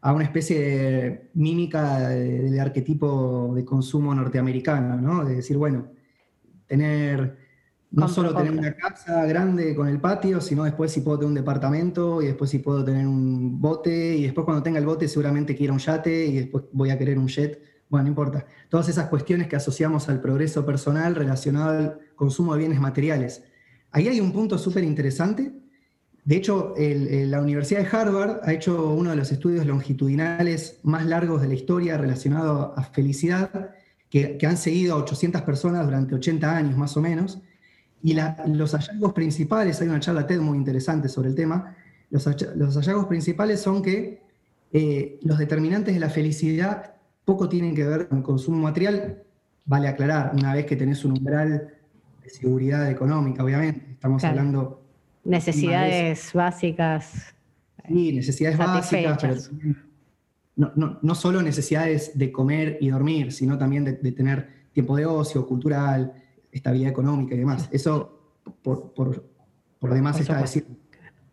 a 0.00 0.12
una 0.12 0.24
especie 0.24 0.58
de 0.58 1.30
mímica 1.34 2.08
del 2.08 2.58
arquetipo 2.58 3.52
de 3.54 3.64
consumo 3.64 4.14
norteamericano, 4.14 5.00
¿no? 5.00 5.24
De 5.24 5.36
decir, 5.36 5.58
bueno, 5.58 5.88
tener 6.66 7.36
no 7.92 8.08
solo 8.08 8.34
tener 8.34 8.52
una 8.52 8.74
casa 8.74 9.26
grande 9.26 9.74
con 9.74 9.86
el 9.86 10.00
patio, 10.00 10.40
sino 10.40 10.64
después 10.64 10.90
si 10.90 11.02
puedo 11.02 11.18
tener 11.18 11.28
un 11.28 11.34
departamento 11.34 12.22
y 12.22 12.26
después 12.26 12.50
si 12.50 12.58
puedo 12.58 12.82
tener 12.84 13.06
un 13.06 13.60
bote 13.60 14.16
y 14.16 14.24
después 14.24 14.44
cuando 14.46 14.62
tenga 14.62 14.78
el 14.78 14.86
bote 14.86 15.06
seguramente 15.08 15.54
quiero 15.54 15.74
un 15.74 15.78
yate 15.78 16.26
y 16.26 16.36
después 16.36 16.64
voy 16.72 16.90
a 16.90 16.98
querer 16.98 17.18
un 17.18 17.28
jet. 17.28 17.60
Bueno, 17.90 18.04
no 18.04 18.08
importa. 18.08 18.46
Todas 18.70 18.88
esas 18.88 19.08
cuestiones 19.08 19.48
que 19.48 19.56
asociamos 19.56 20.08
al 20.08 20.20
progreso 20.20 20.64
personal 20.64 21.14
relacionado 21.14 21.68
al 21.68 21.98
consumo 22.16 22.54
de 22.54 22.60
bienes 22.60 22.80
materiales. 22.80 23.44
Ahí 23.90 24.08
hay 24.08 24.20
un 24.20 24.32
punto 24.32 24.56
súper 24.56 24.84
interesante. 24.84 25.52
De 26.24 26.36
hecho, 26.36 26.74
la 26.78 27.42
Universidad 27.42 27.80
de 27.80 27.94
Harvard 27.94 28.40
ha 28.44 28.52
hecho 28.54 28.90
uno 28.92 29.10
de 29.10 29.16
los 29.16 29.30
estudios 29.30 29.66
longitudinales 29.66 30.78
más 30.82 31.04
largos 31.04 31.42
de 31.42 31.48
la 31.48 31.54
historia 31.54 31.98
relacionado 31.98 32.72
a 32.74 32.84
felicidad, 32.84 33.74
que, 34.08 34.38
que 34.38 34.46
han 34.46 34.56
seguido 34.56 34.94
a 34.94 34.98
800 34.98 35.42
personas 35.42 35.84
durante 35.84 36.14
80 36.14 36.56
años 36.56 36.76
más 36.78 36.96
o 36.96 37.02
menos 37.02 37.42
y 38.02 38.14
los 38.14 38.72
hallazgos 38.72 39.12
principales, 39.12 39.80
hay 39.80 39.88
una 39.88 40.00
charla 40.00 40.26
TED 40.26 40.40
muy 40.40 40.58
interesante 40.58 41.08
sobre 41.08 41.28
el 41.28 41.34
tema, 41.34 41.76
los, 42.10 42.24
hallazgos 42.26 43.06
principales 43.06 43.60
son 43.60 43.82
que 43.82 44.22
eh, 44.72 45.18
los 45.22 45.38
determinantes 45.38 45.94
de 45.94 46.00
la 46.00 46.10
felicidad 46.10 46.94
poco 47.24 47.48
tienen 47.48 47.74
que 47.74 47.84
ver 47.84 48.08
con 48.08 48.18
el 48.18 48.24
consumo 48.24 48.58
material, 48.58 49.22
vale 49.64 49.88
aclarar, 49.88 50.32
una 50.34 50.52
vez 50.52 50.66
que 50.66 50.76
tenés 50.76 51.04
un 51.04 51.12
umbral 51.12 51.72
de 52.22 52.30
seguridad 52.30 52.90
económica, 52.90 53.44
obviamente, 53.44 53.92
estamos 53.92 54.22
hablando... 54.24 54.82
Necesidades 55.24 56.32
básicas. 56.32 57.34
Sí, 57.86 58.12
necesidades 58.12 58.58
básicas, 58.58 59.18
pero 59.20 59.36
no, 60.56 60.98
no, 61.00 61.14
solo 61.14 61.40
necesidades 61.40 62.18
de 62.18 62.32
comer 62.32 62.78
y 62.80 62.90
dormir, 62.90 63.32
sino 63.32 63.56
también 63.56 63.84
de, 63.84 63.92
de 63.92 64.12
tener 64.12 64.48
tiempo 64.72 64.96
de 64.96 65.06
ocio, 65.06 65.46
cultural, 65.46 66.12
estabilidad 66.52 66.90
económica 66.90 67.34
y 67.34 67.38
demás. 67.38 67.68
Eso 67.72 68.36
por, 68.62 68.92
por, 68.92 69.24
por 69.78 69.94
demás 69.94 70.20
está 70.20 70.40
decir. 70.40 70.66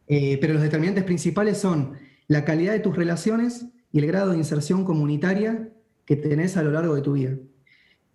Eh, 0.08 0.40
pero 0.42 0.54
los 0.54 0.64
determinantes 0.64 1.04
principales 1.04 1.60
son 1.60 1.94
la 2.28 2.44
calidad 2.44 2.74
de 2.74 2.80
tus 2.80 2.96
relaciones 2.96 3.68
y 3.92 4.00
el 4.00 4.08
grado 4.08 4.32
de 4.32 4.38
inserción 4.38 4.84
comunitaria 4.84 5.70
que 6.06 6.16
tenés 6.16 6.58
a 6.58 6.64
lo 6.64 6.72
largo 6.72 6.96
de 6.96 7.02
tu 7.02 7.14
vida. 7.14 7.38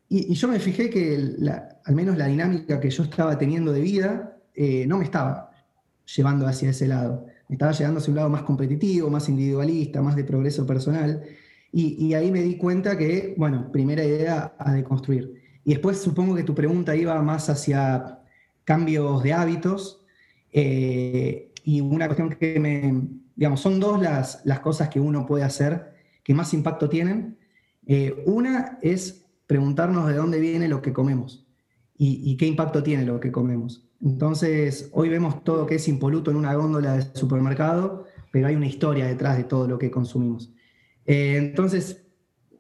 Y, 0.09 0.35
yo 0.35 0.49
me 0.49 0.59
fijé 0.59 0.91
que 0.91 1.37
al 1.85 1.95
menos 1.95 2.17
la 2.17 2.27
dinámica 2.27 2.81
que 2.81 2.91
yo 2.91 3.05
estaba 3.05 3.39
teniendo 3.39 3.73
de 3.73 3.81
vida 3.81 4.37
eh, 4.55 4.87
no 4.87 4.99
me 4.99 5.05
estaba 5.05 5.51
llevando 6.17 6.47
hacia 6.47 6.71
ese 6.71 6.89
lado. 6.89 7.27
Me 7.49 7.55
estaba 7.55 7.73
llevando 7.73 8.01
hacia 8.01 8.11
un 8.11 8.17
lado 8.17 8.29
más 8.29 8.43
competitivo, 8.43 9.11
más 9.11 9.29
individualista, 9.29 10.03
más 10.03 10.17
de 10.17 10.25
progreso 10.25 10.67
personal. 10.67 11.23
Y, 11.73 12.07
y 12.07 12.15
ahí 12.15 12.31
me 12.31 12.43
di 12.43 12.57
cuenta 12.57 12.99
que, 12.99 13.35
bueno, 13.37 13.71
primera 13.71 14.05
idea 14.05 14.55
a 14.59 14.73
deconstruir. 14.73 15.44
Y 15.65 15.71
después 15.71 15.99
supongo 15.99 16.35
que 16.35 16.43
tu 16.43 16.55
pregunta 16.55 16.95
iba 16.95 17.21
más 17.23 17.49
hacia 17.49 18.21
cambios 18.65 19.23
de 19.23 19.33
hábitos. 19.33 20.05
Eh, 20.53 21.53
y 21.65 21.81
una 21.81 22.07
cuestión 22.07 22.31
que 22.31 22.61
me, 22.61 23.09
digamos, 23.35 23.61
son 23.61 23.81
dos 23.81 24.01
las, 24.01 24.43
las, 24.45 24.61
cosas 24.61 24.89
que 24.89 25.01
uno 25.01 25.27
puede 25.27 25.45
hacer 25.45 25.95
que 26.23 26.35
más 26.35 26.53
impacto 26.55 26.89
tienen. 26.89 27.39
Eh, 27.87 28.23
una 28.27 28.79
es 28.83 29.27
preguntarnos 29.47 30.09
de 30.09 30.15
dónde 30.15 30.41
viene 30.41 30.69
lo 30.69 30.81
que 30.81 30.93
comemos 30.93 31.47
y, 31.97 32.37
qué 32.37 32.47
impacto 32.47 32.83
tiene 32.83 33.05
lo 33.05 33.21
que 33.21 33.31
comemos. 33.31 33.87
Entonces, 34.03 34.91
hoy 34.93 35.09
vemos 35.09 35.45
todo 35.45 35.67
que 35.67 35.77
es 35.77 35.87
impoluto 35.89 36.31
en 36.31 36.37
una 36.37 36.55
góndola 36.55 36.97
de 36.97 37.03
supermercado, 37.15 38.07
pero 38.33 38.49
hay 38.49 38.57
una 38.57 38.67
historia 38.67 39.07
detrás 39.07 39.37
de 39.37 39.45
todo 39.45 39.69
lo 39.69 39.79
que 39.79 39.91
consumimos. 39.91 40.53
Eh, 41.07 41.37
entonces, 41.37 42.04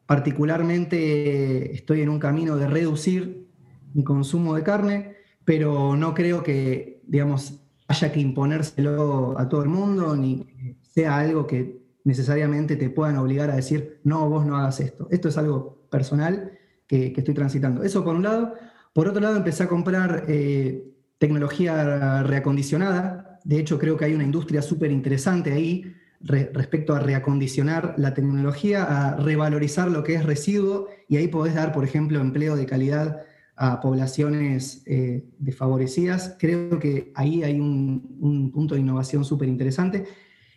Particularmente 0.06 1.72
estoy 1.72 2.02
en 2.02 2.10
un 2.10 2.18
camino 2.18 2.56
de 2.56 2.66
reducir 2.66 3.48
mi 3.94 4.04
consumo 4.04 4.54
de 4.54 4.62
carne, 4.62 5.16
pero 5.44 5.96
no 5.96 6.14
creo 6.14 6.42
que, 6.42 7.00
digamos, 7.06 7.60
haya 7.88 8.12
que 8.12 8.20
imponérselo 8.20 9.38
a 9.38 9.48
todo 9.48 9.62
el 9.62 9.68
mundo, 9.68 10.16
ni 10.16 10.76
sea 10.82 11.18
algo 11.18 11.46
que 11.46 11.84
necesariamente 12.04 12.76
te 12.76 12.90
puedan 12.90 13.16
obligar 13.16 13.50
a 13.50 13.56
decir, 13.56 14.00
no, 14.04 14.28
vos 14.28 14.44
no 14.44 14.56
hagas 14.56 14.80
esto. 14.80 15.08
Esto 15.10 15.28
es 15.28 15.38
algo 15.38 15.86
personal 15.90 16.52
que, 16.86 17.12
estoy 17.16 17.34
transitando. 17.34 17.82
Eso 17.82 18.04
por 18.04 18.14
un 18.14 18.22
lado. 18.22 18.54
Por 18.92 19.08
otro 19.08 19.20
lado, 19.20 19.36
empecé 19.36 19.62
a 19.62 19.68
comprar 19.68 20.24
eh, 20.28 20.92
tecnología 21.18 22.22
reacondicionada. 22.22 23.40
De 23.44 23.58
hecho, 23.58 23.78
creo 23.78 23.96
que 23.96 24.04
hay 24.04 24.14
una 24.14 24.24
industria 24.24 24.60
súper 24.60 24.90
interesante 24.90 25.52
ahí 25.52 25.94
re- 26.24 26.50
respecto 26.52 26.94
a 26.94 27.00
reacondicionar 27.00 27.94
la 27.98 28.14
tecnología, 28.14 28.84
a 28.84 29.16
revalorizar 29.16 29.90
lo 29.90 30.02
que 30.02 30.14
es 30.14 30.24
residuo 30.24 30.88
y 31.08 31.16
ahí 31.18 31.28
podés 31.28 31.54
dar, 31.54 31.72
por 31.72 31.84
ejemplo, 31.84 32.20
empleo 32.20 32.56
de 32.56 32.66
calidad 32.66 33.22
a 33.56 33.80
poblaciones 33.80 34.82
eh, 34.86 35.24
desfavorecidas. 35.38 36.36
Creo 36.40 36.78
que 36.78 37.12
ahí 37.14 37.44
hay 37.44 37.60
un, 37.60 38.16
un 38.20 38.50
punto 38.50 38.74
de 38.74 38.80
innovación 38.80 39.24
súper 39.24 39.48
interesante. 39.48 40.04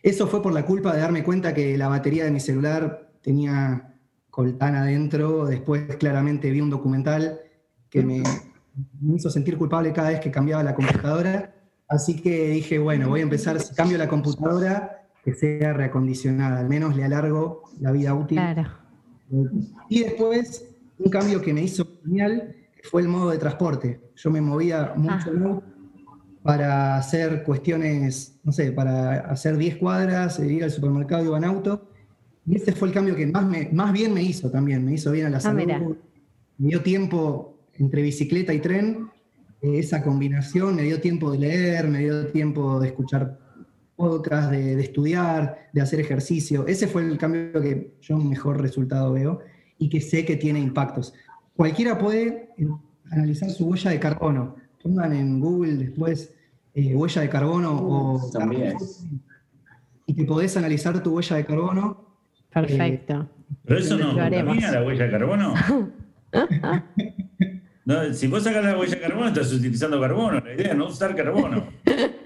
Eso 0.02 0.26
fue 0.28 0.42
por 0.42 0.54
la 0.54 0.66
culpa 0.66 0.94
de 0.94 1.02
darme 1.02 1.24
cuenta 1.24 1.54
que 1.54 1.78
la 1.78 1.90
batería 1.90 2.24
de 2.26 2.32
mi 2.32 2.40
celular 2.40 3.12
tenía 3.22 3.94
coltán 4.30 4.76
adentro. 4.76 5.46
Después 5.46 5.98
claramente 5.98 6.50
vi 6.50 6.62
un 6.62 6.70
documental 6.70 7.40
que 7.90 8.04
me, 8.04 8.24
me 9.02 9.16
hizo 9.16 9.30
sentir 9.30 9.58
culpable 9.58 9.92
cada 9.94 10.10
vez 10.10 10.20
que 10.20 10.32
cambiaba 10.32 10.64
la 10.64 10.74
computadora. 10.74 11.54
Así 11.88 12.22
que 12.22 12.50
dije, 12.50 12.80
bueno, 12.80 13.10
voy 13.10 13.22
a 13.22 13.24
empezar, 13.24 13.60
si 13.60 13.74
cambio 13.76 13.98
la 13.98 14.08
computadora, 14.08 15.07
que 15.28 15.34
sea 15.34 15.74
reacondicionada, 15.74 16.58
al 16.58 16.70
menos 16.70 16.96
le 16.96 17.04
alargo 17.04 17.64
la 17.82 17.92
vida 17.92 18.14
útil. 18.14 18.38
Claro. 18.38 18.64
Y 19.90 20.04
después, 20.04 20.70
un 21.00 21.12
cambio 21.12 21.42
que 21.42 21.54
me 21.54 21.64
hizo 21.64 21.86
genial 22.02 22.56
fue 22.90 23.02
el 23.02 23.10
modo 23.10 23.32
de 23.32 23.38
transporte. 23.38 24.00
Yo 24.16 24.32
me 24.32 24.40
movía 24.40 24.94
mucho 24.96 25.30
auto 25.32 25.64
para 26.44 26.96
hacer 26.96 27.44
cuestiones, 27.44 28.40
no 28.46 28.54
sé, 28.54 28.72
para 28.72 29.20
hacer 29.30 29.58
10 29.58 29.76
cuadras, 29.76 30.40
eh, 30.40 30.48
ir 30.48 30.64
al 30.64 30.72
supermercado 30.72 31.26
iba 31.26 31.38
en 31.38 31.44
auto. 31.44 31.90
Y 32.46 32.56
ese 32.56 32.72
fue 32.72 32.88
el 32.88 32.94
cambio 32.94 33.14
que 33.14 33.28
más, 33.28 33.46
me, 33.46 33.68
más 33.74 33.92
bien 33.92 34.14
me 34.14 34.24
hizo 34.24 34.50
también, 34.50 34.86
me 34.86 34.94
hizo 34.94 35.12
bien 35.12 35.26
a 35.26 35.30
la 35.30 35.42
salud. 35.42 35.58
mira. 35.58 35.80
Me 36.58 36.70
dio 36.70 36.82
tiempo 36.84 37.60
entre 37.74 38.02
bicicleta 38.02 38.54
y 38.54 38.62
tren, 38.62 39.10
esa 39.62 40.02
combinación, 40.04 40.78
me 40.78 40.84
dio 40.84 41.02
tiempo 41.02 41.34
de 41.34 41.40
leer, 41.40 41.90
me 41.90 42.00
dio 42.00 42.28
tiempo 42.28 42.80
de 42.80 42.88
escuchar 42.88 43.46
podcast, 43.98 44.52
de, 44.52 44.78
de 44.78 44.84
estudiar, 44.84 45.70
de 45.74 45.82
hacer 45.82 46.00
ejercicio. 46.00 46.66
Ese 46.68 46.88
fue 46.88 47.02
el 47.02 47.18
cambio 47.18 47.62
que 47.62 47.96
yo 48.00 48.18
mejor 48.18 48.62
resultado 48.62 49.12
veo 49.12 49.42
y 49.78 49.90
que 49.90 50.00
sé 50.00 50.24
que 50.24 50.38
tiene 50.38 50.60
impactos. 50.60 51.14
Cualquiera 51.56 51.98
puede 51.98 52.50
eh, 52.58 52.68
analizar 53.12 53.50
su 53.50 53.66
huella 53.66 53.92
de 53.92 54.00
carbono. 54.00 54.56
Pongan 54.82 55.14
en 55.14 55.40
Google 55.40 55.74
después 55.74 56.34
eh, 56.74 56.96
huella 56.96 57.24
de 57.24 57.30
carbono 57.30 57.76
o 57.76 58.30
También. 58.32 58.78
y 60.06 60.14
te 60.14 60.24
podés 60.24 60.56
analizar 60.56 61.02
tu 61.02 61.16
huella 61.16 61.36
de 61.36 61.46
carbono. 61.46 62.06
Perfecto. 62.54 63.28
Pero 63.66 63.80
eso 63.80 63.98
no 63.98 64.14
contamina 64.14 64.72
la 64.72 64.84
huella 64.84 65.06
de 65.06 65.12
carbono. 65.12 65.54
No, 67.88 68.14
si 68.14 68.28
vos 68.28 68.44
sacas 68.44 68.66
la 68.66 68.78
huella 68.78 68.96
de 68.96 69.02
carbono, 69.02 69.28
estás 69.30 69.54
utilizando 69.54 70.02
carbono. 70.02 70.42
La 70.42 70.54
idea 70.54 70.72
es 70.72 70.76
no 70.76 70.88
usar 70.88 71.16
carbono. 71.16 71.68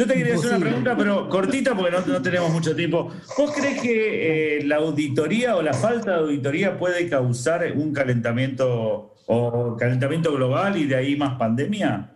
Yo 0.00 0.06
te 0.06 0.14
quería 0.14 0.34
hacer 0.34 0.52
una 0.52 0.60
pregunta, 0.60 0.96
pero 0.96 1.28
cortita 1.28 1.74
porque 1.74 1.90
no, 1.90 2.00
no 2.06 2.22
tenemos 2.22 2.50
mucho 2.50 2.74
tiempo. 2.74 3.12
¿Vos 3.36 3.52
crees 3.54 3.82
que 3.82 4.56
eh, 4.56 4.64
la 4.64 4.76
auditoría 4.76 5.56
o 5.56 5.60
la 5.62 5.74
falta 5.74 6.12
de 6.12 6.16
auditoría 6.20 6.78
puede 6.78 7.06
causar 7.06 7.70
un 7.76 7.92
calentamiento 7.92 9.14
o 9.26 9.76
calentamiento 9.76 10.32
global 10.32 10.78
y 10.78 10.86
de 10.86 10.96
ahí 10.96 11.16
más 11.16 11.36
pandemia? 11.38 12.12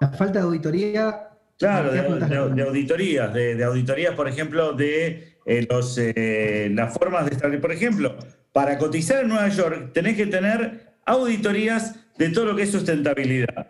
La 0.00 0.08
falta 0.08 0.40
de 0.40 0.44
auditoría. 0.46 1.28
Claro, 1.56 1.90
¿qué 1.90 1.94
de, 1.94 2.00
apuntas? 2.00 2.28
de- 2.30 2.50
de 2.50 2.62
auditorías, 2.62 3.32
de, 3.32 3.54
de 3.54 3.62
auditorías, 3.64 4.14
por 4.16 4.26
ejemplo, 4.26 4.72
de 4.72 5.36
eh, 5.46 5.64
los, 5.70 5.96
eh, 5.96 6.72
las 6.74 6.92
formas 6.92 7.26
de 7.26 7.36
establecer. 7.36 7.60
Por 7.60 7.70
ejemplo, 7.70 8.16
para 8.52 8.78
cotizar 8.78 9.22
en 9.22 9.28
Nueva 9.28 9.46
York 9.46 9.92
tenés 9.92 10.16
que 10.16 10.26
tener 10.26 10.94
auditorías 11.06 12.00
de 12.18 12.30
todo 12.30 12.46
lo 12.46 12.56
que 12.56 12.64
es 12.64 12.72
sustentabilidad, 12.72 13.68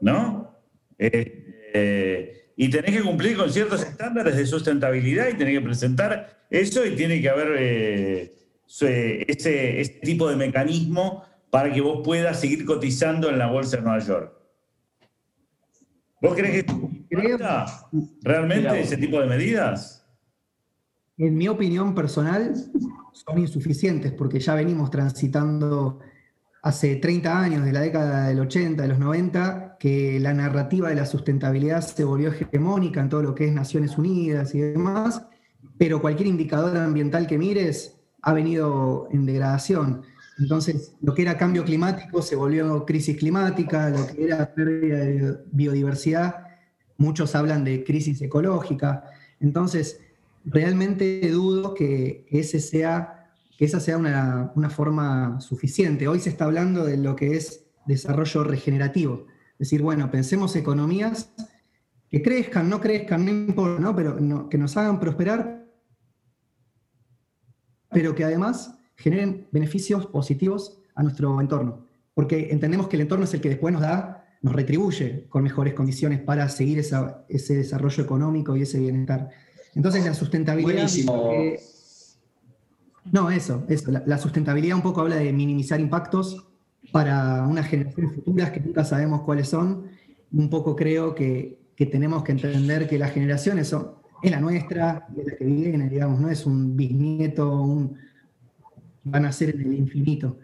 ¿no? 0.00 0.56
Eh, 0.98 1.70
eh, 1.74 2.52
y 2.56 2.70
tenés 2.70 2.96
que 2.96 3.02
cumplir 3.02 3.36
con 3.36 3.50
ciertos 3.50 3.82
estándares 3.82 4.36
de 4.36 4.46
sustentabilidad 4.46 5.28
y 5.28 5.36
tenés 5.36 5.58
que 5.58 5.64
presentar 5.64 6.46
eso 6.50 6.86
y 6.86 6.96
tiene 6.96 7.20
que 7.20 7.28
haber 7.28 7.54
eh, 7.58 8.32
ese, 8.66 9.30
ese 9.30 10.00
tipo 10.02 10.28
de 10.28 10.36
mecanismo 10.36 11.24
para 11.50 11.72
que 11.72 11.80
vos 11.80 12.00
puedas 12.04 12.40
seguir 12.40 12.64
cotizando 12.64 13.28
en 13.28 13.38
la 13.38 13.46
bolsa 13.46 13.76
de 13.76 13.82
Nueva 13.82 13.98
York. 13.98 14.32
¿Vos 16.20 16.34
crees 16.34 16.64
que 16.64 16.72
importa 16.72 17.66
realmente 18.22 18.80
ese 18.80 18.96
tipo 18.96 19.20
de 19.20 19.26
medidas? 19.26 20.06
En 21.18 21.34
mi 21.34 21.48
opinión 21.48 21.94
personal, 21.94 22.54
son 23.12 23.38
insuficientes 23.38 24.12
porque 24.12 24.40
ya 24.40 24.54
venimos 24.54 24.90
transitando 24.90 26.00
hace 26.62 26.96
30 26.96 27.40
años, 27.40 27.64
de 27.64 27.72
la 27.72 27.80
década 27.80 28.28
del 28.28 28.40
80, 28.40 28.82
de 28.82 28.88
los 28.88 28.98
90, 28.98 29.65
que 29.78 30.18
la 30.20 30.32
narrativa 30.32 30.88
de 30.88 30.94
la 30.94 31.06
sustentabilidad 31.06 31.80
se 31.80 32.04
volvió 32.04 32.32
hegemónica 32.32 33.00
en 33.00 33.08
todo 33.08 33.22
lo 33.22 33.34
que 33.34 33.46
es 33.46 33.52
Naciones 33.52 33.98
Unidas 33.98 34.54
y 34.54 34.60
demás, 34.60 35.26
pero 35.78 36.00
cualquier 36.00 36.28
indicador 36.28 36.76
ambiental 36.76 37.26
que 37.26 37.38
mires 37.38 37.96
ha 38.22 38.32
venido 38.32 39.08
en 39.12 39.26
degradación. 39.26 40.02
Entonces, 40.38 40.94
lo 41.00 41.14
que 41.14 41.22
era 41.22 41.38
cambio 41.38 41.64
climático 41.64 42.20
se 42.22 42.36
volvió 42.36 42.84
crisis 42.84 43.16
climática, 43.16 43.90
lo 43.90 44.06
que 44.06 44.24
era 44.24 44.54
pérdida 44.54 44.98
de 44.98 45.38
biodiversidad, 45.52 46.46
muchos 46.98 47.34
hablan 47.34 47.64
de 47.64 47.84
crisis 47.84 48.20
ecológica. 48.20 49.04
Entonces, 49.40 50.00
realmente 50.44 51.28
dudo 51.30 51.74
que 51.74 52.26
ese 52.30 52.60
sea 52.60 53.12
que 53.56 53.64
esa 53.64 53.80
sea 53.80 53.96
una, 53.96 54.52
una 54.54 54.68
forma 54.68 55.40
suficiente. 55.40 56.08
Hoy 56.08 56.20
se 56.20 56.28
está 56.28 56.44
hablando 56.44 56.84
de 56.84 56.98
lo 56.98 57.16
que 57.16 57.36
es 57.36 57.64
desarrollo 57.86 58.44
regenerativo. 58.44 59.26
Es 59.58 59.68
decir, 59.70 59.82
bueno, 59.82 60.10
pensemos 60.10 60.54
economías 60.56 61.32
que 62.10 62.22
crezcan, 62.22 62.68
no 62.68 62.80
crezcan, 62.80 63.24
no 63.24 63.30
importa, 63.30 63.80
¿no? 63.80 63.96
pero 63.96 64.20
no- 64.20 64.48
que 64.48 64.58
nos 64.58 64.76
hagan 64.76 65.00
prosperar, 65.00 65.66
pero 67.90 68.14
que 68.14 68.24
además 68.24 68.78
generen 68.96 69.46
beneficios 69.52 70.06
positivos 70.06 70.78
a 70.94 71.02
nuestro 71.02 71.40
entorno. 71.40 71.86
Porque 72.14 72.48
entendemos 72.50 72.88
que 72.88 72.96
el 72.96 73.02
entorno 73.02 73.24
es 73.24 73.34
el 73.34 73.40
que 73.40 73.48
después 73.50 73.72
nos 73.72 73.82
da, 73.82 74.24
nos 74.42 74.54
retribuye 74.54 75.26
con 75.28 75.42
mejores 75.42 75.74
condiciones 75.74 76.20
para 76.20 76.48
seguir 76.48 76.78
esa- 76.78 77.24
ese 77.28 77.54
desarrollo 77.56 78.02
económico 78.02 78.56
y 78.56 78.62
ese 78.62 78.78
bienestar. 78.78 79.30
Entonces 79.74 80.04
la 80.04 80.14
sustentabilidad... 80.14 80.72
Buenísimo. 80.74 81.30
eh, 81.32 81.60
no, 83.12 83.30
eso, 83.30 83.64
eso. 83.68 83.90
La, 83.90 84.02
la 84.06 84.18
sustentabilidad 84.18 84.76
un 84.76 84.82
poco 84.82 85.00
habla 85.00 85.16
de 85.16 85.32
minimizar 85.32 85.78
impactos 85.80 86.46
para 86.92 87.46
unas 87.46 87.66
generaciones 87.66 88.14
futuras 88.14 88.50
que 88.50 88.60
nunca 88.60 88.84
sabemos 88.84 89.22
cuáles 89.22 89.48
son. 89.48 89.84
Un 90.32 90.50
poco 90.50 90.74
creo 90.74 91.14
que, 91.14 91.58
que 91.76 91.86
tenemos 91.86 92.22
que 92.22 92.32
entender 92.32 92.88
que 92.88 92.98
las 92.98 93.12
generaciones 93.12 93.68
son, 93.68 93.92
es 94.22 94.30
la 94.30 94.40
nuestra, 94.40 95.06
es 95.16 95.26
la 95.26 95.36
que 95.36 95.44
viene, 95.44 95.88
digamos, 95.88 96.20
no 96.20 96.30
es 96.30 96.46
un 96.46 96.76
bisnieto, 96.76 97.60
un, 97.60 97.96
van 99.04 99.24
a 99.24 99.32
ser 99.32 99.50
en 99.54 99.60
el 99.60 99.74
infinito. 99.74 100.38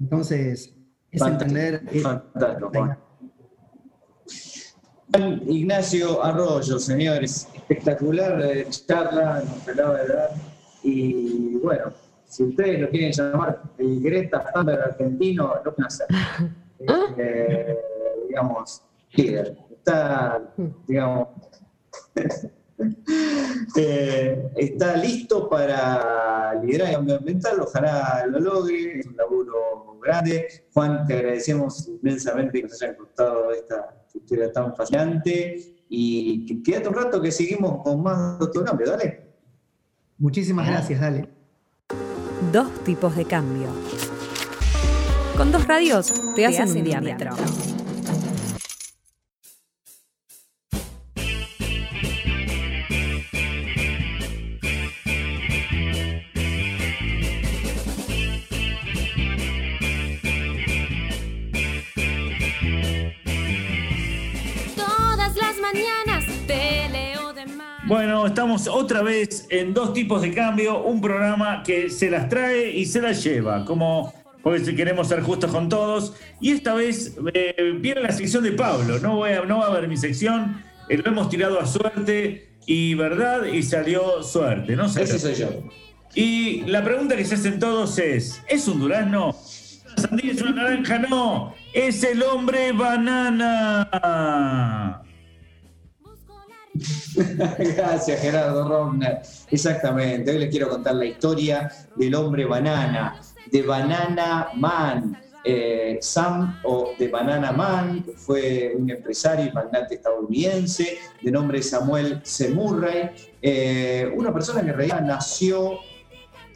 Entonces, 0.00 0.74
es 1.10 1.20
Fantástico, 1.20 1.58
entender... 1.58 2.02
fantástico, 2.02 2.70
Juan. 2.74 2.98
Ignacio 5.46 6.22
Arroyo, 6.22 6.78
señores, 6.78 7.48
espectacular 7.54 8.40
eh, 8.42 8.66
charla, 8.68 9.42
nos 9.42 9.66
de. 9.66 9.74
Y 10.82 11.56
bueno, 11.62 11.92
si 12.28 12.44
ustedes 12.44 12.80
lo 12.80 12.90
quieren 12.90 13.10
llamar 13.10 13.62
el 13.78 14.00
Greta 14.00 14.44
Thunberg 14.52 14.82
argentino, 14.82 15.54
lo 15.64 15.74
pueden 15.74 15.86
hacer. 15.86 16.06
Eh, 17.16 17.76
digamos, 18.28 18.84
líder. 19.14 19.58
Está, 19.68 20.40
digamos, 20.86 21.28
eh, 23.76 24.50
está 24.54 24.96
listo 24.96 25.48
para 25.48 26.54
liderar 26.62 26.90
el 26.90 26.94
cambio 26.94 27.16
ambiental, 27.16 27.60
ojalá 27.62 28.24
lo 28.28 28.38
logre, 28.38 29.00
es 29.00 29.06
un 29.06 29.16
laburo 29.16 29.98
grande. 30.00 30.46
Juan, 30.72 31.04
te 31.04 31.14
agradecemos 31.14 31.88
inmensamente 31.88 32.60
que 32.60 32.68
nos 32.68 32.80
hayan 32.80 32.94
contado 32.94 33.50
esta 33.50 34.04
historia 34.14 34.52
tan 34.52 34.76
fascinante 34.76 35.56
y 35.88 36.62
quédate 36.62 36.88
un 36.88 36.94
rato 36.94 37.20
que 37.20 37.32
seguimos 37.32 37.82
con 37.82 38.02
más 38.04 38.38
Doctor 38.38 38.64
Cambio, 38.64 38.90
dale. 38.90 39.26
Muchísimas 40.18 40.68
gracias, 40.68 41.00
dale. 41.00 41.37
Dos 42.52 42.82
tipos 42.84 43.14
de 43.14 43.24
cambio. 43.26 43.68
Con 45.36 45.52
dos 45.52 45.66
radios 45.66 46.12
te 46.34 46.46
hacen 46.46 46.70
un 46.70 46.84
diámetro. 46.84 47.32
Bueno, 67.88 68.26
estamos 68.26 68.66
otra 68.68 69.02
vez 69.02 69.46
en 69.50 69.72
dos 69.74 69.92
tipos 69.94 70.20
de 70.22 70.32
cambio, 70.34 70.82
un 70.82 71.00
programa 71.00 71.62
que 71.62 71.88
se 71.90 72.10
las 72.10 72.28
trae 72.28 72.70
y 72.70 72.84
se 72.84 73.00
las 73.00 73.24
lleva, 73.24 73.64
como 73.64 74.12
porque 74.42 74.62
si 74.64 74.74
queremos 74.76 75.08
ser 75.08 75.22
justos 75.22 75.50
con 75.50 75.68
todos. 75.70 76.12
Y 76.40 76.52
esta 76.52 76.74
vez 76.74 77.16
eh, 77.32 77.74
viene 77.80 78.02
la 78.02 78.12
sección 78.12 78.44
de 78.44 78.52
Pablo, 78.52 78.98
no, 79.00 79.16
voy 79.16 79.30
a- 79.32 79.42
no 79.44 79.58
va 79.58 79.64
a 79.66 79.68
haber 79.68 79.88
mi 79.88 79.96
sección, 79.96 80.62
eh, 80.88 80.98
lo 80.98 81.10
hemos 81.10 81.28
tirado 81.30 81.58
a 81.60 81.66
suerte 81.66 82.50
y 82.66 82.92
verdad 82.94 83.44
y 83.46 83.62
salió 83.62 84.22
suerte, 84.22 84.76
¿no? 84.76 84.88
sé. 84.88 85.02
Ese 85.04 85.18
soy 85.18 85.34
yo. 85.34 85.48
Y 86.14 86.62
la 86.66 86.84
pregunta 86.84 87.16
que 87.16 87.24
se 87.24 87.34
hacen 87.36 87.58
todos 87.58 87.98
es, 87.98 88.42
¿es 88.48 88.68
un 88.68 88.80
durazno? 88.80 89.34
¿Una 89.86 89.96
sandía 89.96 90.32
es 90.32 90.42
una 90.42 90.52
naranja? 90.52 90.98
No, 90.98 91.54
es 91.72 92.02
el 92.04 92.22
hombre 92.22 92.72
banana. 92.72 93.88
Gracias, 97.76 98.20
Gerardo 98.20 98.68
Romner. 98.68 99.20
Exactamente. 99.50 100.30
Hoy 100.30 100.38
les 100.38 100.50
quiero 100.50 100.68
contar 100.68 100.94
la 100.94 101.06
historia 101.06 101.70
del 101.96 102.14
hombre 102.14 102.44
banana, 102.44 103.20
de 103.50 103.62
Banana 103.62 104.48
Man. 104.54 105.18
Eh, 105.44 105.98
Sam 106.00 106.60
o 106.64 106.92
de 106.98 107.08
Banana 107.08 107.52
Man 107.52 108.04
fue 108.16 108.74
un 108.76 108.90
empresario 108.90 109.46
y 109.46 109.52
magnate 109.52 109.94
estadounidense 109.94 110.98
de 111.22 111.30
nombre 111.30 111.62
Samuel 111.62 112.20
C. 112.22 112.52
Eh, 113.40 114.12
una 114.14 114.34
persona 114.34 114.62
que 114.62 114.70
en 114.70 114.76
realidad 114.76 115.00
nació 115.00 115.78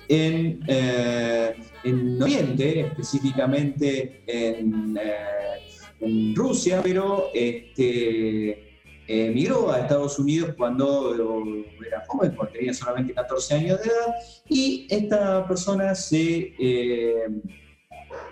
en, 0.08 0.60
eh, 0.66 1.54
en 1.84 2.20
Oriente, 2.20 2.80
específicamente 2.80 4.24
en, 4.26 4.98
en 6.00 6.34
Rusia, 6.34 6.80
pero 6.82 7.30
este, 7.32 8.71
emigró 9.12 9.70
a 9.70 9.80
Estados 9.80 10.18
Unidos 10.18 10.54
cuando 10.56 11.14
era 11.86 12.04
joven, 12.06 12.34
cuando 12.36 12.52
tenía 12.52 12.74
solamente 12.74 13.14
14 13.14 13.54
años 13.54 13.80
de 13.80 13.86
edad, 13.86 14.14
y 14.48 14.86
esta 14.90 15.46
persona 15.46 15.94
se 15.94 16.54
eh, 16.58 17.26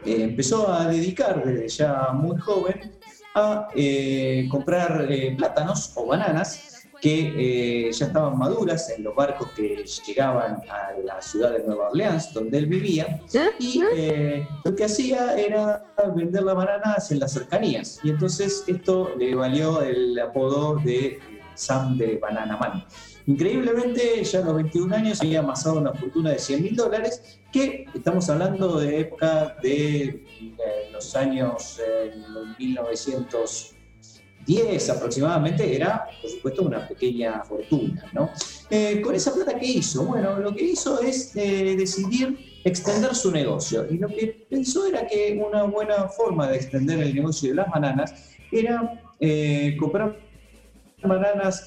eh, 0.05 0.23
empezó 0.23 0.73
a 0.73 0.87
dedicar 0.89 1.45
desde 1.45 1.69
ya 1.69 2.11
muy 2.13 2.39
joven 2.39 2.93
a 3.35 3.69
eh, 3.75 4.49
comprar 4.51 5.07
eh, 5.11 5.35
plátanos 5.37 5.93
o 5.95 6.07
bananas 6.07 6.70
que 7.01 7.87
eh, 7.89 7.93
ya 7.93 8.07
estaban 8.07 8.39
maduras 8.39 8.91
en 8.91 9.05
los 9.05 9.15
barcos 9.15 9.49
que 9.57 9.85
llegaban 10.07 10.63
a 10.69 10.93
la 11.03 11.23
ciudad 11.23 11.53
de 11.53 11.65
Nueva 11.65 11.89
Orleans, 11.89 12.33
donde 12.33 12.59
él 12.59 12.67
vivía, 12.67 13.21
¿Eh? 13.33 13.51
y 13.59 13.83
¿Eh? 13.93 14.47
lo 14.65 14.75
que 14.75 14.85
hacía 14.85 15.39
era 15.39 15.85
vender 16.15 16.43
las 16.43 16.55
bananas 16.55 17.11
en 17.11 17.21
las 17.21 17.33
cercanías. 17.33 18.01
Y 18.03 18.11
entonces 18.11 18.65
esto 18.67 19.13
le 19.19 19.35
valió 19.35 19.81
el 19.83 20.19
apodo 20.19 20.77
de 20.77 21.19
Sam 21.55 21.97
de 21.97 22.19
Banana 22.19 22.57
Man. 22.57 22.85
Increíblemente, 23.27 24.23
ya 24.25 24.41
a 24.41 24.45
los 24.45 24.55
21 24.57 24.97
años 24.97 25.21
había 25.21 25.41
amasado 25.41 25.79
una 25.79 25.93
fortuna 25.93 26.31
de 26.31 26.39
100 26.39 26.63
mil 26.63 26.77
dólares, 26.77 27.39
que 27.53 27.87
estamos 27.95 28.29
hablando 28.29 28.79
de 28.79 29.01
época 29.01 29.57
de 29.63 30.25
los 30.93 31.15
años 31.17 31.81
1900. 32.59 33.77
10 34.47 34.91
aproximadamente, 34.91 35.75
era, 35.75 36.07
por 36.21 36.31
supuesto, 36.31 36.63
una 36.63 36.87
pequeña 36.89 37.43
fortuna. 37.45 38.05
¿no? 38.13 38.31
Eh, 38.71 39.01
con 39.01 39.15
esa 39.15 39.35
plata, 39.35 39.59
¿qué 39.59 39.67
hizo? 39.67 40.05
Bueno, 40.05 40.39
lo 40.39 40.55
que 40.55 40.65
hizo 40.65 41.01
es 41.01 41.35
eh, 41.37 41.77
decidir 41.77 42.61
extender 42.65 43.15
su 43.15 43.31
negocio. 43.31 43.87
Y 43.91 43.99
lo 43.99 44.09
que 44.09 44.47
pensó 44.49 44.87
era 44.87 45.07
que 45.07 45.41
una 45.45 45.65
buena 45.65 46.09
forma 46.09 46.49
de 46.49 46.57
extender 46.57 47.01
el 47.01 47.15
negocio 47.15 47.51
de 47.51 47.57
las 47.57 47.71
bananas 47.71 48.31
era 48.51 49.03
eh, 49.21 49.77
comprar 49.79 50.19
bananas 51.03 51.65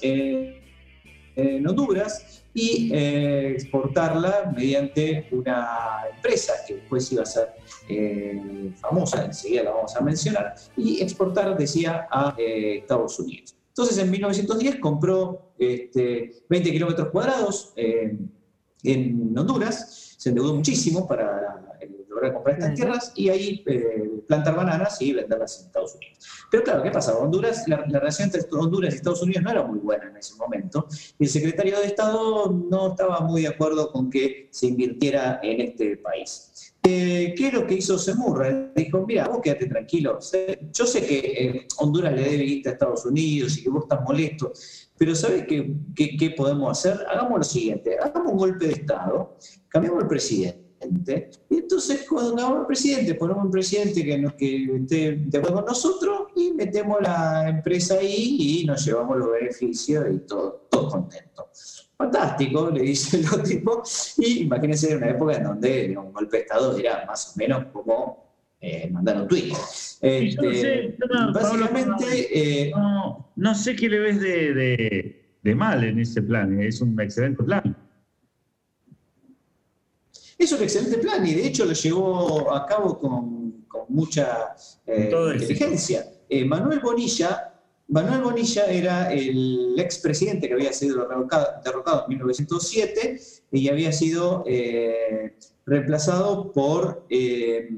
en 1.36 1.66
Honduras 1.66 2.44
y 2.54 2.90
eh, 2.94 3.52
exportarla 3.52 4.52
mediante 4.54 5.28
una 5.32 6.02
empresa 6.14 6.52
que 6.66 6.74
después 6.74 7.10
iba 7.12 7.22
a 7.22 7.26
ser 7.26 7.48
eh, 7.88 8.72
famosa, 8.76 9.24
enseguida 9.24 9.64
la 9.64 9.72
vamos 9.72 9.96
a 9.96 10.00
mencionar, 10.00 10.54
y 10.76 11.02
exportar, 11.02 11.56
decía, 11.58 12.06
a 12.10 12.34
eh, 12.38 12.78
Estados 12.78 13.18
Unidos. 13.18 13.56
Entonces, 13.68 13.98
en 13.98 14.10
1910 14.10 14.76
compró 14.76 15.52
este, 15.58 16.44
20 16.48 16.70
kilómetros 16.70 17.08
cuadrados 17.08 17.72
eh, 17.74 18.16
en 18.84 19.36
Honduras, 19.36 20.14
se 20.16 20.28
endeudó 20.28 20.54
muchísimo 20.54 21.08
para 21.08 21.63
eh, 22.24 22.28
lograr 22.28 22.34
comprar 22.34 22.58
estas 22.58 22.74
tierras 22.74 23.12
y 23.16 23.28
ahí 23.28 23.62
eh, 23.66 24.10
plantar 24.28 24.56
bananas 24.56 25.00
y 25.02 25.12
venderlas 25.12 25.60
en 25.60 25.66
Estados 25.66 25.94
Unidos. 25.94 26.18
Pero 26.50 26.62
claro, 26.62 26.82
¿qué 26.82 26.90
pasaba? 26.90 27.18
Honduras, 27.18 27.64
la, 27.66 27.84
la 27.88 27.98
relación 28.00 28.30
entre 28.32 28.42
Honduras 28.58 28.92
y 28.94 28.96
Estados 28.96 29.22
Unidos 29.22 29.42
no 29.42 29.50
era 29.50 29.62
muy 29.64 29.78
buena 29.78 30.08
en 30.08 30.16
ese 30.16 30.34
momento 30.36 30.86
y 31.18 31.24
el 31.24 31.30
secretario 31.30 31.78
de 31.80 31.86
Estado 31.86 32.50
no 32.50 32.88
estaba 32.92 33.20
muy 33.20 33.42
de 33.42 33.48
acuerdo 33.48 33.90
con 33.90 34.10
que 34.10 34.48
se 34.50 34.66
invirtiera 34.66 35.40
en 35.42 35.60
este 35.60 35.96
país. 35.98 36.50
Eh, 36.86 37.32
¿Qué 37.36 37.46
es 37.48 37.52
lo 37.54 37.66
que 37.66 37.74
hizo 37.76 37.96
Semurra? 37.98 38.70
Dijo, 38.76 39.06
mira, 39.06 39.26
vos 39.26 39.40
quédate 39.42 39.66
tranquilo. 39.66 40.18
Yo 40.72 40.86
sé 40.86 41.06
que 41.06 41.18
eh, 41.18 41.66
Honduras 41.78 42.12
le 42.12 42.22
debe 42.22 42.44
guita 42.44 42.70
a 42.70 42.72
Estados 42.74 43.06
Unidos 43.06 43.56
y 43.56 43.62
que 43.62 43.70
vos 43.70 43.84
estás 43.84 44.02
molesto, 44.02 44.52
pero 44.98 45.14
¿sabes 45.14 45.46
qué, 45.48 45.74
qué- 45.96 46.14
qué 46.18 46.30
podemos 46.32 46.70
hacer? 46.70 47.04
Hagamos 47.10 47.38
lo 47.38 47.44
siguiente, 47.44 47.96
hagamos 47.98 48.32
un 48.32 48.38
golpe 48.38 48.66
de 48.66 48.72
Estado, 48.74 49.34
cambiamos 49.68 50.02
el 50.02 50.08
presidente, 50.08 50.63
y 51.50 51.56
entonces 51.56 52.06
cuando 52.08 52.34
hagamos 52.36 52.60
el 52.60 52.66
presidente, 52.66 53.14
ponemos 53.14 53.44
un 53.44 53.50
presidente 53.50 54.04
que, 54.04 54.18
nos, 54.18 54.34
que 54.34 54.64
esté 54.64 55.16
de 55.16 55.38
acuerdo 55.38 55.56
con 55.56 55.64
nosotros 55.66 56.18
y 56.36 56.52
metemos 56.52 56.98
la 57.02 57.48
empresa 57.48 57.94
ahí 57.94 58.36
y 58.62 58.64
nos 58.66 58.84
llevamos 58.84 59.16
los 59.18 59.32
beneficios 59.32 60.04
y 60.12 60.18
todo, 60.20 60.66
todo 60.70 60.88
contento. 60.88 61.48
Fantástico, 61.96 62.70
le 62.70 62.82
dice 62.82 63.18
el 63.36 63.42
tipo. 63.42 63.82
Y 64.18 64.42
imagínense 64.42 64.90
en 64.92 64.96
una 64.98 65.10
época 65.10 65.36
en 65.36 65.44
donde 65.44 65.96
un 65.96 66.12
golpe 66.12 66.38
de 66.38 66.42
Estado 66.42 66.76
era 66.76 67.04
más 67.06 67.32
o 67.34 67.38
menos 67.38 67.64
como 67.72 68.24
eh, 68.60 68.88
mandar 68.90 69.20
un 69.22 69.28
tweet. 69.28 69.52
Este, 70.00 70.30
Yo 70.30 70.42
no 70.42 70.52
sé, 70.52 70.96
yo 70.98 71.06
no, 71.06 71.32
Pablo, 71.32 71.68
básicamente, 71.70 72.64
eh, 72.66 72.70
No, 72.74 73.32
no 73.36 73.54
sé 73.54 73.76
qué 73.76 73.88
le 73.88 73.98
ves 74.00 74.20
de, 74.20 74.54
de- 74.54 75.20
de 75.42 75.54
mal 75.54 75.84
en 75.84 75.98
ese 76.00 76.22
plan. 76.22 76.58
Es 76.60 76.80
un 76.80 76.98
excelente 77.00 77.42
plan. 77.44 77.76
Es 80.38 80.52
un 80.52 80.62
excelente 80.62 80.98
plan 80.98 81.26
y 81.26 81.34
de 81.34 81.46
hecho 81.46 81.64
lo 81.64 81.72
llevó 81.72 82.52
a 82.52 82.66
cabo 82.66 82.98
con, 82.98 83.64
con 83.68 83.84
mucha 83.88 84.54
eh, 84.86 85.10
inteligencia. 85.12 86.06
Eh, 86.28 86.44
Manuel 86.44 86.80
Bonilla, 86.80 87.54
Manuel 87.88 88.22
Bonilla 88.22 88.66
era 88.66 89.12
el 89.12 89.74
expresidente 89.78 90.48
que 90.48 90.54
había 90.54 90.72
sido 90.72 91.06
derrocado, 91.06 91.46
derrocado 91.64 92.02
en 92.04 92.08
1907 92.10 93.20
y 93.52 93.68
había 93.68 93.92
sido 93.92 94.42
eh, 94.46 95.36
reemplazado 95.66 96.52
por 96.52 97.06
eh, 97.10 97.68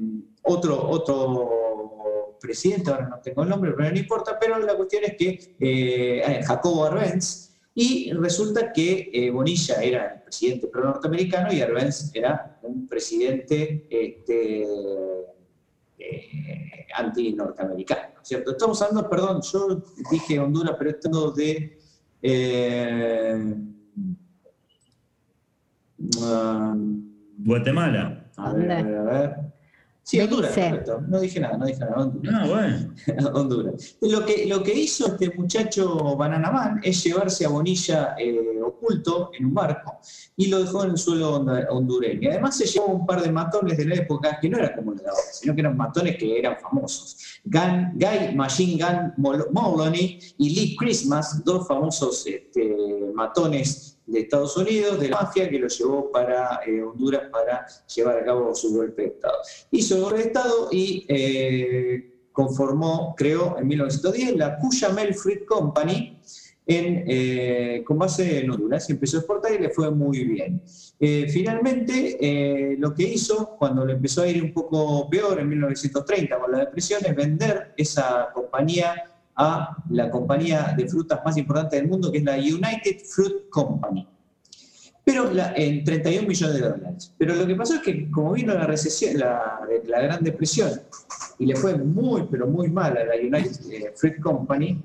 otro, 0.43 0.89
otro 0.89 2.37
presidente, 2.39 2.91
ahora 2.91 3.09
no 3.09 3.19
tengo 3.19 3.43
el 3.43 3.49
nombre, 3.49 3.73
pero 3.75 3.91
no 3.91 3.97
importa, 3.97 4.37
pero 4.39 4.59
la 4.59 4.75
cuestión 4.75 5.03
es 5.05 5.15
que 5.17 5.55
eh, 5.59 6.41
Jacobo 6.45 6.85
Arbenz, 6.85 7.46
y 7.79 8.11
resulta 8.11 8.73
que 8.73 9.11
eh, 9.13 9.29
Bonilla 9.29 9.75
era 9.83 10.15
el 10.15 10.21
presidente 10.23 10.65
pro-norteamericano 10.65 11.53
y 11.53 11.61
Arbenz 11.61 12.09
era 12.11 12.57
un 12.63 12.87
presidente 12.87 13.85
este, 13.87 14.65
eh, 15.99 16.87
anti-norteamericano, 16.95 18.15
¿cierto? 18.23 18.53
Estamos 18.53 18.81
hablando, 18.81 19.07
perdón, 19.07 19.41
yo 19.43 19.83
dije 20.09 20.39
Honduras, 20.39 20.75
pero 20.75 20.89
esto 20.89 21.31
de... 21.33 21.77
eh, 22.23 23.55
um, 26.19 27.13
Guatemala. 27.37 28.25
a 28.37 28.53
ver, 28.53 28.71
a 28.71 28.81
ver, 28.81 28.97
a 28.97 29.03
ver. 29.03 29.35
Sí, 30.09 30.21
Honduras, 30.21 30.53
correcto. 30.53 31.01
No 31.05 31.19
dije 31.19 31.37
nada, 31.41 31.57
no 31.57 31.65
dije 31.65 31.79
nada. 31.81 31.95
Honduras. 31.97 32.33
Ah, 32.33 32.47
bueno. 32.47 33.29
Honduras. 33.33 33.97
Lo 33.99 34.25
que, 34.25 34.45
lo 34.45 34.63
que 34.63 34.73
hizo 34.73 35.05
este 35.07 35.31
muchacho 35.35 36.15
Banana 36.15 36.49
Man 36.49 36.79
es 36.81 37.03
llevarse 37.03 37.45
a 37.45 37.49
Bonilla 37.49 38.15
eh, 38.17 38.57
oculto 38.65 39.31
en 39.37 39.47
un 39.47 39.53
barco 39.53 39.99
y 40.37 40.47
lo 40.47 40.59
dejó 40.59 40.85
en 40.85 40.91
el 40.91 40.97
suelo 40.97 41.35
hondureño. 41.71 42.21
Y 42.21 42.27
además 42.27 42.55
se 42.55 42.65
llevó 42.65 42.85
un 42.87 43.05
par 43.05 43.21
de 43.21 43.29
matones 43.33 43.77
de 43.77 43.83
la 43.83 43.95
época 43.95 44.39
que 44.39 44.47
no 44.49 44.57
eran 44.57 44.77
como 44.77 44.91
los 44.91 45.01
de 45.03 45.09
ahora, 45.09 45.21
sino 45.33 45.53
que 45.53 45.59
eran 45.59 45.75
matones 45.75 46.15
que 46.17 46.39
eran 46.39 46.55
famosos. 46.61 47.17
Gun- 47.43 47.91
Guy 47.95 48.33
Machine 48.33 48.81
Gun 48.81 49.13
Mol- 49.17 49.47
Moloney 49.51 50.19
y 50.37 50.55
Lee 50.55 50.75
Christmas, 50.77 51.43
dos 51.43 51.67
famosos 51.67 52.25
este, 52.27 52.75
matones 53.13 53.96
de 54.07 54.21
Estados 54.21 54.57
Unidos, 54.57 54.99
de 54.99 55.09
la 55.09 55.21
mafia, 55.21 55.49
que 55.49 55.59
lo 55.59 55.67
llevó 55.67 56.11
para 56.11 56.61
eh, 56.65 56.81
Honduras 56.81 57.23
para 57.31 57.65
llevar 57.93 58.17
a 58.17 58.25
cabo 58.25 58.55
su 58.55 58.73
golpe 58.73 59.03
de 59.03 59.07
Estado 59.09 59.37
hizo 59.71 59.95
el 59.95 60.01
golpe 60.01 60.17
de 60.19 60.23
Estado 60.25 60.69
y 60.71 61.05
eh, 61.07 62.11
conformó, 62.31 63.15
creó 63.17 63.57
en 63.57 63.67
1910 63.67 64.35
la 64.35 64.57
Cuyamel 64.57 65.13
Fruit 65.13 65.45
Company 65.45 66.19
en, 66.65 67.03
eh, 67.07 67.83
con 67.85 67.97
base 67.97 68.39
en 68.39 68.51
Honduras 68.51 68.89
y 68.89 68.93
empezó 68.93 69.17
a 69.17 69.19
exportar 69.21 69.53
y 69.53 69.59
le 69.59 69.69
fue 69.69 69.89
muy 69.89 70.23
bien. 70.25 70.61
Eh, 70.99 71.27
finalmente, 71.29 72.75
lo 72.77 72.93
que 72.93 73.03
hizo 73.03 73.55
cuando 73.57 73.85
le 73.85 73.93
empezó 73.93 74.23
a 74.23 74.27
ir 74.27 74.43
un 74.43 74.53
poco 74.53 75.09
peor 75.09 75.39
en 75.39 75.47
1930 75.49 76.39
con 76.39 76.51
la 76.51 76.59
depresión 76.59 77.05
es 77.05 77.15
vender 77.15 77.73
esa 77.77 78.29
compañía 78.33 79.16
a 79.37 79.77
la 79.89 80.09
compañía 80.09 80.73
de 80.75 80.87
frutas 80.87 81.21
más 81.23 81.37
importante 81.37 81.75
del 81.75 81.87
mundo, 81.87 82.11
que 82.11 82.17
es 82.17 82.23
la 82.23 82.35
United 82.35 82.99
Fruit 83.05 83.49
Company 83.49 84.07
pero 85.07 85.31
en 85.55 85.85
31 85.85 86.27
millones 86.27 86.55
de 86.59 86.67
dólares. 86.67 87.15
Pero 87.17 87.33
lo 87.33 87.47
que 87.47 87.55
pasó 87.55 87.75
es 87.75 87.81
que 87.81 88.11
como 88.11 88.33
vino 88.33 88.53
la 88.53 88.67
recesión, 88.67 89.17
la, 89.17 89.61
Gran 89.85 90.21
Depresión, 90.21 90.69
y 91.39 91.45
le 91.45 91.55
fue 91.55 91.77
muy, 91.77 92.27
pero 92.29 92.45
muy 92.45 92.69
mal 92.69 92.97
a 92.97 93.05
la 93.05 93.15
United 93.15 93.71
eh, 93.71 93.93
Fruit 93.95 94.19
Company, 94.19 94.83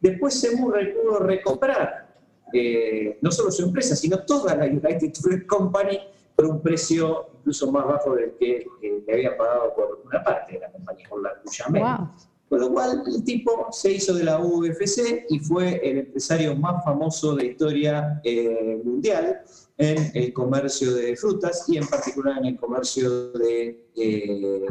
después 0.00 0.38
Semurray 0.38 0.94
pudo 0.94 1.18
recomprar 1.18 2.06
eh, 2.52 3.18
no 3.20 3.32
solo 3.32 3.50
su 3.50 3.64
empresa, 3.64 3.96
sino 3.96 4.20
toda 4.20 4.54
la 4.54 4.66
United 4.66 5.12
Fruit 5.20 5.44
Company 5.44 5.98
por 6.36 6.46
un 6.46 6.62
precio 6.62 7.30
incluso 7.40 7.72
más 7.72 7.84
bajo 7.84 8.14
del 8.14 8.34
que 8.38 8.58
eh, 8.58 9.02
le 9.04 9.12
había 9.12 9.36
pagado 9.36 9.74
por 9.74 10.02
una 10.06 10.22
parte 10.22 10.52
de 10.52 10.60
la 10.60 10.70
compañía, 10.70 11.08
por 11.08 11.20
la 11.20 11.32
Duchamel. 11.44 11.82
Wow. 11.82 12.10
Con 12.48 12.60
lo 12.60 12.72
cual, 12.72 13.02
el 13.06 13.24
tipo 13.24 13.68
se 13.70 13.92
hizo 13.92 14.14
de 14.14 14.24
la 14.24 14.40
UFC 14.40 15.26
y 15.28 15.38
fue 15.38 15.80
el 15.82 15.98
empresario 15.98 16.56
más 16.56 16.82
famoso 16.82 17.34
de 17.36 17.46
historia 17.46 18.20
eh, 18.24 18.80
mundial 18.82 19.42
en 19.78 20.10
el 20.14 20.32
comercio 20.32 20.94
de 20.94 21.16
frutas 21.16 21.64
y 21.68 21.76
en 21.78 21.86
particular 21.86 22.38
en 22.38 22.46
el 22.46 22.56
comercio 22.56 23.30
de 23.32 23.86
eh. 23.96 24.66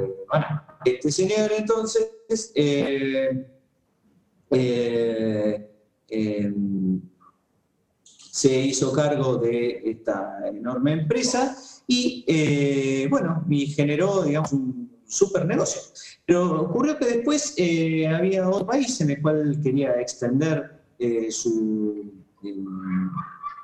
Este 0.83 1.11
señor 1.11 1.51
entonces 1.57 2.51
eh, 2.55 3.47
eh, 4.51 5.69
em, 6.09 7.01
se 8.09 8.59
hizo 8.61 8.91
cargo 8.91 9.37
de 9.37 9.81
esta 9.85 10.41
enorme 10.45 10.91
empresa 10.91 11.57
y, 11.87 13.07
bueno, 13.07 13.45
y 13.49 13.67
generó, 13.67 14.23
digamos, 14.23 14.51
un 14.51 14.96
super 15.07 15.45
negocio. 15.45 15.81
Pero 16.25 16.61
ocurrió 16.61 16.97
que 16.97 17.05
después 17.05 17.53
eh, 17.57 18.07
había 18.07 18.47
otro 18.47 18.67
país 18.67 18.99
en 19.01 19.11
el 19.11 19.21
cual 19.21 19.59
quería 19.63 19.99
extender 19.99 20.81
eh, 20.99 21.31
su, 21.31 22.11
eh, 22.43 22.55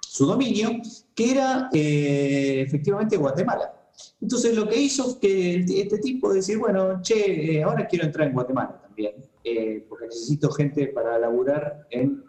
su 0.02 0.26
dominio, 0.26 0.72
que 1.14 1.32
era 1.32 1.70
efectivamente 1.72 3.18
Guatemala. 3.18 3.74
Entonces 4.22 4.56
lo 4.56 4.68
que 4.68 4.78
hizo 4.78 5.20
que 5.20 5.58
este 5.58 5.98
tipo 6.00 6.34
decir, 6.34 6.58
bueno, 6.58 7.02
che, 7.02 7.62
ahora 7.62 7.86
quiero 7.88 8.06
entrar 8.06 8.28
en 8.28 8.34
Guatemala 8.34 8.82
también, 8.82 9.14
porque 9.90 10.06
necesito 10.08 10.50
gente 10.52 10.88
para 10.88 11.20
laburar 11.20 11.86
en, 11.92 12.24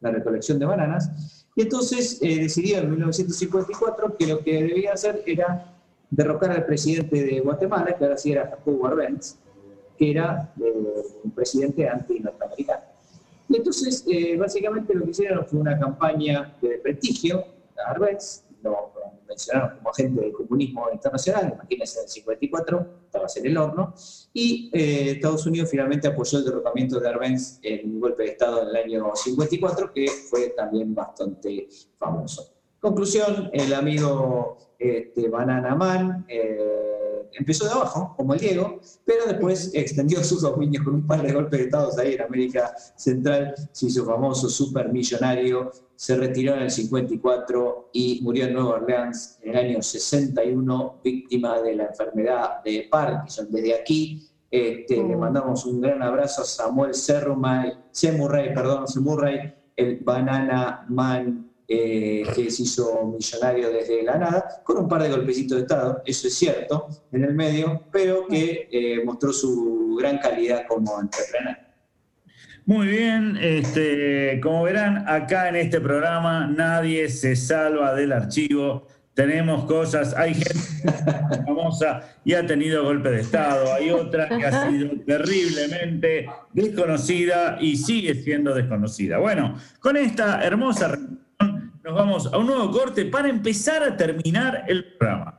la 0.00 0.10
recolección 0.10 0.58
de 0.58 0.66
bananas. 0.66 1.46
Y 1.56 1.62
entonces 1.62 2.18
decidió 2.20 2.78
en 2.78 2.90
1954 2.90 4.16
que 4.18 4.26
lo 4.26 4.40
que 4.40 4.64
debía 4.64 4.92
hacer 4.92 5.22
era 5.24 5.73
derrocar 6.14 6.52
al 6.52 6.64
presidente 6.64 7.24
de 7.24 7.40
Guatemala, 7.40 7.96
que 7.96 8.04
ahora 8.04 8.16
sí 8.16 8.32
era 8.32 8.46
Jacobo 8.46 8.86
Arbenz, 8.86 9.36
que 9.98 10.10
era 10.12 10.52
eh, 10.60 10.72
un 11.24 11.30
presidente 11.32 11.88
anti-norteamericano. 11.88 12.82
Y 13.48 13.56
entonces, 13.56 14.04
eh, 14.08 14.36
básicamente 14.36 14.94
lo 14.94 15.04
que 15.04 15.10
hicieron 15.10 15.44
fue 15.46 15.60
una 15.60 15.78
campaña 15.78 16.56
de 16.62 16.78
prestigio 16.78 17.44
a 17.84 17.90
Arbenz, 17.90 18.44
lo, 18.62 18.92
mencionaron 19.28 19.76
como 19.78 19.90
agente 19.90 20.20
del 20.20 20.32
comunismo 20.32 20.86
internacional, 20.92 21.52
imagínense 21.54 21.98
en 21.98 22.04
el 22.04 22.10
54, 22.10 22.86
estabas 23.06 23.36
en 23.36 23.46
el 23.46 23.56
horno, 23.56 23.94
y 24.32 24.70
eh, 24.72 25.12
Estados 25.12 25.46
Unidos 25.46 25.70
finalmente 25.70 26.06
apoyó 26.06 26.38
el 26.38 26.44
derrocamiento 26.44 27.00
de 27.00 27.08
Arbenz 27.08 27.58
en 27.62 27.94
un 27.94 28.00
golpe 28.00 28.22
de 28.22 28.28
Estado 28.30 28.62
en 28.62 28.68
el 28.68 28.76
año 28.76 29.10
54, 29.14 29.92
que 29.92 30.06
fue 30.06 30.50
también 30.50 30.94
bastante 30.94 31.68
famoso. 31.98 32.54
Conclusión, 32.78 33.50
el 33.52 33.72
amigo 33.74 34.58
este, 34.84 35.28
Banana 35.28 35.74
Man 35.74 36.24
eh, 36.28 37.28
empezó 37.32 37.64
de 37.66 37.72
abajo, 37.72 38.14
como 38.16 38.34
el 38.34 38.40
Diego, 38.40 38.80
pero 39.04 39.26
después 39.26 39.72
extendió 39.74 40.22
sus 40.22 40.42
dominios 40.42 40.84
con 40.84 40.94
un 40.94 41.06
par 41.06 41.22
de 41.22 41.32
golpes 41.32 41.58
de 41.58 41.64
Estado 41.66 41.90
ahí 41.98 42.14
en 42.14 42.22
América 42.22 42.74
Central, 42.96 43.54
se 43.72 43.86
hizo 43.86 44.04
famoso, 44.04 44.48
supermillonario, 44.48 45.70
se 45.96 46.16
retiró 46.16 46.54
en 46.54 46.62
el 46.62 46.70
54 46.70 47.90
y 47.92 48.20
murió 48.22 48.46
en 48.46 48.54
Nueva 48.54 48.70
Orleans 48.76 49.38
en 49.42 49.50
el 49.50 49.56
año 49.56 49.82
61, 49.82 51.00
víctima 51.02 51.60
de 51.60 51.76
la 51.76 51.84
enfermedad 51.86 52.62
de 52.64 52.88
Parkinson. 52.90 53.48
Desde 53.50 53.74
aquí 53.74 54.28
este, 54.50 54.96
le 54.96 55.16
Oh. 55.16 55.18
mandamos 55.18 55.66
un 55.66 55.80
gran 55.80 56.00
abrazo 56.02 56.42
a 56.42 56.44
Samuel 56.44 56.92
perdón, 58.54 58.86
Semurray, 58.86 59.54
el 59.76 59.96
Banana 59.98 60.86
Man 60.88 61.43
eh, 61.66 62.24
que 62.34 62.50
se 62.50 62.62
hizo 62.62 63.06
millonario 63.06 63.70
desde 63.70 64.02
la 64.02 64.18
nada, 64.18 64.62
con 64.62 64.76
un 64.76 64.88
par 64.88 65.02
de 65.02 65.10
golpecitos 65.10 65.56
de 65.56 65.62
Estado, 65.62 66.02
eso 66.04 66.28
es 66.28 66.34
cierto, 66.34 66.88
en 67.10 67.24
el 67.24 67.34
medio, 67.34 67.84
pero 67.90 68.26
que 68.26 68.68
eh, 68.70 69.02
mostró 69.04 69.32
su 69.32 69.96
gran 69.98 70.18
calidad 70.18 70.66
como 70.68 71.00
entrepreneur. 71.00 71.56
Muy 72.66 72.86
bien, 72.86 73.38
este, 73.40 74.40
como 74.42 74.62
verán, 74.62 75.08
acá 75.08 75.48
en 75.50 75.56
este 75.56 75.80
programa 75.80 76.46
nadie 76.46 77.10
se 77.10 77.36
salva 77.36 77.94
del 77.94 78.12
archivo. 78.12 78.86
Tenemos 79.12 79.66
cosas, 79.66 80.14
hay 80.16 80.34
gente 80.34 80.54
famosa 81.46 82.02
y 82.24 82.32
ha 82.34 82.46
tenido 82.46 82.84
golpe 82.84 83.10
de 83.10 83.20
Estado, 83.20 83.72
hay 83.72 83.90
otra 83.90 84.28
que 84.28 84.44
ha 84.44 84.68
sido 84.68 84.90
terriblemente 85.06 86.26
desconocida 86.52 87.58
y 87.60 87.76
sigue 87.76 88.14
siendo 88.14 88.54
desconocida. 88.54 89.18
Bueno, 89.18 89.56
con 89.80 89.96
esta 89.96 90.42
hermosa 90.42 90.98
nos 91.84 91.94
vamos 91.94 92.32
a 92.32 92.38
un 92.38 92.46
nuevo 92.46 92.70
corte 92.70 93.04
para 93.04 93.28
empezar 93.28 93.82
a 93.82 93.94
terminar 93.94 94.64
el 94.68 94.96
programa. 94.96 95.38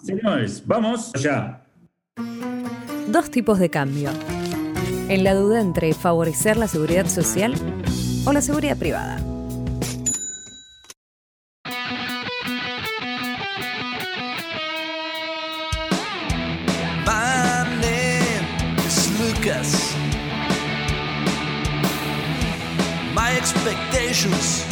Señores, 0.00 0.62
vamos 0.64 1.12
ya. 1.14 1.66
Dos 3.08 3.30
tipos 3.30 3.58
de 3.58 3.70
cambio. 3.70 4.10
En 5.08 5.24
la 5.24 5.34
duda 5.34 5.60
entre 5.60 5.92
favorecer 5.92 6.56
la 6.56 6.68
seguridad 6.68 7.06
social 7.06 7.54
o 8.24 8.32
la 8.32 8.40
seguridad 8.40 8.76
privada. 8.78 9.18
My 23.12 23.32
expectations 23.36 24.69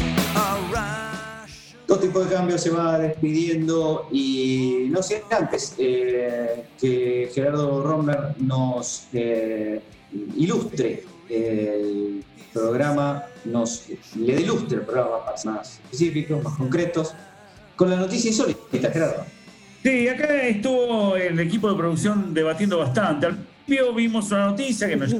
de 2.25 2.35
cambio 2.35 2.59
se 2.59 2.71
va 2.71 2.99
despidiendo 2.99 4.09
y 4.13 4.89
no 4.91 5.03
sé 5.03 5.23
antes 5.31 5.75
eh, 5.79 6.65
que 6.81 7.31
Gerardo 7.35 7.83
Romer 7.83 8.35
nos 8.39 9.09
eh, 9.13 9.81
ilustre 10.37 11.05
el 11.29 12.25
programa, 12.53 13.25
nos 13.45 13.85
le 14.17 14.41
ilustre 14.41 14.79
el 14.79 14.83
programa 14.83 15.37
ser 15.37 15.53
más 15.53 15.81
específicos, 15.85 16.43
más 16.43 16.57
concretos, 16.57 17.15
con 17.77 17.91
la 17.91 17.97
noticia 17.97 18.29
insólita, 18.31 18.91
Gerardo. 18.91 19.25
Sí, 19.83 20.09
acá 20.09 20.43
estuvo 20.43 21.17
el 21.17 21.39
equipo 21.39 21.71
de 21.71 21.77
producción 21.77 22.35
debatiendo 22.35 22.79
bastante. 22.79 23.27
Al 23.27 23.37
principio 23.37 23.95
vimos 23.95 24.31
una 24.33 24.47
noticia 24.47 24.89
que 24.89 24.97
nos 24.97 25.15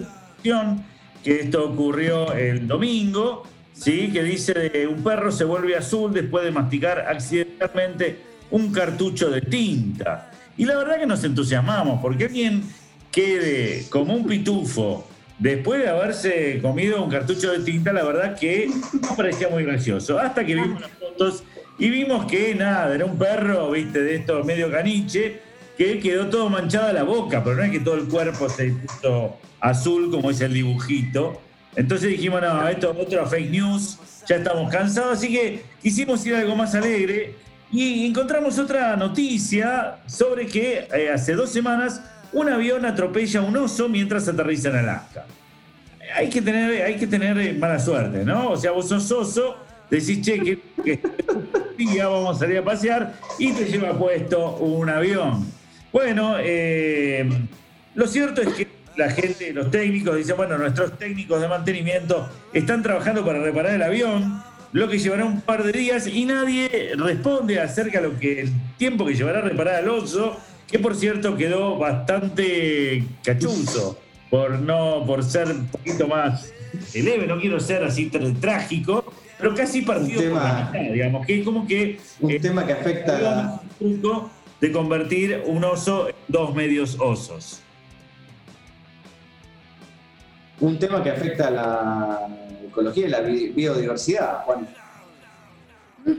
que 1.23 1.41
esto 1.41 1.71
ocurrió 1.71 2.33
el 2.33 2.67
domingo, 2.67 3.43
¿sí? 3.79 4.11
que 4.13 4.23
dice 4.23 4.53
de 4.55 4.87
un 4.87 5.03
perro 5.03 5.31
se 5.31 5.45
vuelve 5.45 5.77
azul 5.77 6.13
después 6.13 6.45
de 6.45 6.51
masticar 6.51 7.01
accidentalmente 7.09 8.19
un 8.51 8.73
cartucho 8.73 9.31
de 9.31 9.41
tinta. 9.43 10.31
Y 10.57 10.65
la 10.65 10.77
verdad 10.77 10.99
que 10.99 11.07
nos 11.07 11.23
entusiasmamos, 11.23 12.01
porque 12.01 12.25
alguien 12.25 12.65
quede 13.13 13.85
como 13.91 14.15
un 14.15 14.27
pitufo 14.27 15.07
después 15.39 15.81
de 15.81 15.89
haberse 15.89 16.61
comido 16.61 17.03
un 17.03 17.11
cartucho 17.11 17.53
de 17.53 17.61
tinta, 17.61 17.93
la 17.93 18.03
verdad 18.03 18.37
que 18.37 18.69
no 19.01 19.17
parecía 19.17 19.49
muy 19.49 19.65
gracioso. 19.65 20.19
Hasta 20.19 20.45
que 20.45 20.55
vimos 20.55 20.81
las 20.81 20.91
fotos 20.91 21.45
y 21.79 21.91
vimos 21.91 22.27
que 22.27 22.55
nada, 22.55 22.93
era 22.95 23.05
un 23.05 23.17
perro, 23.17 23.71
viste, 23.71 24.03
de 24.03 24.17
esto 24.17 24.43
medio 24.43 24.71
caniche, 24.71 25.41
que 25.77 26.01
quedó 26.01 26.29
todo 26.29 26.49
manchada 26.49 26.93
la 26.93 27.05
boca, 27.05 27.45
pero 27.45 27.57
no 27.57 27.63
es 27.63 27.71
que 27.71 27.81
todo 27.81 27.95
el 27.95 28.09
cuerpo 28.09 28.49
se 28.49 28.71
puso 28.73 29.37
azul 29.61 30.11
como 30.11 30.31
es 30.31 30.41
el 30.41 30.55
dibujito. 30.55 31.41
Entonces 31.77 32.11
dijimos, 32.11 32.41
no, 32.41 32.69
esto 32.69 32.93
es 32.93 33.07
otro 33.07 33.27
fake 33.27 33.51
news, 33.51 33.99
ya 34.27 34.37
estamos 34.37 34.71
cansados, 34.71 35.19
así 35.19 35.33
que 35.33 35.63
quisimos 35.83 36.25
ir 36.27 36.35
a 36.35 36.41
algo 36.41 36.57
más 36.57 36.75
alegre 36.75 37.35
y 37.71 38.07
encontramos 38.07 38.59
otra 38.59 38.97
noticia 38.97 39.97
sobre 40.07 40.47
que 40.47 40.89
eh, 40.93 41.11
hace 41.13 41.35
dos 41.35 41.51
semanas 41.51 42.03
un 42.33 42.49
avión 42.49 42.85
atropella 42.85 43.41
a 43.41 43.43
un 43.43 43.57
oso 43.57 43.89
mientras 43.89 44.29
aterriza 44.29 44.71
en 44.71 44.77
Alaska. 44.77 45.27
Hay 46.15 46.29
que 46.31 46.41
tener, 46.41 46.83
hay 46.83 46.97
que 46.97 47.07
tener 47.07 47.39
eh, 47.39 47.53
mala 47.53 47.79
suerte, 47.79 48.25
¿no? 48.25 48.51
O 48.51 48.57
sea, 48.57 48.73
vos 48.73 48.89
sos 48.89 49.11
oso, 49.13 49.57
decís, 49.91 50.23
che, 50.23 50.41
que, 50.41 50.59
que 50.83 51.01
día 51.77 52.09
vamos 52.09 52.37
a 52.37 52.41
salir 52.41 52.59
a 52.59 52.65
pasear 52.65 53.15
y 53.39 53.53
te 53.53 53.67
lleva 53.67 53.97
puesto 53.97 54.57
un 54.57 54.89
avión. 54.89 55.47
Bueno, 55.93 56.37
eh, 56.39 57.29
lo 57.95 58.07
cierto 58.07 58.43
es 58.43 58.49
que 58.55 58.78
la 58.99 59.11
gente, 59.11 59.53
los 59.53 59.71
técnicos, 59.71 60.17
dicen, 60.17 60.37
bueno, 60.37 60.59
nuestros 60.59 60.99
técnicos 60.99 61.41
de 61.41 61.47
mantenimiento 61.49 62.29
están 62.53 62.83
trabajando 62.83 63.25
para 63.25 63.41
reparar 63.41 63.75
el 63.75 63.83
avión, 63.83 64.43
lo 64.73 64.89
que 64.89 64.99
llevará 64.99 65.25
un 65.25 65.41
par 65.41 65.63
de 65.63 65.73
días 65.73 66.09
y 66.09 66.25
nadie 66.25 66.93
responde 66.97 67.61
acerca 67.61 68.01
de 68.01 68.09
lo 68.09 68.19
que 68.19 68.41
el 68.41 68.51
tiempo 68.77 69.07
que 69.07 69.15
llevará 69.15 69.39
a 69.39 69.43
reparar 69.43 69.77
al 69.77 69.89
oso, 69.89 70.37
que 70.67 70.81
por 70.81 70.97
cierto 70.97 71.37
quedó 71.37 71.79
bastante 71.79 73.05
cachuzo 73.25 73.99
por 74.31 74.59
no 74.59 75.05
por 75.07 75.23
ser 75.25 75.47
un 75.49 75.67
poquito 75.69 76.07
más 76.09 76.53
leve, 76.93 77.27
no 77.27 77.41
quiero 77.41 77.61
ser 77.61 77.85
así 77.85 78.11
tr- 78.11 78.39
trágico, 78.41 79.05
pero 79.39 79.55
casi 79.55 79.83
partido 79.83 80.21
Un 80.23 80.29
por 80.31 80.43
la 80.43 80.49
tema- 80.49 80.71
mitad, 80.81 80.93
digamos, 80.93 81.27
que 81.27 81.39
es 81.39 81.45
como 81.45 81.67
que 81.67 81.99
Un 82.21 82.31
eh, 82.33 82.41
tema 82.41 82.67
que 82.67 82.73
afecta 82.73 83.17
a 83.17 83.21
la, 83.21 83.61
de 84.61 84.73
convertir 84.73 85.41
un 85.47 85.63
oso 85.65 86.09
en 86.09 86.15
dos 86.27 86.53
medios 86.55 86.97
osos. 86.99 87.63
Un 90.61 90.79
tema 90.79 91.03
que 91.03 91.11
afecta 91.11 91.49
a 91.49 91.51
la 91.51 92.29
ecología 92.67 93.07
y 93.07 93.11
la 93.11 93.21
bi- 93.21 93.49
biodiversidad, 93.51 94.43
Juan. 94.45 94.67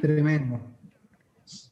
Tremendo. 0.02 0.62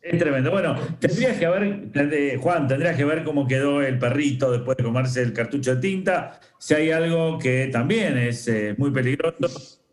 Es 0.01 0.17
tremendo. 0.17 0.49
Bueno, 0.51 0.75
tendrías 0.99 1.37
que 1.37 1.47
ver, 1.47 1.89
eh, 2.13 2.37
Juan, 2.41 2.67
tendrías 2.67 2.95
que 2.95 3.05
ver 3.05 3.23
cómo 3.23 3.47
quedó 3.47 3.81
el 3.81 3.99
perrito 3.99 4.51
después 4.51 4.77
de 4.77 4.83
comerse 4.83 5.21
el 5.21 5.33
cartucho 5.33 5.75
de 5.75 5.81
tinta. 5.81 6.39
Si 6.57 6.73
hay 6.73 6.91
algo 6.91 7.37
que 7.37 7.67
también 7.71 8.17
es 8.17 8.47
eh, 8.47 8.73
muy 8.77 8.91
peligroso. 8.91 9.35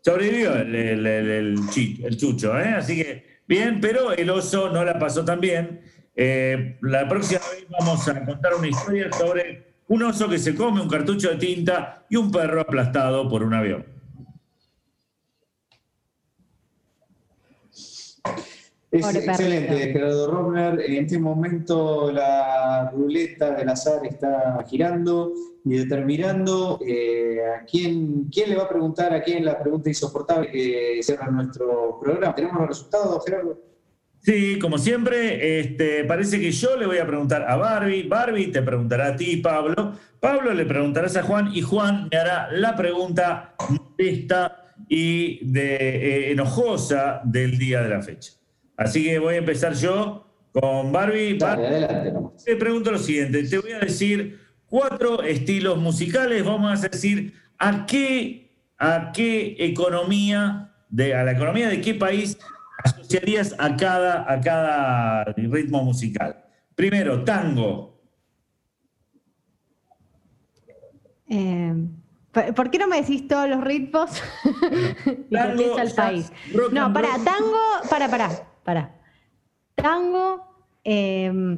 Sobrevivió 0.01 0.55
el, 0.55 0.73
el- 0.75 1.05
el- 1.07 1.55
el 2.03 2.17
chucho, 2.17 2.57
¿eh? 2.59 2.69
Así 2.77 2.95
que 2.95 3.25
bien, 3.47 3.79
pero 3.81 4.11
el 4.13 4.29
oso 4.29 4.69
no 4.69 4.83
la 4.85 4.97
pasó 4.97 5.23
tan 5.25 5.39
bien. 5.39 5.81
Eh, 6.15 6.77
la 6.81 7.07
próxima 7.09 7.41
vez 7.51 7.65
vamos 7.77 8.07
a 8.07 8.23
contar 8.25 8.53
una 8.55 8.67
historia 8.67 9.11
sobre 9.11 9.74
un 9.87 10.03
oso 10.03 10.27
que 10.29 10.39
se 10.39 10.55
come 10.55 10.81
un 10.81 10.89
cartucho 10.89 11.29
de 11.29 11.35
tinta 11.35 12.05
y 12.09 12.15
un 12.15 12.31
perro 12.31 12.61
aplastado 12.61 13.29
por 13.29 13.43
un 13.43 13.53
avión. 13.53 13.85
Es 18.91 19.05
Pobre 19.05 19.25
excelente, 19.25 19.67
perrito. 19.67 19.99
Gerardo 19.99 20.31
Romner. 20.31 20.79
En 20.79 21.03
este 21.03 21.19
momento 21.19 22.11
la 22.11 22.89
ruleta 22.91 23.51
del 23.51 23.67
azar 23.67 24.05
está 24.05 24.63
girando 24.69 25.33
y 25.65 25.77
determinando 25.77 26.79
eh, 26.85 27.39
a 27.45 27.65
quién, 27.65 28.29
quién 28.31 28.51
le 28.51 28.55
va 28.55 28.63
a 28.63 28.69
preguntar 28.69 29.13
a 29.13 29.21
quién 29.21 29.43
la 29.43 29.59
pregunta 29.59 29.89
insoportable 29.89 30.49
que 30.49 30.99
cierra 31.01 31.29
nuestro 31.29 31.99
programa. 31.99 32.33
¿Tenemos 32.33 32.57
los 32.59 32.69
resultados, 32.69 33.25
Gerardo? 33.25 33.74
Sí, 34.25 34.57
como 34.57 34.79
siempre, 34.79 35.59
este, 35.59 36.03
parece 36.03 36.39
que 36.39 36.51
yo 36.51 36.75
le 36.77 36.87
voy 36.87 36.97
a 36.97 37.05
preguntar 37.05 37.45
a 37.47 37.57
Barbie, 37.57 38.07
Barbie 38.07 38.47
te 38.47 38.63
preguntará 38.63 39.09
a 39.09 39.15
ti, 39.15 39.37
Pablo, 39.37 39.93
Pablo 40.19 40.51
le 40.51 40.65
preguntarás 40.65 41.15
a 41.15 41.21
Juan 41.21 41.51
y 41.53 41.61
Juan 41.61 42.09
me 42.11 42.17
hará 42.17 42.51
la 42.51 42.75
pregunta 42.75 43.53
molesta 43.69 44.73
y 44.89 45.45
de, 45.45 45.75
eh, 45.75 46.31
enojosa 46.31 47.21
del 47.23 47.59
día 47.59 47.83
de 47.83 47.89
la 47.89 48.01
fecha. 48.01 48.31
Así 48.75 49.03
que 49.03 49.19
voy 49.19 49.35
a 49.35 49.37
empezar 49.37 49.75
yo 49.75 50.25
con 50.51 50.91
Barbie. 50.91 51.37
Dale, 51.37 51.61
Barbie, 51.61 51.75
adelante 51.75 52.11
nomás. 52.11 52.43
te 52.43 52.55
pregunto 52.55 52.91
lo 52.91 52.97
siguiente, 52.97 53.43
te 53.43 53.59
voy 53.59 53.73
a 53.73 53.79
decir 53.79 54.39
cuatro 54.65 55.21
estilos 55.21 55.77
musicales, 55.77 56.43
vamos 56.43 56.83
a 56.83 56.87
decir 56.87 57.31
a 57.59 57.85
qué, 57.85 58.49
a 58.79 59.11
qué 59.13 59.55
economía, 59.59 60.73
de, 60.89 61.13
a 61.13 61.23
la 61.23 61.33
economía 61.33 61.69
de 61.69 61.79
qué 61.79 61.93
país 61.93 62.39
asociarías 62.85 63.55
a 63.57 63.75
cada, 63.75 64.31
a 64.31 64.39
cada 64.39 65.23
ritmo 65.35 65.83
musical. 65.83 66.45
Primero, 66.75 67.23
tango. 67.23 67.99
Eh, 71.27 71.73
¿por, 72.55 72.69
qué 72.69 72.77
no 72.77 72.87
me 72.87 73.01
decís 73.01 73.27
todos 73.27 73.49
los 73.49 73.63
ritmos? 73.63 74.21
Tango, 75.31 75.77
al 75.77 75.91
país. 75.91 76.31
No, 76.71 76.93
para, 76.93 77.09
tango, 77.23 77.59
para, 77.89 78.09
para, 78.09 78.29
para. 78.63 78.95
Tango 79.73 80.67
eh, 80.83 81.57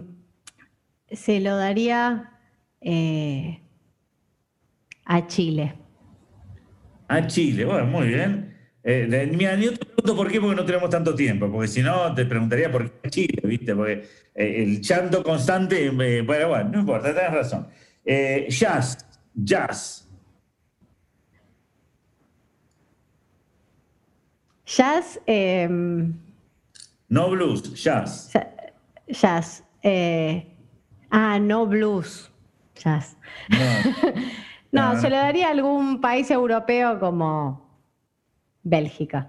se 1.11 1.39
lo 1.41 1.57
daría 1.57 2.31
eh, 2.79 3.61
a 5.05 5.27
Chile. 5.27 5.75
A 7.09 7.27
Chile, 7.27 7.65
bueno, 7.65 7.85
muy 7.87 8.07
bien. 8.07 8.56
Eh, 8.89 9.29
mira, 9.35 9.53
yo 9.55 9.73
te 9.73 9.85
pregunto 9.85 10.15
por 10.15 10.31
qué, 10.31 10.39
porque 10.39 10.55
no 10.55 10.65
tenemos 10.65 10.89
tanto 10.89 11.13
tiempo, 11.13 11.51
porque 11.51 11.67
si 11.67 11.81
no 11.81 12.13
te 12.15 12.25
preguntaría 12.25 12.71
por 12.71 12.89
qué 12.89 13.09
Chile, 13.09 13.41
¿viste? 13.43 13.75
Porque 13.75 14.07
eh, 14.33 14.63
el 14.63 14.79
chanto 14.79 15.21
constante, 15.23 15.87
eh, 15.87 16.21
bueno, 16.21 16.47
bueno, 16.47 16.69
no 16.71 16.79
importa, 16.79 17.13
tenés 17.13 17.33
razón. 17.33 17.67
Eh, 18.05 18.47
jazz, 18.49 18.97
jazz. 19.35 20.07
Jazz, 24.65 25.19
eh, 25.27 25.67
No 27.09 27.29
blues, 27.29 27.73
jazz. 27.83 28.29
ja- 28.31 28.47
jazz. 29.07 29.63
ah, 31.11 31.39
no 31.39 31.65
blues. 31.65 32.31
Jazz. 32.75 33.17
No. 33.49 33.57
No, 34.69 34.93
No, 34.93 34.99
se 35.01 35.09
lo 35.09 35.15
daría 35.15 35.47
a 35.47 35.51
algún 35.51 36.01
país 36.01 36.29
europeo 36.29 36.99
como 36.99 37.66
Bélgica. 38.69 39.27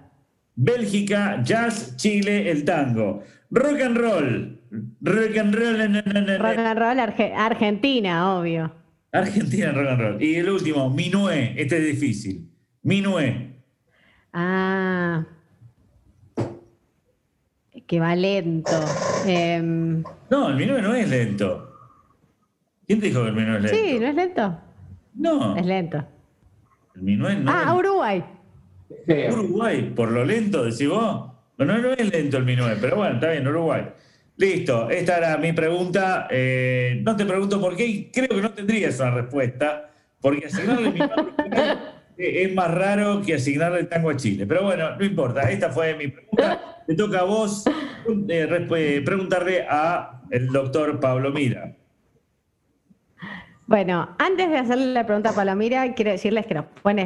Bélgica, 0.55 1.41
jazz, 1.43 1.95
Chile, 1.95 2.51
el 2.51 2.65
tango. 2.65 3.23
Rock 3.51 3.79
and 3.81 3.97
roll. 3.97 4.59
Rock 5.01 5.37
and 5.37 5.55
roll. 5.55 5.77
na, 5.77 5.87
na, 5.87 6.01
na, 6.01 6.21
na. 6.21 6.37
Rock 6.37 6.57
and 6.57 6.79
roll 6.79 6.99
Arge- 6.99 7.33
Argentina, 7.33 8.35
obvio. 8.37 8.71
Argentina, 9.13 9.71
rock 9.71 9.87
and 9.89 10.01
roll. 10.01 10.21
Y 10.21 10.35
el 10.35 10.49
último, 10.49 10.89
Minué. 10.89 11.53
Este 11.57 11.77
es 11.77 11.85
difícil. 11.99 12.49
Minué. 12.83 13.55
Ah. 14.33 15.25
Que 17.87 17.99
va 17.99 18.15
lento. 18.15 18.71
Em, 19.25 20.03
No, 20.29 20.49
el 20.49 20.55
Minué 20.57 20.81
no 20.81 20.93
es 20.93 21.09
lento. 21.09 21.65
¿Quién 22.85 22.99
te 22.99 23.07
dijo 23.07 23.23
que 23.23 23.29
el 23.29 23.35
Minué 23.35 23.55
es 23.57 23.63
lento? 23.63 23.77
sí, 23.77 23.99
¿no 23.99 24.07
es 24.07 24.15
lento? 24.15 24.57
No, 25.15 25.55
Es 25.55 25.65
lento. 25.65 26.05
el 26.95 27.01
Minué 27.01 27.35
no 27.37 27.51
Ah, 27.51 27.63
es 27.69 27.73
Uruguay. 27.79 28.23
Feo. 29.05 29.33
Uruguay, 29.33 29.91
por 29.95 30.11
lo 30.11 30.25
lento, 30.25 30.63
decís 30.63 30.87
vos. 30.87 31.31
No, 31.57 31.65
no, 31.65 31.77
no 31.77 31.91
es 31.93 32.11
lento 32.11 32.37
el 32.37 32.45
Minué, 32.45 32.75
pero 32.79 32.97
bueno, 32.97 33.15
está 33.15 33.31
bien, 33.31 33.47
Uruguay. 33.47 33.83
Listo, 34.37 34.89
esta 34.89 35.17
era 35.17 35.37
mi 35.37 35.51
pregunta. 35.53 36.27
Eh, 36.31 37.01
no 37.03 37.15
te 37.15 37.25
pregunto 37.25 37.59
por 37.59 37.75
qué, 37.75 37.85
y 37.85 38.11
creo 38.11 38.29
que 38.29 38.41
no 38.41 38.51
tendrías 38.51 38.99
una 38.99 39.11
respuesta, 39.11 39.89
porque 40.21 40.45
asignarle 40.45 40.91
mi 40.91 40.99
tango 40.99 41.31
a 41.37 41.45
Chile 41.45 41.99
es 42.19 42.53
más 42.53 42.69
raro 42.73 43.21
que 43.21 43.35
asignarle 43.35 43.79
el 43.79 43.87
tango 43.87 44.09
a 44.09 44.17
Chile. 44.17 44.45
Pero 44.45 44.63
bueno, 44.63 44.95
no 44.97 45.05
importa, 45.05 45.49
esta 45.49 45.69
fue 45.69 45.95
mi 45.95 46.07
pregunta. 46.09 46.83
Te 46.85 46.95
toca 46.95 47.19
a 47.19 47.23
vos 47.23 47.65
eh, 47.67 48.67
eh, 48.75 49.01
preguntarle 49.05 49.65
a 49.69 50.21
el 50.29 50.47
doctor 50.47 50.99
Pablo 50.99 51.31
Mira. 51.31 51.75
Bueno, 53.67 54.15
antes 54.17 54.49
de 54.49 54.57
hacerle 54.57 54.87
la 54.87 55.05
pregunta 55.05 55.29
a 55.29 55.33
Palomira, 55.33 55.93
quiero 55.93 56.11
decirles 56.11 56.45
que 56.47 56.55
nos 56.55 56.65
pueden 56.81 56.99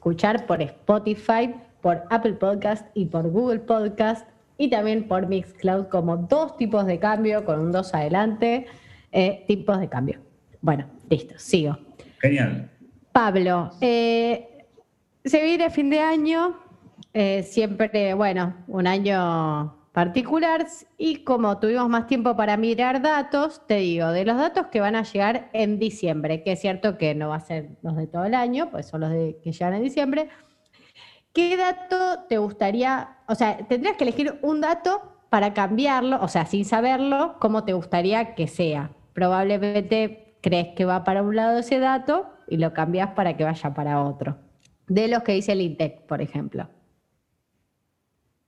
escuchar 0.00 0.46
por 0.46 0.62
Spotify, 0.62 1.54
por 1.82 2.04
Apple 2.08 2.32
Podcast 2.32 2.86
y 2.94 3.04
por 3.04 3.28
Google 3.28 3.58
Podcast 3.58 4.26
y 4.56 4.70
también 4.70 5.06
por 5.06 5.26
Mixcloud 5.28 5.88
como 5.88 6.16
dos 6.16 6.56
tipos 6.56 6.86
de 6.86 6.98
cambio, 6.98 7.44
con 7.44 7.60
un 7.60 7.70
dos 7.70 7.92
adelante, 7.92 8.64
eh, 9.12 9.44
tipos 9.46 9.78
de 9.78 9.90
cambio. 9.90 10.18
Bueno, 10.62 10.86
listo, 11.10 11.34
sigo. 11.36 11.76
Genial. 12.18 12.70
Pablo, 13.12 13.72
eh, 13.82 14.64
se 15.22 15.44
viene 15.44 15.68
fin 15.68 15.90
de 15.90 16.00
año, 16.00 16.58
eh, 17.12 17.42
siempre, 17.42 18.14
bueno, 18.14 18.54
un 18.68 18.86
año 18.86 19.76
particular 19.92 20.66
y 20.96 21.24
como 21.24 21.58
tuvimos 21.58 21.88
más 21.88 22.06
tiempo 22.06 22.36
para 22.36 22.56
mirar 22.56 23.02
datos, 23.02 23.66
te 23.66 23.76
digo, 23.76 24.08
de 24.12 24.24
los 24.24 24.36
datos 24.36 24.66
que 24.68 24.80
van 24.80 24.94
a 24.94 25.02
llegar 25.02 25.50
en 25.52 25.78
diciembre, 25.78 26.42
que 26.42 26.52
es 26.52 26.60
cierto 26.60 26.96
que 26.96 27.14
no 27.14 27.30
va 27.30 27.36
a 27.36 27.40
ser 27.40 27.70
los 27.82 27.96
de 27.96 28.06
todo 28.06 28.24
el 28.24 28.34
año, 28.34 28.70
pues 28.70 28.86
son 28.86 29.00
los 29.00 29.10
de, 29.10 29.38
que 29.42 29.52
llegan 29.52 29.74
en 29.74 29.82
diciembre, 29.82 30.28
¿qué 31.32 31.56
dato 31.56 32.24
te 32.28 32.38
gustaría, 32.38 33.18
o 33.26 33.34
sea, 33.34 33.58
tendrías 33.66 33.96
que 33.96 34.04
elegir 34.04 34.38
un 34.42 34.60
dato 34.60 35.02
para 35.28 35.54
cambiarlo, 35.54 36.18
o 36.22 36.28
sea, 36.28 36.46
sin 36.46 36.64
saberlo, 36.64 37.36
cómo 37.40 37.64
te 37.64 37.72
gustaría 37.72 38.34
que 38.34 38.46
sea? 38.46 38.92
Probablemente 39.12 40.36
crees 40.40 40.68
que 40.74 40.84
va 40.84 41.04
para 41.04 41.22
un 41.22 41.34
lado 41.34 41.58
ese 41.58 41.78
dato 41.78 42.28
y 42.48 42.56
lo 42.58 42.72
cambias 42.72 43.10
para 43.10 43.36
que 43.36 43.44
vaya 43.44 43.74
para 43.74 44.02
otro. 44.02 44.38
De 44.86 45.08
los 45.08 45.22
que 45.22 45.32
dice 45.32 45.52
el 45.52 45.60
INTEC, 45.60 46.06
por 46.06 46.20
ejemplo. 46.20 46.68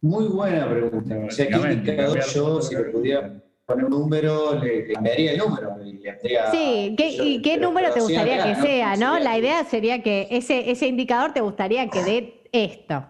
Muy 0.03 0.27
buena 0.27 0.69
pregunta. 0.69 1.17
O 1.27 1.31
sea, 1.31 1.47
¿qué 1.47 1.55
indicador 1.55 2.21
yo, 2.35 2.61
si 2.61 2.75
le 2.75 2.83
pudiera 2.85 3.41
poner 3.65 3.85
un 3.85 3.91
número, 3.93 4.59
le, 4.59 4.87
le 4.89 4.93
cambiaría 4.95 5.33
el 5.33 5.39
número? 5.39 5.77
y 5.83 5.93
le 5.93 6.19
Sí, 6.51 6.95
¿qué, 6.99 7.17
yo- 7.17 7.25
¿y 7.25 7.41
qué 7.41 7.53
pero- 7.55 7.69
número 7.69 7.93
te 7.95 8.01
gustaría 8.01 8.43
acá, 8.45 8.55
que 8.61 8.63
sea, 8.67 8.97
no? 8.97 9.19
La 9.21 9.39
idea 9.39 9.65
sería 9.65 10.03
que 10.03 10.27
ese, 10.31 10.71
ese 10.73 10.89
indicador 10.89 11.33
te 11.33 11.41
gustaría 11.41 11.89
que 11.89 12.03
dé 12.03 12.43
esto. 12.53 13.07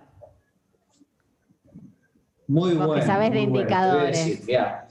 Muy 2.46 2.74
bueno. 2.74 2.92
de. 2.94 3.00
Te 3.00 3.46
voy 3.46 3.58
a 3.58 3.60
indicadores. 3.62 4.26
decir, 4.26 4.44
mirá, 4.46 4.86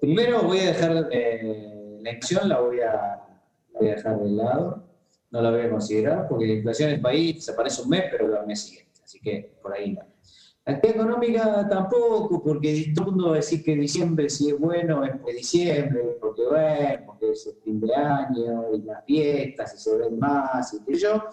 primero 0.00 0.42
voy 0.42 0.58
a 0.60 0.66
dejar 0.66 1.08
eh, 1.10 1.98
la 2.00 2.12
inflación, 2.12 2.48
la 2.48 2.60
voy, 2.60 2.80
a, 2.80 2.92
la 2.92 3.80
voy 3.80 3.88
a 3.88 3.94
dejar 3.96 4.18
de 4.20 4.30
lado. 4.30 4.84
No 5.32 5.40
la 5.42 5.50
voy 5.50 5.62
a 5.62 5.70
considerar 5.70 6.28
porque 6.28 6.46
la 6.46 6.52
inflación 6.54 6.90
en 6.90 6.94
el 6.96 7.00
país 7.00 7.34
desaparece 7.36 7.82
un 7.82 7.88
mes, 7.88 8.04
pero 8.10 8.40
el 8.40 8.46
mes 8.46 8.60
siguiente. 8.62 9.00
Así 9.02 9.18
que 9.20 9.52
por 9.60 9.72
ahí 9.74 9.92
no. 9.92 10.02
Actividad 10.66 10.96
económica 10.96 11.68
tampoco, 11.68 12.42
porque 12.42 12.92
todo 12.94 13.06
el 13.06 13.12
mundo 13.12 13.30
va 13.30 13.36
decir 13.36 13.62
que 13.62 13.74
diciembre 13.74 14.28
si 14.28 14.50
es 14.50 14.58
bueno 14.58 15.04
es 15.04 15.12
porque 15.12 15.32
diciembre, 15.34 16.16
porque 16.20 16.42
bueno, 16.44 17.02
porque 17.06 17.30
es 17.30 17.46
el 17.46 17.54
fin 17.64 17.80
de 17.80 17.94
año 17.94 18.74
y 18.74 18.82
las 18.82 19.04
fiestas 19.04 19.74
y 19.74 19.78
se 19.78 19.96
ven 19.96 20.18
más 20.18 20.74
y 20.74 20.80
qué 20.84 20.98
yo. 20.98 21.24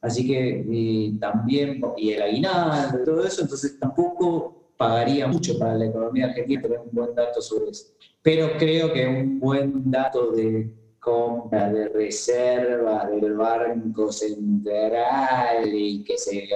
Así 0.00 0.26
que 0.26 0.64
y 0.68 1.18
también, 1.18 1.82
y 1.96 2.12
el 2.12 2.22
aguinaldo 2.22 3.02
todo 3.04 3.24
eso, 3.24 3.42
entonces 3.42 3.78
tampoco 3.80 4.72
pagaría 4.76 5.26
mucho 5.26 5.58
para 5.58 5.74
la 5.74 5.86
economía 5.86 6.26
argentina 6.26 6.62
tener 6.62 6.78
un 6.78 6.90
buen 6.92 7.14
dato 7.14 7.42
sobre 7.42 7.70
eso. 7.70 7.94
Pero 8.22 8.50
creo 8.58 8.92
que 8.92 9.06
un 9.06 9.40
buen 9.40 9.90
dato 9.90 10.30
de 10.30 10.72
compra 11.00 11.72
de 11.72 11.88
reserva 11.88 13.06
del 13.06 13.34
Banco 13.34 14.12
Central 14.12 15.66
y 15.72 16.04
que 16.04 16.16
se 16.16 16.48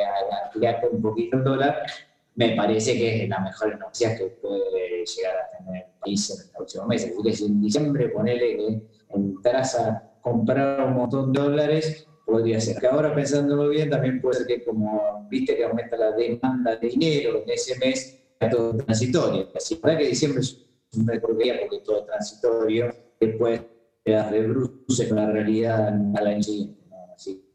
apriete 0.46 0.88
un 0.88 1.02
poquito 1.02 1.38
el 1.38 1.44
dólar, 1.44 1.82
me 2.34 2.56
parece 2.56 2.94
que 2.94 3.24
es 3.24 3.28
la 3.28 3.40
mejor 3.40 3.78
noticia 3.78 4.16
que 4.16 4.24
puede 4.26 5.04
llegar 5.04 5.34
a 5.36 5.58
tener 5.58 5.84
el 5.84 5.92
país 6.00 6.30
en 6.30 6.38
los 6.38 6.48
próximos 6.48 6.86
meses. 6.86 7.12
Porque 7.14 7.32
si 7.32 7.44
en 7.46 7.60
diciembre 7.60 8.08
ponele 8.08 8.56
que 8.56 8.82
entras 9.10 9.76
comprar 10.22 10.86
un 10.86 10.94
montón 10.94 11.32
de 11.32 11.40
dólares, 11.40 12.06
podría 12.24 12.60
ser. 12.60 12.78
Que 12.78 12.86
ahora 12.86 13.14
pensándolo 13.14 13.68
bien, 13.68 13.90
también 13.90 14.20
puede 14.20 14.38
ser 14.38 14.46
que 14.46 14.64
como 14.64 15.26
viste 15.28 15.56
que 15.56 15.64
aumenta 15.64 15.96
la 15.96 16.12
demanda 16.12 16.76
de 16.76 16.88
dinero 16.88 17.42
en 17.42 17.50
ese 17.50 17.78
mes, 17.78 18.18
es 18.40 18.50
todo 18.50 18.76
transitorio. 18.76 19.48
Así 19.54 19.78
verdad 19.82 19.98
que 19.98 20.08
diciembre 20.08 20.40
es 20.40 20.58
un 20.96 21.06
porquería 21.06 21.60
porque 21.60 21.80
todo 21.84 22.04
transitorio, 22.04 22.94
después 23.20 23.60
te 24.04 24.12
das 24.12 24.30
de 24.30 25.08
con 25.08 25.16
la 25.16 25.30
realidad 25.30 25.88
al 25.88 26.26
año 26.26 26.42
siguiente. 26.42 26.82
¿no? 26.88 26.96
Así 27.14 27.51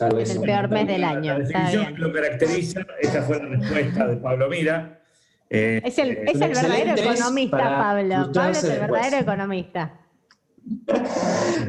salvo 0.00 0.18
Es 0.18 0.30
el 0.30 0.36
eso. 0.36 0.44
peor 0.46 0.68
mes 0.70 0.86
del 0.86 1.04
año. 1.04 1.32
La 1.34 1.38
definición 1.44 1.94
que 1.94 2.00
lo 2.00 2.12
caracteriza, 2.12 2.80
esa 3.00 3.22
fue 3.22 3.38
la 3.38 3.44
respuesta 3.56 4.06
de 4.08 4.16
Pablo 4.16 4.48
Mira. 4.48 5.00
Eh, 5.50 5.82
Es 5.84 5.98
el, 5.98 6.10
es 6.10 6.34
el 6.40 6.48
verdadero 6.48 6.94
economista, 6.96 7.58
Pablo. 7.58 8.32
Pablo 8.32 8.50
es 8.50 8.64
el 8.64 8.70
después. 8.70 8.90
verdadero 8.90 9.16
economista. 9.18 9.94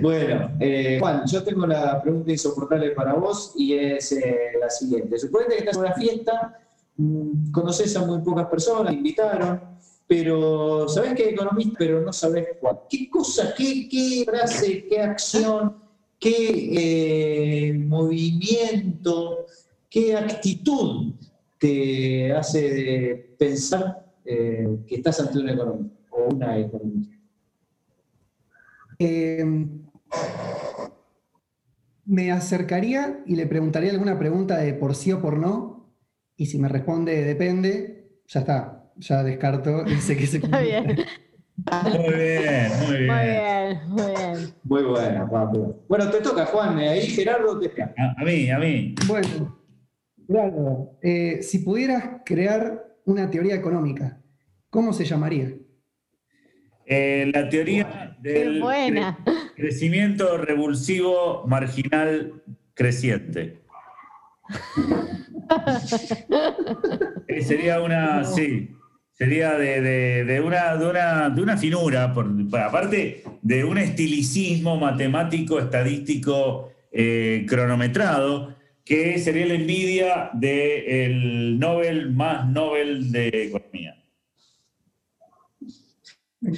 Bueno, 0.01 0.51
eh, 0.59 0.97
Juan, 0.99 1.23
yo 1.25 1.43
tengo 1.43 1.65
la 1.67 2.01
pregunta 2.01 2.31
insoportable 2.31 2.91
para 2.91 3.13
vos 3.13 3.53
y 3.57 3.73
es 3.73 4.11
eh, 4.13 4.51
la 4.59 4.69
siguiente. 4.69 5.17
Suponete 5.17 5.53
que 5.53 5.59
estás 5.59 5.75
en 5.77 5.81
una 5.83 5.93
fiesta, 5.93 6.59
mm, 6.97 7.51
conoces 7.51 7.95
a 7.97 8.05
muy 8.05 8.19
pocas 8.21 8.47
personas, 8.47 8.91
te 8.91 8.97
invitaron, 8.97 9.61
pero 10.07 10.87
sabés 10.87 11.13
que 11.15 11.29
economista, 11.29 11.75
pero 11.79 12.01
no 12.01 12.13
sabés 12.13 12.47
cuál. 12.59 12.79
¿Qué 12.89 13.09
cosa, 13.09 13.53
qué, 13.57 13.87
qué 13.89 14.23
frase, 14.25 14.85
qué 14.87 15.01
acción, 15.01 15.77
qué 16.21 17.69
eh, 17.69 17.73
movimiento, 17.73 19.47
qué 19.89 20.15
actitud 20.15 21.15
te 21.57 22.31
hace 22.31 23.33
pensar 23.37 24.05
eh, 24.23 24.77
que 24.87 24.95
estás 24.95 25.19
ante 25.19 25.39
un 25.39 25.49
economista 25.49 25.97
o 26.11 26.33
una 26.33 26.59
economista? 26.59 27.17
Eh, 28.99 29.43
me 32.05 32.31
acercaría 32.31 33.23
y 33.25 33.35
le 33.35 33.47
preguntaría 33.47 33.89
alguna 33.89 34.19
pregunta 34.19 34.57
de 34.57 34.75
por 34.75 34.93
sí 34.93 35.11
o 35.11 35.21
por 35.21 35.39
no, 35.39 35.91
y 36.37 36.45
si 36.45 36.59
me 36.59 36.67
responde 36.67 37.23
depende, 37.23 38.19
ya 38.27 38.41
está, 38.41 38.91
ya 38.97 39.23
descarto 39.23 39.87
y 39.87 39.95
sé 39.95 40.15
que 40.15 40.27
se 40.27 40.37
Está 40.43 40.61
bien. 40.61 40.97
Muy 41.93 42.13
bien, 42.13 42.71
muy 42.87 42.97
bien. 42.97 43.07
Muy 43.07 43.25
bien, 43.25 43.89
muy 43.89 44.05
bien. 44.15 44.53
Muy 44.63 44.83
buena, 44.83 45.29
Pablo. 45.29 45.83
Bueno, 45.87 46.09
te 46.09 46.21
toca, 46.21 46.45
Juan. 46.45 46.79
eh, 46.79 46.89
Ahí 46.89 47.01
Gerardo 47.07 47.59
te 47.59 47.67
espera. 47.67 47.93
A, 47.97 48.21
a 48.21 48.25
mí, 48.25 48.49
a 48.49 48.57
mí. 48.59 48.95
Bueno, 49.07 49.57
claro, 50.27 50.97
eh, 51.01 51.39
si 51.43 51.59
pudieras 51.59 52.21
crear 52.25 52.83
una 53.05 53.29
teoría 53.29 53.55
económica, 53.55 54.19
¿cómo 54.69 54.93
se 54.93 55.05
llamaría? 55.05 55.53
Eh, 56.85 57.29
la 57.33 57.47
teoría 57.49 58.17
Qué 58.23 58.29
del 58.33 58.61
buena. 58.61 59.17
cre- 59.23 59.51
crecimiento 59.55 60.37
revulsivo 60.37 61.45
marginal 61.47 62.43
creciente. 62.73 63.61
Eh, 67.27 67.41
sería 67.43 67.81
una, 67.81 68.23
sí, 68.25 68.75
sería 69.13 69.53
de, 69.57 69.81
de- 69.81 70.23
de 70.25 70.41
una, 70.41 70.75
de, 70.77 70.87
una, 70.87 71.29
de 71.29 71.41
una 71.41 71.57
finura, 71.57 72.13
por, 72.13 72.27
aparte 72.59 73.23
de 73.41 73.63
un 73.63 73.77
estilicismo 73.77 74.77
matemático, 74.77 75.59
estadístico, 75.59 76.71
eh, 76.91 77.45
cronometrado, 77.47 78.55
que 78.83 79.19
sería 79.19 79.45
la 79.45 79.53
envidia 79.53 80.29
del 80.33 81.59
Nobel 81.59 82.11
más 82.13 82.47
Nobel 82.47 83.11
de 83.11 83.27
Economía. 83.29 83.97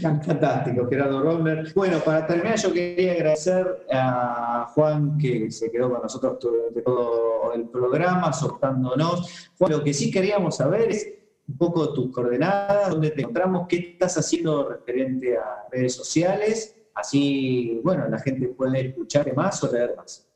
Fantástico, 0.02 0.88
Gerardo 0.90 1.22
Robner. 1.22 1.74
Bueno, 1.76 2.00
para 2.00 2.26
terminar, 2.26 2.58
yo 2.58 2.72
quería 2.72 3.12
agradecer 3.12 3.86
a 3.92 4.72
Juan 4.74 5.18
que 5.18 5.52
se 5.52 5.70
quedó 5.70 5.92
con 5.92 6.02
nosotros 6.02 6.38
durante 6.40 6.82
todo 6.82 7.54
el 7.54 7.68
programa, 7.68 8.32
soltándonos. 8.32 9.50
Juan, 9.58 9.72
lo 9.74 9.84
que 9.84 9.94
sí 9.94 10.10
queríamos 10.10 10.56
saber 10.56 10.90
es 10.90 11.14
un 11.48 11.58
poco 11.58 11.94
tus 11.94 12.12
coordenadas, 12.12 12.90
dónde 12.92 13.12
te 13.12 13.22
encontramos, 13.22 13.68
qué 13.68 13.78
estás 13.78 14.18
haciendo 14.18 14.70
referente 14.70 15.38
a 15.38 15.68
redes 15.72 15.94
sociales. 15.94 16.76
Así, 16.96 17.82
bueno, 17.84 18.08
la 18.08 18.20
gente 18.20 18.48
puede 18.50 18.88
escucharte 18.88 19.34
más 19.34 19.64
o 19.64 19.72
leer 19.72 19.96
más. 19.98 20.28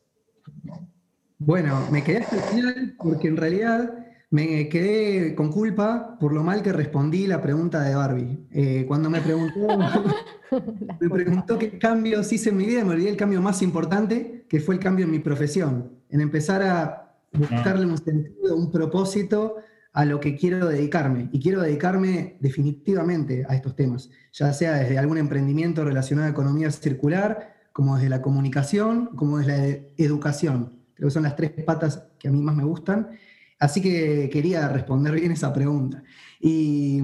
Bueno, 1.37 1.87
me 1.91 2.03
quedé 2.03 2.19
hasta 2.19 2.35
el 2.35 2.41
final 2.41 2.95
porque 2.97 3.27
en 3.27 3.37
realidad 3.37 3.93
me 4.29 4.67
quedé 4.67 5.35
con 5.35 5.51
culpa 5.51 6.17
por 6.19 6.33
lo 6.33 6.43
mal 6.43 6.61
que 6.61 6.73
respondí 6.73 7.27
la 7.27 7.41
pregunta 7.41 7.81
de 7.81 7.95
Barbie. 7.95 8.47
Eh, 8.51 8.85
cuando 8.87 9.09
me 9.09 9.21
preguntó, 9.21 9.67
me 10.99 11.09
preguntó 11.09 11.57
qué 11.57 11.77
cambios 11.77 12.31
hice 12.33 12.49
en 12.49 12.57
mi 12.57 12.65
vida, 12.65 12.83
me 12.83 12.91
olvidé 12.91 13.09
el 13.09 13.17
cambio 13.17 13.41
más 13.41 13.61
importante, 13.61 14.45
que 14.49 14.59
fue 14.59 14.75
el 14.75 14.81
cambio 14.81 15.05
en 15.05 15.11
mi 15.11 15.19
profesión, 15.19 15.91
en 16.09 16.21
empezar 16.21 16.61
a 16.63 17.15
buscarle 17.31 17.85
un 17.85 17.97
sentido, 17.97 18.55
un 18.55 18.71
propósito 18.71 19.57
a 19.97 20.05
lo 20.05 20.19
que 20.19 20.35
quiero 20.35 20.67
dedicarme. 20.67 21.27
Y 21.31 21.39
quiero 21.39 21.59
dedicarme 21.59 22.37
definitivamente 22.39 23.47
a 23.49 23.55
estos 23.55 23.75
temas, 23.75 24.11
ya 24.31 24.53
sea 24.53 24.73
desde 24.75 24.99
algún 24.99 25.17
emprendimiento 25.17 25.83
relacionado 25.83 26.27
a 26.27 26.31
economía 26.31 26.69
circular, 26.69 27.55
como 27.73 27.95
desde 27.95 28.07
la 28.09 28.21
comunicación, 28.21 29.07
como 29.15 29.39
desde 29.39 29.57
la 29.97 30.05
educación. 30.05 30.73
Creo 30.93 31.07
que 31.07 31.13
son 31.13 31.23
las 31.23 31.35
tres 31.35 31.49
patas 31.65 32.03
que 32.19 32.27
a 32.27 32.31
mí 32.31 32.39
más 32.43 32.55
me 32.55 32.63
gustan. 32.63 33.09
Así 33.57 33.81
que 33.81 34.29
quería 34.31 34.67
responder 34.69 35.15
bien 35.15 35.31
esa 35.31 35.51
pregunta. 35.51 36.03
Y, 36.39 37.01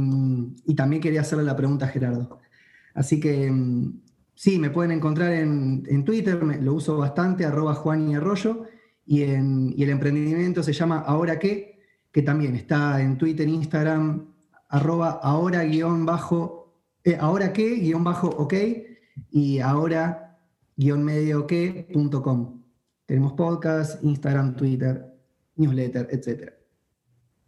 también 0.75 1.01
quería 1.01 1.21
hacerle 1.21 1.45
la 1.45 1.55
pregunta 1.55 1.85
a 1.87 1.89
Gerardo. 1.89 2.41
Así 2.93 3.19
que 3.19 3.51
sí, 4.35 4.59
me 4.59 4.69
pueden 4.69 4.91
encontrar 4.91 5.31
en, 5.33 5.83
en 5.87 6.03
Twitter, 6.03 6.39
me- 6.43 6.61
lo 6.61 6.75
uso 6.75 6.95
bastante, 6.97 7.43
arroba 7.43 7.73
Juan 7.73 8.07
y 8.11 8.13
Arroyo, 8.13 8.65
y, 9.03 9.23
en- 9.23 9.73
y 9.75 9.81
el 9.81 9.89
emprendimiento 9.89 10.61
se 10.61 10.73
llama 10.73 10.99
Ahora 10.99 11.39
qué, 11.39 11.72
que 12.13 12.21
también 12.21 12.55
está 12.55 13.01
en 13.01 13.17
Twitter, 13.17 13.47
Instagram, 13.47 14.27
arroba 14.69 15.19
ahora 15.23 15.63
guion 15.63 16.05
bajo, 16.05 16.71
eh, 17.03 17.17
ahora 17.19 17.51
qué 17.51 17.75
guion 17.75 18.03
bajo 18.03 18.27
ok, 18.27 18.53
y 19.31 19.59
ahora 19.59 20.37
guion 20.77 21.03
medio 21.03 21.47
qué 21.47 21.87
punto 21.91 22.21
com. 22.21 22.61
Tenemos 23.07 23.33
podcast, 23.33 24.03
Instagram, 24.03 24.55
Twitter, 24.55 25.03
newsletter, 25.55 26.07
etc. 26.11 26.53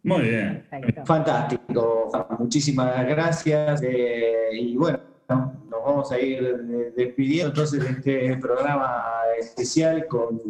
Muy 0.04 0.24
bien. 0.24 0.66
Perfecto. 0.70 1.06
Fantástico, 1.06 2.10
Juan. 2.10 2.26
Muchísimas 2.40 3.08
gracias. 3.08 3.82
eh, 3.84 4.50
y 4.54 4.76
bueno, 4.76 5.00
nos 5.30 5.84
vamos 5.86 6.12
a 6.12 6.20
ir 6.20 6.94
despidiendo 6.96 7.50
entonces 7.50 7.84
de 7.84 7.90
este 7.90 8.38
programa 8.38 9.04
especial 9.40 10.08
con 10.08 10.42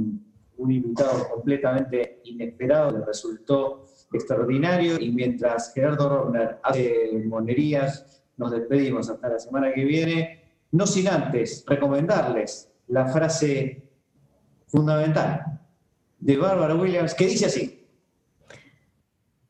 un 0.58 0.72
invitado 0.72 1.28
completamente 1.30 2.22
inesperado 2.24 2.98
que 2.98 3.06
resultó 3.06 3.86
extraordinario. 4.12 5.00
Y 5.00 5.12
mientras 5.12 5.74
Gerardo 5.74 6.10
Rovner 6.10 6.60
hace 6.64 7.12
monerías, 7.26 8.24
nos 8.38 8.52
despedimos 8.52 9.10
hasta 9.10 9.30
la 9.30 9.40
semana 9.40 9.74
que 9.74 9.84
viene. 9.84 10.44
No 10.72 10.86
sin 10.86 11.08
antes 11.08 11.64
recomendarles 11.68 12.72
la 12.88 13.08
frase 13.08 13.84
fundamental 14.68 15.60
de 16.20 16.38
Barbara 16.38 16.76
Williams 16.76 17.14
que 17.14 17.28
dice 17.28 17.46
así. 17.46 17.88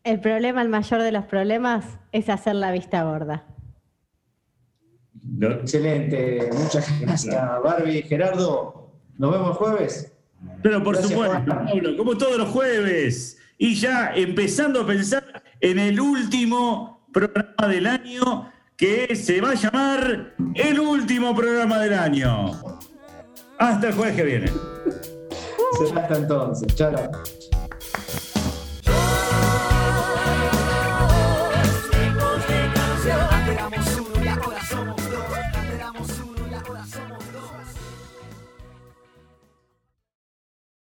El 0.03 0.19
problema, 0.19 0.61
el 0.61 0.69
mayor 0.69 1.01
de 1.01 1.11
los 1.11 1.25
problemas, 1.25 1.99
es 2.11 2.29
hacer 2.29 2.55
la 2.55 2.71
vista 2.71 3.03
gorda. 3.03 3.47
Excelente, 5.41 6.49
muchas 6.53 7.01
gracias 7.01 7.35
Barbie. 7.63 8.03
Gerardo, 8.03 8.91
nos 9.17 9.31
vemos 9.31 9.49
el 9.49 9.55
jueves. 9.55 10.11
Pero 10.61 10.83
por 10.83 10.95
Gracias, 10.95 11.11
supuesto. 11.11 11.45
Pablo, 11.45 11.97
como 11.97 12.17
todos 12.17 12.37
los 12.37 12.49
jueves. 12.49 13.39
Y 13.57 13.75
ya 13.75 14.11
empezando 14.15 14.81
a 14.81 14.87
pensar 14.87 15.43
en 15.61 15.79
el 15.79 15.99
último 15.99 17.07
programa 17.11 17.67
del 17.67 17.87
año 17.87 18.51
que 18.75 19.15
se 19.15 19.39
va 19.39 19.51
a 19.51 19.55
llamar 19.55 20.35
el 20.53 20.79
último 20.79 21.35
programa 21.35 21.79
del 21.79 21.93
año. 21.93 22.51
Hasta 23.57 23.87
el 23.87 23.93
jueves 23.93 24.15
que 24.15 24.23
viene. 24.23 24.51
Será 25.77 26.01
hasta 26.01 26.17
entonces. 26.17 26.75
Chao. 26.75 27.11